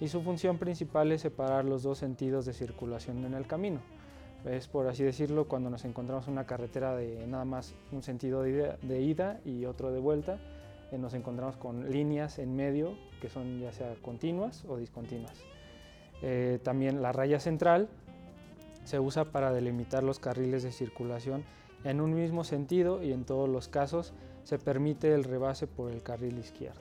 Y 0.00 0.08
su 0.08 0.22
función 0.22 0.58
principal 0.58 1.10
es 1.12 1.22
separar 1.22 1.64
los 1.64 1.82
dos 1.82 1.98
sentidos 1.98 2.46
de 2.46 2.52
circulación 2.52 3.24
en 3.24 3.34
el 3.34 3.46
camino. 3.46 3.80
Es 4.44 4.68
por 4.68 4.86
así 4.86 5.02
decirlo 5.02 5.48
cuando 5.48 5.68
nos 5.68 5.84
encontramos 5.84 6.26
en 6.26 6.34
una 6.34 6.46
carretera 6.46 6.94
de 6.94 7.26
nada 7.26 7.44
más 7.44 7.74
un 7.90 8.02
sentido 8.02 8.42
de 8.42 8.50
ida, 8.50 8.78
de 8.82 9.02
ida 9.02 9.40
y 9.44 9.64
otro 9.64 9.90
de 9.90 9.98
vuelta, 9.98 10.38
eh, 10.92 10.98
nos 10.98 11.14
encontramos 11.14 11.56
con 11.56 11.90
líneas 11.90 12.38
en 12.38 12.54
medio 12.54 12.94
que 13.20 13.28
son 13.28 13.60
ya 13.60 13.72
sea 13.72 13.94
continuas 14.00 14.64
o 14.68 14.76
discontinuas. 14.76 15.42
Eh, 16.22 16.58
también 16.62 17.02
la 17.02 17.12
raya 17.12 17.40
central 17.40 17.88
se 18.84 18.98
usa 18.98 19.26
para 19.26 19.52
delimitar 19.52 20.02
los 20.02 20.18
carriles 20.18 20.62
de 20.62 20.72
circulación 20.72 21.44
en 21.84 22.00
un 22.00 22.14
mismo 22.14 22.44
sentido 22.44 23.02
y 23.02 23.12
en 23.12 23.24
todos 23.24 23.48
los 23.48 23.68
casos 23.68 24.12
se 24.44 24.58
permite 24.58 25.12
el 25.14 25.24
rebase 25.24 25.66
por 25.66 25.92
el 25.92 26.02
carril 26.02 26.38
izquierdo. 26.38 26.80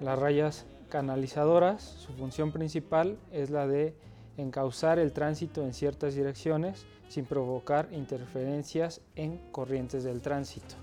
Las 0.00 0.18
rayas 0.18 0.66
canalizadoras, 0.88 1.82
su 1.82 2.12
función 2.12 2.52
principal 2.52 3.16
es 3.32 3.50
la 3.50 3.66
de 3.66 3.94
encauzar 4.36 4.98
el 4.98 5.12
tránsito 5.12 5.62
en 5.62 5.74
ciertas 5.74 6.14
direcciones 6.14 6.86
sin 7.08 7.24
provocar 7.24 7.88
interferencias 7.92 9.00
en 9.16 9.38
corrientes 9.52 10.04
del 10.04 10.20
tránsito. 10.20 10.74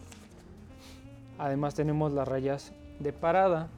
Además 1.38 1.76
tenemos 1.76 2.12
las 2.12 2.28
rayas 2.28 2.74
de 3.00 3.14
parada, 3.14 3.70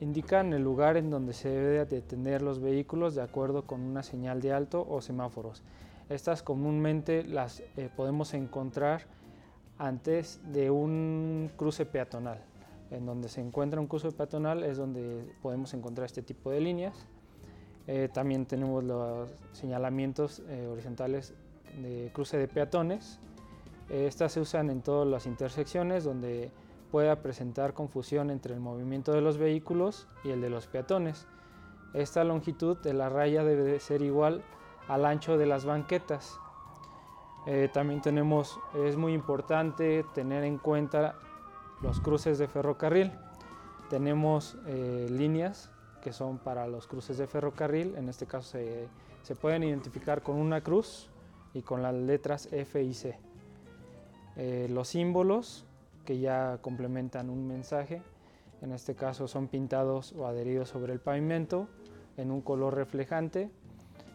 indican 0.00 0.52
el 0.54 0.62
lugar 0.62 0.96
en 0.96 1.10
donde 1.10 1.34
se 1.34 1.50
debe 1.50 1.84
detener 1.84 2.42
los 2.42 2.58
vehículos 2.58 3.14
de 3.14 3.22
acuerdo 3.22 3.66
con 3.66 3.82
una 3.82 4.02
señal 4.02 4.40
de 4.40 4.52
alto 4.52 4.86
o 4.88 5.00
semáforos. 5.02 5.62
Estas 6.08 6.42
comúnmente 6.42 7.22
las 7.22 7.62
eh, 7.76 7.90
podemos 7.94 8.34
encontrar 8.34 9.02
antes 9.78 10.40
de 10.52 10.70
un 10.70 11.50
cruce 11.56 11.86
peatonal. 11.86 12.42
En 12.90 13.06
donde 13.06 13.28
se 13.28 13.40
encuentra 13.40 13.80
un 13.80 13.86
cruce 13.86 14.10
peatonal 14.10 14.64
es 14.64 14.76
donde 14.76 15.32
podemos 15.42 15.72
encontrar 15.74 16.06
este 16.06 16.22
tipo 16.22 16.50
de 16.50 16.60
líneas. 16.60 17.06
Eh, 17.86 18.08
también 18.12 18.46
tenemos 18.46 18.82
los 18.82 19.30
señalamientos 19.52 20.42
eh, 20.48 20.66
horizontales 20.66 21.34
de 21.80 22.10
cruce 22.12 22.38
de 22.38 22.48
peatones. 22.48 23.20
Estas 23.88 24.32
se 24.32 24.40
usan 24.40 24.70
en 24.70 24.82
todas 24.82 25.06
las 25.06 25.26
intersecciones 25.26 26.04
donde 26.04 26.50
pueda 26.90 27.22
presentar 27.22 27.74
confusión 27.74 28.30
entre 28.30 28.54
el 28.54 28.60
movimiento 28.60 29.12
de 29.12 29.20
los 29.20 29.38
vehículos 29.38 30.08
y 30.24 30.30
el 30.30 30.40
de 30.40 30.50
los 30.50 30.66
peatones. 30.66 31.26
Esta 31.94 32.24
longitud 32.24 32.76
de 32.78 32.94
la 32.94 33.08
raya 33.08 33.44
debe 33.44 33.62
de 33.62 33.80
ser 33.80 34.02
igual 34.02 34.42
al 34.88 35.04
ancho 35.04 35.38
de 35.38 35.46
las 35.46 35.64
banquetas. 35.64 36.38
Eh, 37.46 37.68
también 37.72 38.00
tenemos, 38.00 38.58
es 38.74 38.96
muy 38.96 39.14
importante 39.14 40.04
tener 40.14 40.44
en 40.44 40.58
cuenta 40.58 41.16
los 41.80 42.00
cruces 42.00 42.38
de 42.38 42.48
ferrocarril. 42.48 43.12
Tenemos 43.88 44.56
eh, 44.66 45.06
líneas 45.10 45.70
que 46.02 46.12
son 46.12 46.38
para 46.38 46.66
los 46.66 46.86
cruces 46.86 47.18
de 47.18 47.26
ferrocarril, 47.26 47.94
en 47.96 48.08
este 48.08 48.26
caso 48.26 48.52
se, 48.52 48.88
se 49.22 49.34
pueden 49.34 49.62
identificar 49.64 50.22
con 50.22 50.36
una 50.36 50.62
cruz 50.62 51.10
y 51.52 51.62
con 51.62 51.82
las 51.82 51.94
letras 51.94 52.48
F 52.52 52.82
y 52.82 52.94
C. 52.94 53.18
Eh, 54.36 54.68
los 54.70 54.88
símbolos 54.88 55.66
que 56.10 56.18
ya 56.18 56.58
complementan 56.60 57.30
un 57.30 57.46
mensaje, 57.46 58.02
en 58.62 58.72
este 58.72 58.96
caso 58.96 59.28
son 59.28 59.46
pintados 59.46 60.12
o 60.14 60.26
adheridos 60.26 60.68
sobre 60.68 60.92
el 60.92 60.98
pavimento 60.98 61.68
en 62.16 62.32
un 62.32 62.40
color 62.40 62.74
reflejante. 62.74 63.48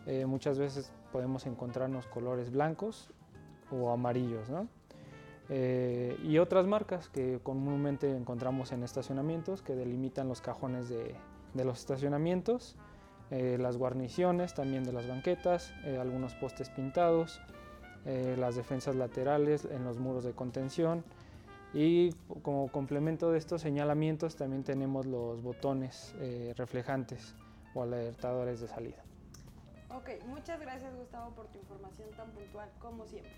Eh, 0.06 0.26
muchas 0.26 0.60
veces 0.60 0.92
podemos 1.14 1.46
encontrarnos 1.46 2.06
colores 2.08 2.52
blancos 2.52 3.14
o 3.72 3.92
amarillos, 3.92 4.50
¿no? 4.50 4.68
Eh, 5.48 6.20
y 6.22 6.38
otras 6.38 6.68
marcas 6.68 7.08
que 7.08 7.40
comúnmente 7.42 8.14
encontramos 8.14 8.74
en 8.74 8.84
estacionamientos 8.84 9.62
que 9.62 9.74
delimitan 9.74 10.28
los 10.28 10.42
cajones 10.42 10.90
de, 10.90 11.16
de 11.54 11.64
los 11.64 11.80
estacionamientos, 11.80 12.76
eh, 13.32 13.56
las 13.58 13.78
guarniciones 13.78 14.54
también 14.54 14.84
de 14.84 14.92
las 14.92 15.08
banquetas, 15.08 15.74
eh, 15.86 15.98
algunos 15.98 16.34
postes 16.34 16.70
pintados, 16.70 17.40
eh, 18.06 18.36
las 18.38 18.58
defensas 18.58 18.98
laterales 18.98 19.64
en 19.64 19.86
los 19.86 19.98
muros 19.98 20.26
de 20.26 20.34
contención 20.34 21.06
y 21.76 22.14
como 22.42 22.72
complemento 22.72 23.32
de 23.32 23.38
estos 23.38 23.62
señalamientos 23.62 24.38
también 24.38 24.64
tenemos 24.64 25.06
los 25.06 25.44
botones 25.44 26.16
eh, 26.20 26.54
reflejantes 26.56 27.36
o 27.74 27.84
alertadores 27.84 28.62
de 28.62 28.68
salida. 28.70 29.04
Ok, 29.90 30.10
muchas 30.26 30.60
gracias 30.62 30.96
Gustavo 30.96 31.36
por 31.36 31.48
tu 31.48 31.60
información 31.60 32.10
tan 32.16 32.32
puntual 32.32 32.70
como 32.80 33.06
siempre. 33.06 33.34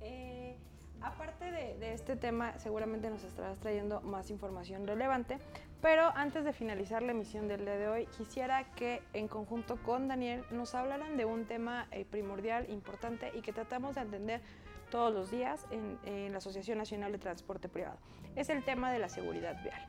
Eh, 0.00 0.56
Aparte 1.00 1.52
de, 1.52 1.92
este 1.92 2.16
tema, 2.16 2.58
seguramente 2.58 3.08
nos 3.08 3.22
estarás 3.22 3.58
trayendo 3.60 4.00
más 4.00 4.30
información 4.30 4.84
relevante, 4.86 5.38
pero 5.80 6.10
antes 6.16 6.44
de 6.44 6.52
finalizar 6.52 7.02
la 7.02 7.12
emisión 7.12 7.46
del 7.46 7.64
día 7.64 7.76
de 7.76 7.88
hoy, 7.88 8.06
quisiera 8.06 8.64
que 8.74 9.00
en 9.12 9.28
conjunto 9.28 9.76
con 9.76 10.08
Daniel 10.08 10.44
nos 10.50 10.74
hablaran 10.74 11.16
de 11.16 11.24
un 11.24 11.44
tema 11.44 11.86
eh, 11.92 12.04
primordial, 12.04 12.68
importante 12.68 13.30
y 13.32 13.42
que 13.42 13.52
tratamos 13.52 13.94
de 13.94 14.00
entender 14.00 14.40
todos 14.90 15.12
los 15.12 15.30
días 15.30 15.66
en, 15.70 15.98
en 16.04 16.32
la 16.32 16.38
Asociación 16.38 16.78
Nacional 16.78 17.12
de 17.12 17.18
Transporte 17.18 17.68
Privado. 17.68 17.98
Es 18.36 18.48
el 18.48 18.64
tema 18.64 18.92
de 18.92 18.98
la 18.98 19.08
seguridad 19.08 19.62
vial. 19.62 19.80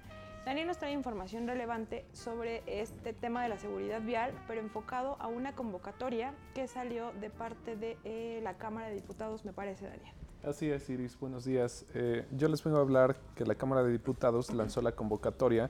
Daniel 0.46 0.68
nos 0.68 0.78
trae 0.78 0.94
información 0.94 1.48
relevante 1.48 2.06
sobre 2.14 2.64
este 2.66 3.14
tema 3.14 3.44
de 3.44 3.50
la 3.50 3.58
seguridad 3.58 4.02
vial, 4.02 4.34
pero 4.48 4.62
enfocado 4.62 5.16
a 5.20 5.28
una 5.28 5.54
convocatoria 5.54 6.34
que 6.56 6.68
salió 6.68 7.12
de 7.20 7.30
parte 7.30 7.76
de 7.76 7.98
eh, 8.04 8.40
la 8.42 8.58
Cámara 8.58 8.88
de 8.88 8.96
Diputados, 8.96 9.46
me 9.46 9.54
parece, 9.54 9.86
Daniel. 9.86 10.14
Así 10.44 10.72
es, 10.72 10.90
Iris. 10.90 11.20
Buenos 11.20 11.44
días. 11.44 11.86
Eh, 11.94 12.26
yo 12.32 12.48
les 12.48 12.64
vengo 12.64 12.78
a 12.78 12.82
hablar 12.82 13.18
que 13.36 13.46
la 13.46 13.56
Cámara 13.56 13.84
de 13.84 13.92
Diputados 13.92 14.52
lanzó 14.54 14.82
la 14.82 14.94
convocatoria 14.94 15.70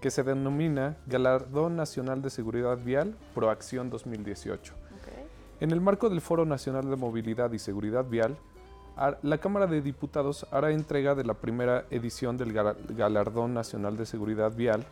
que 0.00 0.10
se 0.10 0.22
denomina 0.22 0.96
Galardón 1.06 1.76
Nacional 1.76 2.20
de 2.20 2.30
Seguridad 2.30 2.78
Vial 2.78 3.16
Proacción 3.34 3.90
2018. 3.90 4.74
En 5.60 5.72
el 5.72 5.80
marco 5.80 6.08
del 6.08 6.20
Foro 6.20 6.44
Nacional 6.44 6.88
de 6.88 6.94
Movilidad 6.94 7.50
y 7.52 7.58
Seguridad 7.58 8.04
Vial, 8.04 8.36
la 9.22 9.38
Cámara 9.38 9.66
de 9.66 9.80
Diputados 9.80 10.46
hará 10.50 10.72
entrega 10.72 11.14
de 11.14 11.24
la 11.24 11.34
primera 11.34 11.86
edición 11.90 12.36
del 12.36 12.52
Galardón 12.52 13.54
Nacional 13.54 13.96
de 13.96 14.06
Seguridad 14.06 14.54
Vial 14.54 14.84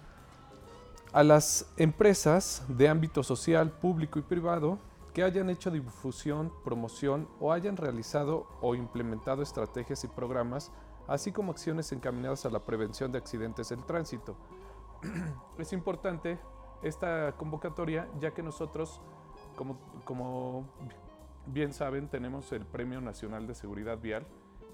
a 1.12 1.24
las 1.24 1.72
empresas 1.76 2.62
de 2.68 2.88
ámbito 2.88 3.22
social, 3.22 3.70
público 3.70 4.18
y 4.18 4.22
privado 4.22 4.78
que 5.12 5.22
hayan 5.22 5.48
hecho 5.50 5.70
difusión, 5.70 6.52
promoción 6.62 7.26
o 7.40 7.52
hayan 7.52 7.76
realizado 7.76 8.46
o 8.60 8.74
implementado 8.74 9.42
estrategias 9.42 10.04
y 10.04 10.08
programas, 10.08 10.70
así 11.08 11.32
como 11.32 11.52
acciones 11.52 11.90
encaminadas 11.90 12.44
a 12.44 12.50
la 12.50 12.60
prevención 12.60 13.10
de 13.10 13.18
accidentes 13.18 13.70
del 13.70 13.82
tránsito. 13.84 14.36
es 15.58 15.72
importante 15.72 16.38
esta 16.82 17.32
convocatoria 17.36 18.08
ya 18.20 18.32
que 18.32 18.42
nosotros, 18.42 19.00
como, 19.56 19.78
como 20.04 20.68
bien 21.46 21.72
saben, 21.72 22.08
tenemos 22.08 22.52
el 22.52 22.64
Premio 22.64 23.00
Nacional 23.00 23.46
de 23.46 23.54
Seguridad 23.54 23.98
Vial, 23.98 24.24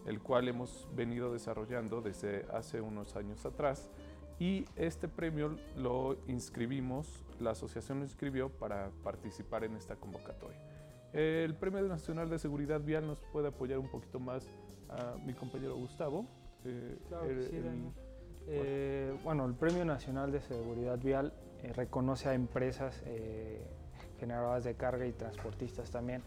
el 0.07 0.21
cual 0.21 0.49
hemos 0.49 0.89
venido 0.95 1.33
desarrollando 1.33 2.01
desde 2.01 2.47
hace 2.53 2.81
unos 2.81 3.17
años 3.17 3.45
atrás. 3.47 3.91
Y 4.39 4.65
este 4.77 5.07
premio 5.07 5.57
lo 5.77 6.17
inscribimos, 6.27 7.25
la 7.39 7.51
asociación 7.51 7.99
lo 7.99 8.05
inscribió 8.05 8.49
para 8.49 8.91
participar 9.05 9.63
en 9.65 9.77
esta 9.77 9.97
convocatoria. 9.97 10.59
El 11.13 11.55
Premio 11.55 11.83
Nacional 11.83 12.31
de 12.31 12.39
Seguridad 12.39 12.81
Vial 12.81 13.07
nos 13.07 13.19
puede 13.33 13.49
apoyar 13.49 13.79
un 13.79 13.89
poquito 13.89 14.19
más 14.19 14.49
a 14.89 15.17
mi 15.25 15.35
compañero 15.35 15.77
Gustavo. 15.77 16.27
Eh, 16.65 16.99
eh, 18.49 19.17
bueno. 19.23 19.45
el 19.45 19.55
Premio 19.55 19.85
Nacional 19.85 20.33
de 20.33 20.41
Seguridad 20.41 20.99
Vial 20.99 21.33
eh, 21.63 21.73
reconoce 21.75 22.29
a 22.29 22.35
empresas 22.35 23.03
generadoras 24.19 24.65
de 24.65 24.75
carga 24.75 25.07
y 25.07 25.13
transportistas 25.13 25.91
también 25.91 26.23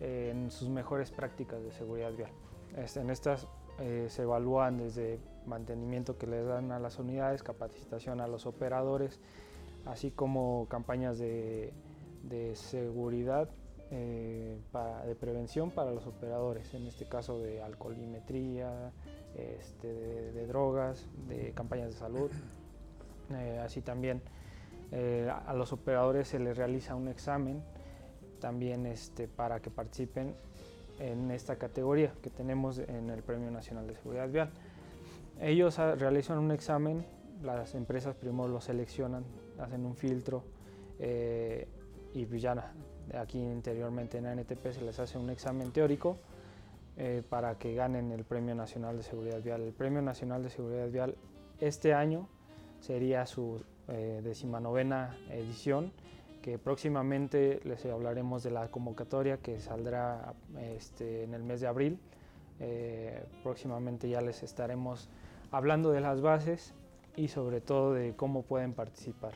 en 0.00 0.50
sus 0.50 0.68
mejores 0.68 1.10
prácticas 1.10 1.62
de 1.62 1.72
seguridad 1.72 2.12
vial. 2.12 2.30
En 2.96 3.10
estas 3.10 3.48
eh, 3.78 4.06
se 4.08 4.22
evalúan 4.22 4.78
desde 4.78 5.18
mantenimiento 5.44 6.16
que 6.16 6.26
les 6.26 6.46
dan 6.46 6.72
a 6.72 6.78
las 6.78 6.98
unidades, 6.98 7.42
capacitación 7.42 8.20
a 8.20 8.26
los 8.26 8.46
operadores, 8.46 9.20
así 9.84 10.10
como 10.10 10.66
campañas 10.68 11.18
de, 11.18 11.72
seguridad, 12.54 13.50
eh, 13.90 14.58
de 15.06 15.14
prevención 15.14 15.70
para 15.70 15.90
los 15.90 16.06
operadores, 16.06 16.72
en 16.74 16.86
este 16.86 17.06
caso 17.06 17.38
de 17.38 17.62
alcoholimetría, 17.62 18.92
este, 19.34 20.32
de, 20.32 20.46
drogas, 20.46 21.06
de 21.28 21.52
campañas 21.52 21.88
de 21.88 21.98
salud. 21.98 22.30
Eh, 23.30 23.60
así 23.62 23.82
también 23.82 24.22
a 25.46 25.52
los 25.52 25.72
operadores 25.72 26.28
se 26.28 26.38
les 26.38 26.56
realiza 26.56 26.94
un 26.94 27.08
examen 27.08 27.60
también 28.36 28.86
este, 28.86 29.28
para 29.28 29.60
que 29.60 29.70
participen 29.70 30.34
en 30.98 31.30
esta 31.30 31.56
categoría 31.56 32.12
que 32.22 32.30
tenemos 32.30 32.78
en 32.78 33.10
el 33.10 33.22
Premio 33.22 33.50
Nacional 33.50 33.86
de 33.86 33.94
Seguridad 33.94 34.28
Vial. 34.28 34.50
Ellos 35.40 35.78
ah, 35.78 35.94
realizan 35.94 36.38
un 36.38 36.50
examen, 36.50 37.04
las 37.42 37.74
empresas 37.74 38.14
primero 38.14 38.48
lo 38.48 38.60
seleccionan, 38.60 39.24
hacen 39.58 39.84
un 39.84 39.94
filtro 39.94 40.44
eh, 40.98 41.68
y 42.14 42.24
pues 42.24 42.40
ya 42.40 42.72
aquí 43.14 43.38
interiormente 43.38 44.18
en 44.18 44.24
la 44.24 44.34
NTP 44.34 44.72
se 44.72 44.82
les 44.82 44.98
hace 44.98 45.18
un 45.18 45.28
examen 45.28 45.70
teórico 45.70 46.18
eh, 46.96 47.22
para 47.28 47.58
que 47.58 47.74
ganen 47.74 48.10
el 48.12 48.24
Premio 48.24 48.54
Nacional 48.54 48.96
de 48.96 49.02
Seguridad 49.02 49.42
Vial. 49.42 49.62
El 49.62 49.72
Premio 49.72 50.00
Nacional 50.00 50.42
de 50.42 50.48
Seguridad 50.48 50.88
Vial 50.88 51.14
este 51.60 51.92
año 51.92 52.28
sería 52.80 53.26
su 53.26 53.62
eh, 53.88 54.20
decimanovena 54.24 55.16
edición 55.30 55.92
próximamente 56.62 57.60
les 57.64 57.84
hablaremos 57.86 58.44
de 58.44 58.52
la 58.52 58.68
convocatoria 58.68 59.38
que 59.38 59.58
saldrá 59.58 60.34
este, 60.58 61.24
en 61.24 61.34
el 61.34 61.42
mes 61.42 61.60
de 61.60 61.66
abril. 61.66 61.98
Eh, 62.60 63.22
próximamente 63.42 64.08
ya 64.08 64.20
les 64.20 64.42
estaremos 64.42 65.08
hablando 65.50 65.90
de 65.90 66.00
las 66.00 66.20
bases 66.20 66.72
y 67.16 67.28
sobre 67.28 67.60
todo 67.60 67.92
de 67.92 68.14
cómo 68.14 68.42
pueden 68.42 68.72
participar. 68.72 69.32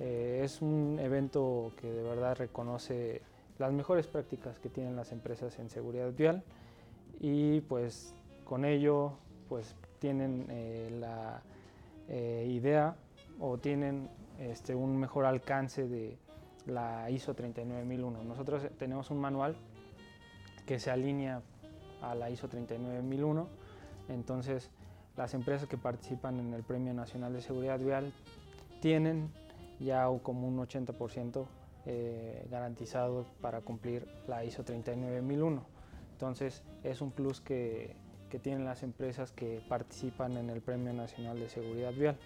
Eh, 0.00 0.40
es 0.42 0.60
un 0.60 0.98
evento 1.00 1.72
que 1.76 1.90
de 1.90 2.02
verdad 2.02 2.36
reconoce 2.36 3.22
las 3.58 3.72
mejores 3.72 4.06
prácticas 4.06 4.58
que 4.58 4.68
tienen 4.68 4.96
las 4.96 5.12
empresas 5.12 5.58
en 5.58 5.70
seguridad 5.70 6.12
vial 6.12 6.42
y 7.20 7.60
pues 7.62 8.14
con 8.44 8.64
ello 8.64 9.12
pues 9.48 9.76
tienen 10.00 10.46
eh, 10.50 10.90
la 10.98 11.42
idea 12.44 12.96
o 13.38 13.56
tienen 13.58 14.08
este, 14.40 14.74
un 14.74 14.96
mejor 14.96 15.26
alcance 15.26 15.86
de, 15.86 16.18
la 16.70 17.10
ISO 17.10 17.34
39001. 17.34 18.24
Nosotros 18.24 18.62
tenemos 18.78 19.10
un 19.10 19.18
manual 19.18 19.56
que 20.66 20.78
se 20.78 20.90
alinea 20.90 21.42
a 22.00 22.14
la 22.14 22.30
ISO 22.30 22.48
39001, 22.48 23.48
entonces 24.08 24.70
las 25.16 25.34
empresas 25.34 25.68
que 25.68 25.76
participan 25.76 26.38
en 26.38 26.54
el 26.54 26.62
Premio 26.62 26.94
Nacional 26.94 27.32
de 27.32 27.42
Seguridad 27.42 27.78
Vial 27.78 28.12
tienen 28.80 29.30
ya 29.78 30.06
como 30.22 30.46
un 30.46 30.58
80% 30.58 31.46
eh, 31.86 32.46
garantizado 32.50 33.26
para 33.40 33.60
cumplir 33.62 34.06
la 34.28 34.44
ISO 34.44 34.64
39001. 34.64 35.64
Entonces 36.12 36.62
es 36.84 37.00
un 37.00 37.10
plus 37.10 37.40
que, 37.40 37.96
tienen 38.42 38.64
las 38.64 38.82
empresas 38.82 39.32
que 39.32 39.60
participan 39.68 40.36
en 40.36 40.50
el 40.50 40.60
Premio 40.60 40.92
Nacional 40.92 41.40
de 41.40 41.48
Seguridad 41.48 41.92
Vial. 41.92 42.16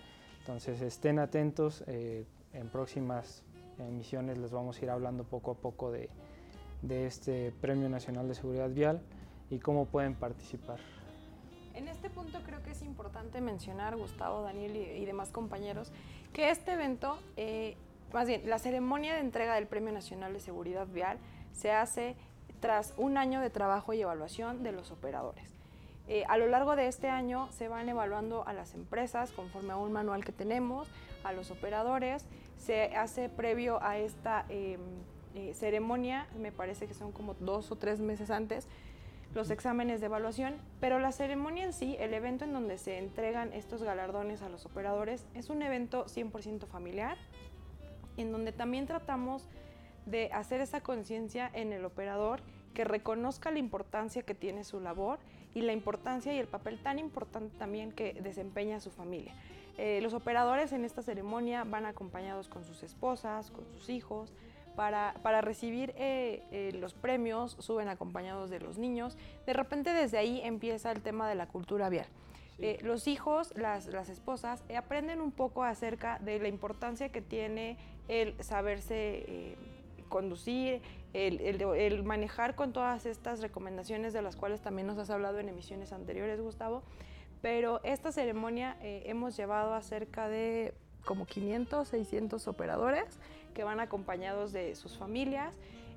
Entonces 0.41 0.83
estén 0.83 1.19
atentos 1.19 1.83
eh, 1.87 2.27
en 2.53 2.69
próximas 2.69 3.43
emisiones 3.79 4.39
les 4.39 4.51
vamos 4.51 4.79
a 4.79 4.85
ir 4.85 4.91
hablando 4.91 5.25
poco 5.25 5.53
a 5.53 5.55
poco 5.55 5.91
de, 5.91 6.09
este 6.89 7.53
Premio 7.61 7.89
Nacional 7.89 8.29
de 8.29 8.35
Seguridad 8.35 8.69
Vial 8.69 9.01
y 9.51 9.59
cómo 9.59 9.87
pueden 9.87 10.15
participar. 10.15 10.79
En 11.75 11.89
este 11.89 12.11
punto 12.11 12.39
creo 12.45 12.63
que 12.63 12.73
es 12.73 12.83
importante 12.83 13.41
mencionar, 13.41 13.97
Gustavo, 13.97 14.43
Daniel 14.43 14.77
y, 14.77 15.05
demás 15.05 15.31
compañeros, 15.31 15.93
que 16.33 16.51
este 16.51 16.73
evento, 16.73 17.19
eh, 17.37 17.77
más 18.13 18.29
bien, 18.29 18.43
la 18.49 18.59
ceremonia 18.59 19.15
de 19.15 19.21
entrega 19.21 19.55
del 19.55 19.67
Premio 19.67 19.93
Nacional 19.93 20.33
de 20.33 20.41
Seguridad 20.41 20.87
Vial 20.87 21.19
se 21.53 21.73
hace 21.73 22.17
tras 22.61 22.95
un 22.97 23.17
año 23.19 23.41
de 23.41 23.51
trabajo 23.51 23.93
y 23.93 24.03
evaluación 24.03 24.63
de 24.63 24.73
los 24.73 24.91
operadores. 24.91 25.55
Eh, 26.07 26.25
a 26.29 26.37
lo 26.37 26.47
largo 26.47 26.77
de 26.77 26.87
este 26.87 27.09
año 27.09 27.49
se 27.51 27.69
van 27.69 27.89
evaluando 27.89 28.47
a 28.47 28.53
las 28.53 28.75
empresas 28.75 29.33
conforme 29.33 29.73
a 29.73 29.77
un 29.77 29.91
manual 29.91 30.23
que 30.23 30.33
tenemos, 30.33 30.89
a 31.25 31.33
los 31.33 31.51
operadores, 31.51 32.27
se 32.57 32.97
hace 32.97 33.29
previo 33.29 33.83
a 33.83 33.99
esta 33.99 34.47
em, 34.49 34.81
eh, 35.35 35.53
ceremonia, 35.55 36.27
me 36.39 36.53
parece 36.53 36.87
que 36.87 36.95
son 36.95 37.13
como 37.13 37.35
dos 37.35 37.71
o 37.71 37.77
tres 37.77 38.01
meses 38.01 38.31
antes, 38.31 38.69
los 39.35 39.51
exámenes 39.51 40.01
de 40.01 40.07
evaluación, 40.07 40.55
pero 40.81 41.01
la 41.01 41.11
ceremonia 41.11 41.65
en 41.65 41.73
sí, 41.73 41.97
el 41.99 42.15
evento 42.15 42.45
en 42.45 42.53
donde 42.53 42.79
se 42.79 42.99
entregan 42.99 43.53
estos 43.53 43.83
galardones 43.83 44.43
a 44.43 44.49
los 44.49 44.65
operadores, 44.65 45.27
es 45.35 45.51
un 45.51 45.63
evento 45.63 46.07
100% 46.07 46.67
familiar, 46.67 47.19
en 48.17 48.31
donde 48.31 48.53
también 48.53 48.87
tratamos 48.87 49.49
de 50.07 50.31
hacer 50.33 50.61
esa 50.61 50.83
conciencia 50.83 51.51
en 51.53 51.73
el 51.73 51.85
operador 51.85 52.41
que 52.75 52.85
reconozca 52.85 53.51
la 53.51 53.59
importancia 53.59 54.23
que 54.23 54.35
tiene 54.35 54.65
su 54.65 54.81
labor 54.81 55.19
y 55.55 55.63
la 55.63 55.73
importancia 55.73 56.33
y 56.35 56.39
el 56.39 56.49
papel 56.49 56.79
tan 56.79 56.99
importante 56.99 57.57
también 57.57 57.93
que 57.93 58.13
desempeña 58.15 58.81
su 58.81 58.91
familia. 58.91 59.35
Eh, 59.77 60.01
los 60.03 60.15
operadores 60.15 60.73
en 60.73 60.85
esta 60.85 61.03
ceremonia 61.03 61.65
van 61.65 61.87
acompañados 61.87 62.49
con 62.49 62.65
sus 62.65 62.83
esposas, 62.83 63.51
con 63.51 63.67
sus 63.67 63.89
hijos, 63.89 64.33
para, 64.77 65.41
recibir 65.41 65.95
eh, 65.97 66.43
eh, 66.51 66.73
los 66.81 66.95
premios, 66.95 67.57
suben 67.61 67.89
acompañados 67.89 68.51
de 68.51 68.61
los 68.61 68.79
niños. 68.79 69.17
De 69.47 69.53
repente 69.53 69.93
desde 69.93 70.19
ahí 70.19 70.41
empieza 70.43 70.91
el 70.91 71.01
tema 71.01 71.29
de 71.29 71.37
la 71.37 71.47
cultura 71.47 71.89
vial. 71.89 72.07
los 72.83 73.09
hijos, 73.09 73.53
las, 73.57 73.87
las 73.87 74.09
esposas, 74.09 74.65
aprenden 74.77 75.21
un 75.21 75.33
poco 75.33 75.65
acerca 75.65 76.19
de 76.21 76.39
la 76.39 76.49
importancia 76.49 77.09
que 77.09 77.21
tiene 77.21 77.77
el 78.09 78.35
saberse 78.43 79.57
conducir, 80.09 80.81
el, 81.13 82.03
manejar 82.05 82.55
con 82.55 82.73
todas 82.73 83.07
estas 83.07 83.41
recomendaciones 83.41 84.13
de 84.13 84.23
las 84.23 84.37
cuales 84.37 84.61
también 84.61 84.87
nos 84.87 84.99
has 84.99 85.11
hablado 85.11 85.39
en 85.39 85.49
emisiones 85.49 85.93
anteriores, 85.93 86.41
Gustavo. 86.41 86.83
Pero 87.45 87.83
esta 87.85 88.11
ceremonia 88.11 88.79
eh, 88.81 89.03
hemos 89.05 89.37
llevado 89.37 89.75
a 89.75 89.83
cerca 89.83 90.29
de 90.31 90.73
como 91.05 91.27
500, 91.27 91.87
600 91.87 92.49
operadores 92.49 93.05
que 93.53 93.65
van 93.65 93.81
acompañados 93.81 94.51
de 94.51 94.75
sus 94.75 94.97
familias. 94.97 95.55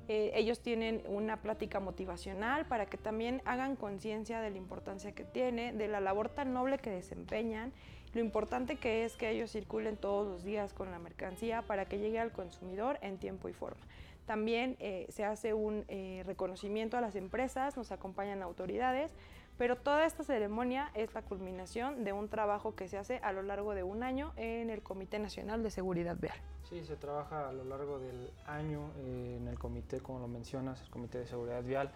Eh, 0.08 0.32
ellos 0.34 0.60
tienen 0.60 1.02
una 1.06 1.40
plática 1.40 1.80
motivacional 1.80 2.66
para 2.66 2.84
que 2.84 2.98
también 2.98 3.40
hagan 3.46 3.76
conciencia 3.76 4.42
de 4.42 4.50
la 4.50 4.58
importancia 4.58 5.12
que 5.12 5.24
tiene, 5.24 5.72
de 5.72 5.88
la 5.88 6.00
labor 6.00 6.28
tan 6.28 6.52
noble 6.52 6.76
que 6.76 6.90
desempeñan, 6.90 7.72
lo 8.12 8.20
importante 8.20 8.76
que 8.76 9.06
es 9.06 9.16
que 9.16 9.30
ellos 9.30 9.50
circulen 9.50 9.96
todos 9.96 10.26
los 10.26 10.44
días 10.44 10.74
con 10.74 10.90
la 10.90 10.98
mercancía 10.98 11.62
para 11.62 11.86
que 11.86 11.98
llegue 11.98 12.18
al 12.18 12.30
consumidor 12.30 12.98
en 13.00 13.16
tiempo 13.16 13.48
y 13.48 13.54
forma. 13.54 13.80
También 14.28 14.76
eh, 14.78 15.06
se 15.08 15.24
hace 15.24 15.54
un 15.54 15.86
eh, 15.88 16.22
reconocimiento 16.26 16.98
a 16.98 17.00
las 17.00 17.16
empresas, 17.16 17.78
nos 17.78 17.92
acompañan 17.92 18.42
autoridades, 18.42 19.14
pero 19.56 19.76
toda 19.76 20.04
esta 20.04 20.22
ceremonia 20.22 20.90
es 20.92 21.14
la 21.14 21.22
culminación 21.22 22.04
de 22.04 22.12
un 22.12 22.28
trabajo 22.28 22.74
que 22.74 22.88
se 22.88 22.98
hace 22.98 23.20
a 23.22 23.32
lo 23.32 23.40
largo 23.40 23.74
de 23.74 23.84
un 23.84 24.02
año 24.02 24.34
en 24.36 24.68
el 24.68 24.82
Comité 24.82 25.18
Nacional 25.18 25.62
de 25.62 25.70
Seguridad 25.70 26.18
Vial. 26.20 26.36
Sí, 26.64 26.84
se 26.84 26.96
trabaja 26.96 27.48
a 27.48 27.52
lo 27.52 27.64
largo 27.64 27.98
del 28.00 28.30
año 28.44 28.90
eh, 28.98 29.38
en 29.40 29.48
el 29.48 29.58
comité, 29.58 30.00
como 30.00 30.18
lo 30.18 30.28
mencionas, 30.28 30.82
el 30.82 30.90
Comité 30.90 31.20
de 31.20 31.26
Seguridad 31.26 31.62
Vial. 31.62 31.90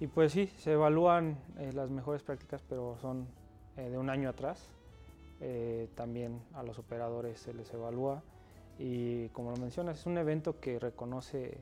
Y 0.00 0.08
pues 0.08 0.32
sí, 0.32 0.48
se 0.58 0.72
evalúan 0.72 1.38
eh, 1.60 1.70
las 1.72 1.90
mejores 1.90 2.24
prácticas, 2.24 2.60
pero 2.68 2.98
son 3.00 3.28
eh, 3.76 3.88
de 3.88 3.98
un 3.98 4.10
año 4.10 4.28
atrás. 4.28 4.68
también 5.94 6.40
a 6.54 6.64
los 6.64 6.78
operadores 6.80 7.38
se 7.38 7.54
les 7.54 7.72
evalúa 7.72 8.22
y 8.84 9.28
como 9.28 9.52
lo 9.52 9.56
mencionas, 9.58 10.00
es 10.00 10.06
un 10.06 10.18
evento 10.18 10.58
que 10.58 10.80
reconoce 10.80 11.56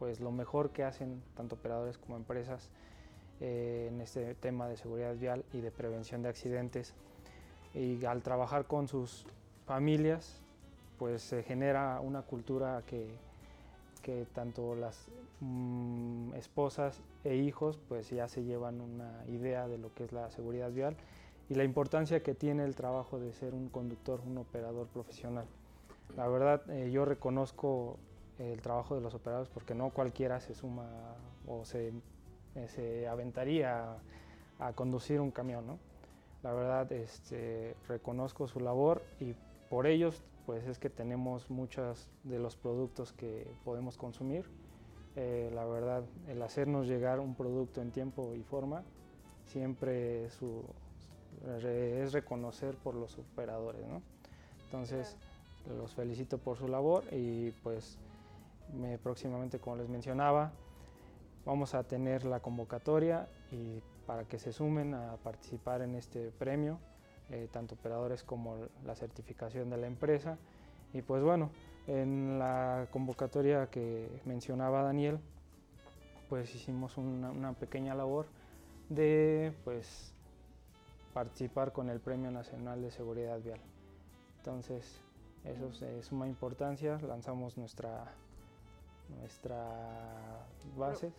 pues 0.00 0.18
lo 0.18 0.32
mejor 0.32 0.70
que 0.70 0.82
hacen 0.82 1.22
tanto 1.36 1.54
operadores 1.54 1.98
como 1.98 2.16
empresas 2.16 2.68
en 3.38 4.00
este 4.00 4.34
tema 4.34 4.66
de 4.66 4.76
seguridad 4.76 5.14
vial 5.14 5.44
y 5.52 5.60
de 5.60 5.70
prevención 5.70 6.20
de 6.22 6.30
accidentes. 6.30 6.94
Y 7.74 8.04
al 8.04 8.22
trabajar 8.22 8.64
con 8.64 8.88
sus 8.88 9.24
familias, 9.66 10.40
pues 10.98 11.22
se 11.22 11.44
genera 11.44 12.00
una 12.00 12.22
cultura 12.22 12.82
que, 12.88 13.06
que 14.02 14.26
tanto 14.34 14.74
las 14.74 15.06
mm, 15.38 16.34
esposas 16.34 17.00
e 17.22 17.36
hijos 17.36 17.78
pues 17.88 18.10
ya 18.10 18.26
se 18.26 18.42
llevan 18.42 18.80
una 18.80 19.24
idea 19.28 19.68
de 19.68 19.78
lo 19.78 19.94
que 19.94 20.02
es 20.02 20.12
la 20.12 20.28
seguridad 20.32 20.72
vial 20.72 20.96
y 21.48 21.54
la 21.54 21.62
importancia 21.62 22.20
que 22.20 22.34
tiene 22.34 22.64
el 22.64 22.74
trabajo 22.74 23.20
de 23.20 23.32
ser 23.32 23.54
un 23.54 23.68
conductor, 23.68 24.20
un 24.26 24.38
operador 24.38 24.88
profesional. 24.88 25.46
La 26.16 26.26
verdad, 26.28 26.68
eh, 26.70 26.90
yo 26.90 27.04
reconozco 27.04 27.98
el 28.38 28.60
trabajo 28.60 28.94
de 28.94 29.00
los 29.00 29.14
operadores 29.14 29.48
porque 29.48 29.74
no 29.74 29.90
cualquiera 29.90 30.40
se 30.40 30.54
suma 30.54 30.88
o 31.46 31.64
se, 31.64 31.92
eh, 32.54 32.68
se 32.68 33.08
aventaría 33.08 33.92
a, 33.92 33.98
a, 34.58 34.72
conducir 34.72 35.20
un 35.20 35.30
camión. 35.30 35.66
¿no? 35.66 35.78
La 36.42 36.52
verdad, 36.52 36.90
este, 36.92 37.76
reconozco 37.88 38.46
su 38.46 38.60
labor 38.60 39.02
y 39.20 39.34
por 39.68 39.86
ellos 39.86 40.22
pues 40.48 40.66
es 40.66 40.78
que 40.78 40.88
tenemos 40.88 41.50
muchos 41.50 42.08
de 42.24 42.38
los 42.38 42.56
productos 42.56 43.12
que 43.12 43.46
podemos 43.66 43.98
consumir. 43.98 44.46
Eh, 45.14 45.50
la 45.52 45.66
verdad, 45.66 46.04
el 46.26 46.40
hacernos 46.40 46.86
llegar 46.86 47.20
un 47.20 47.34
producto 47.34 47.82
en 47.82 47.90
tiempo 47.90 48.34
y 48.34 48.42
forma 48.44 48.82
siempre 49.44 50.24
es 50.24 50.40
reconocer 52.12 52.76
por 52.76 52.94
los 52.94 53.18
operadores. 53.18 53.84
Entonces, 54.64 55.18
los 55.68 55.94
felicito 55.94 56.38
por 56.38 56.56
su 56.56 56.68
labor 56.68 57.04
y 57.12 57.50
pues 57.62 57.98
próximamente, 59.02 59.58
como 59.58 59.76
les 59.76 59.88
mencionaba, 59.88 60.52
vamos 61.44 61.74
a 61.74 61.84
tener 61.84 62.24
la 62.24 62.40
convocatoria 62.40 63.28
y 63.50 63.80
para 64.06 64.24
que 64.24 64.38
se 64.38 64.52
sumen 64.52 64.94
a 64.94 65.16
participar 65.16 65.82
en 65.82 65.94
este 65.94 66.30
premio. 66.30 66.78
Eh, 67.30 67.46
tanto 67.52 67.74
operadores 67.74 68.22
como 68.22 68.56
la 68.86 68.94
certificación 68.94 69.68
de 69.68 69.76
la 69.76 69.86
empresa. 69.86 70.38
Y 70.94 71.02
pues 71.02 71.22
bueno, 71.22 71.50
en 71.86 72.38
la 72.38 72.88
convocatoria 72.90 73.66
que 73.66 74.08
mencionaba 74.24 74.82
Daniel, 74.82 75.18
pues 76.30 76.54
hicimos 76.54 76.96
una, 76.96 77.52
pequeña 77.52 77.94
labor 77.94 78.26
de 78.88 79.52
pues 79.64 80.14
participar 81.12 81.72
con 81.72 81.90
el 81.90 82.00
Premio 82.00 82.30
Nacional 82.30 82.80
de 82.80 82.90
Seguridad 82.90 83.40
Vial. 83.42 83.60
Entonces, 84.38 85.02
eso 85.50 85.68
es 85.68 85.80
de 85.80 86.02
suma 86.02 86.28
importancia, 86.28 86.98
lanzamos 87.02 87.56
nuestra 87.56 88.12
nuestra 89.20 90.46
base, 90.76 91.10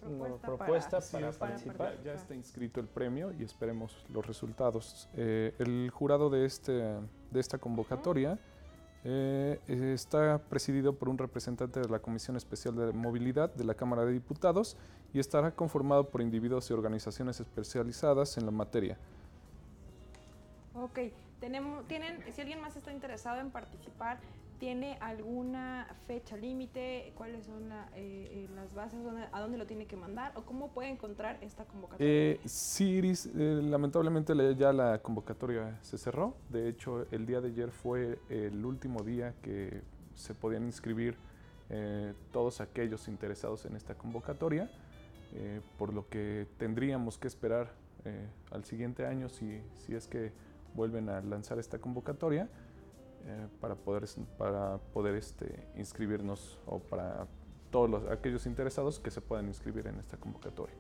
propuesta, 0.42 1.00
para, 1.12 1.32
participar. 1.32 2.02
Ya 2.04 2.14
está 2.14 2.36
inscrito 2.36 2.80
el 2.80 2.88
premio 2.88 3.32
y 3.32 3.44
esperemos 3.44 4.06
los 4.14 4.26
resultados. 4.26 5.10
Eh, 5.16 5.54
el 5.60 5.90
jurado 5.90 6.30
de, 6.30 6.46
este, 6.46 6.72
de 6.72 7.40
esta 7.40 7.58
convocatoria 7.58 8.38
eh, 9.04 9.60
está 9.68 10.38
presidido 10.38 10.94
por 10.94 11.10
un 11.10 11.18
representante 11.18 11.80
de 11.80 11.90
la 11.90 12.00
Comisión 12.00 12.36
Especial 12.36 12.76
de 12.76 12.92
Movilidad 12.92 13.54
de 13.54 13.64
la 13.64 13.74
Cámara 13.74 14.06
de 14.06 14.12
Diputados 14.12 14.78
y 15.14 15.20
estará 15.20 15.52
conformado 15.52 16.10
por 16.10 16.22
individuos 16.22 16.70
y 16.70 16.74
organizaciones 16.74 17.40
especializadas 17.40 18.38
en 18.38 18.46
la 18.46 18.52
materia. 18.52 18.98
Ok, 20.76 21.00
tenemos, 21.40 21.88
tienen, 21.88 22.24
si 22.34 22.42
alguien 22.42 22.62
más 22.62 22.76
está 22.76 22.92
interesado 22.92 23.40
en 23.40 23.52
participar, 23.52 24.20
¿Tiene 24.60 24.98
alguna 25.00 25.88
fecha 26.06 26.36
límite? 26.36 27.14
¿Cuáles 27.16 27.46
son 27.46 27.72
eh, 27.72 27.86
eh, 27.96 28.50
las 28.54 28.74
bases? 28.74 29.00
¿A 29.32 29.40
dónde 29.40 29.58
lo 29.58 29.66
tiene 29.66 29.86
que 29.86 29.96
mandar? 29.96 30.34
¿O 30.36 30.42
cómo 30.42 30.74
puede 30.74 30.90
encontrar 30.90 31.38
esta 31.42 31.64
convocatoria? 31.64 32.06
Eh, 32.06 32.42
sí, 32.44 32.90
Iris, 32.90 33.28
eh, 33.28 33.62
lamentablemente 33.64 34.34
ya 34.58 34.74
la 34.74 35.02
convocatoria 35.02 35.80
se 35.82 35.98
cerró. 35.98 36.36
De 36.50 36.68
hecho, 36.68 37.06
el 37.12 37.26
día 37.26 37.40
de 37.40 37.48
ayer 37.48 37.72
fue 37.72 38.20
el 38.28 38.66
último 38.66 39.02
día 39.02 39.34
que 39.42 39.82
se 40.14 40.34
podían 40.34 40.66
inscribir 40.66 41.18
todos 42.32 42.62
aquellos 42.62 43.08
interesados 43.08 43.64
en 43.66 43.76
esta 43.76 43.94
convocatoria, 43.94 44.72
por 45.78 45.94
lo 45.94 46.10
que 46.10 46.48
tendríamos 46.58 47.20
que 47.20 47.28
esperar 47.28 47.72
al 48.50 48.66
siguiente 48.66 49.06
año 49.06 49.30
si, 49.30 49.62
si 49.78 49.94
es 49.94 50.08
que 50.08 50.32
vuelven 50.74 51.10
a 51.10 51.22
lanzar 51.22 51.60
esta 51.60 51.80
convocatoria. 51.80 52.50
Eh, 53.26 53.48
para 53.60 53.76
poder, 53.76 54.06
para 54.38 54.78
poder 54.94 55.16
este, 55.16 55.68
inscribirnos 55.76 56.58
o 56.66 56.80
para 56.80 57.28
todos 57.70 57.90
los, 57.90 58.10
aquellos 58.10 58.46
interesados 58.46 59.00
que 59.00 59.12
se 59.12 59.20
puedan 59.20 59.48
inscribir 59.48 59.88
en 59.88 60.00
esta 60.00 60.18
convocatoria. 60.18 60.76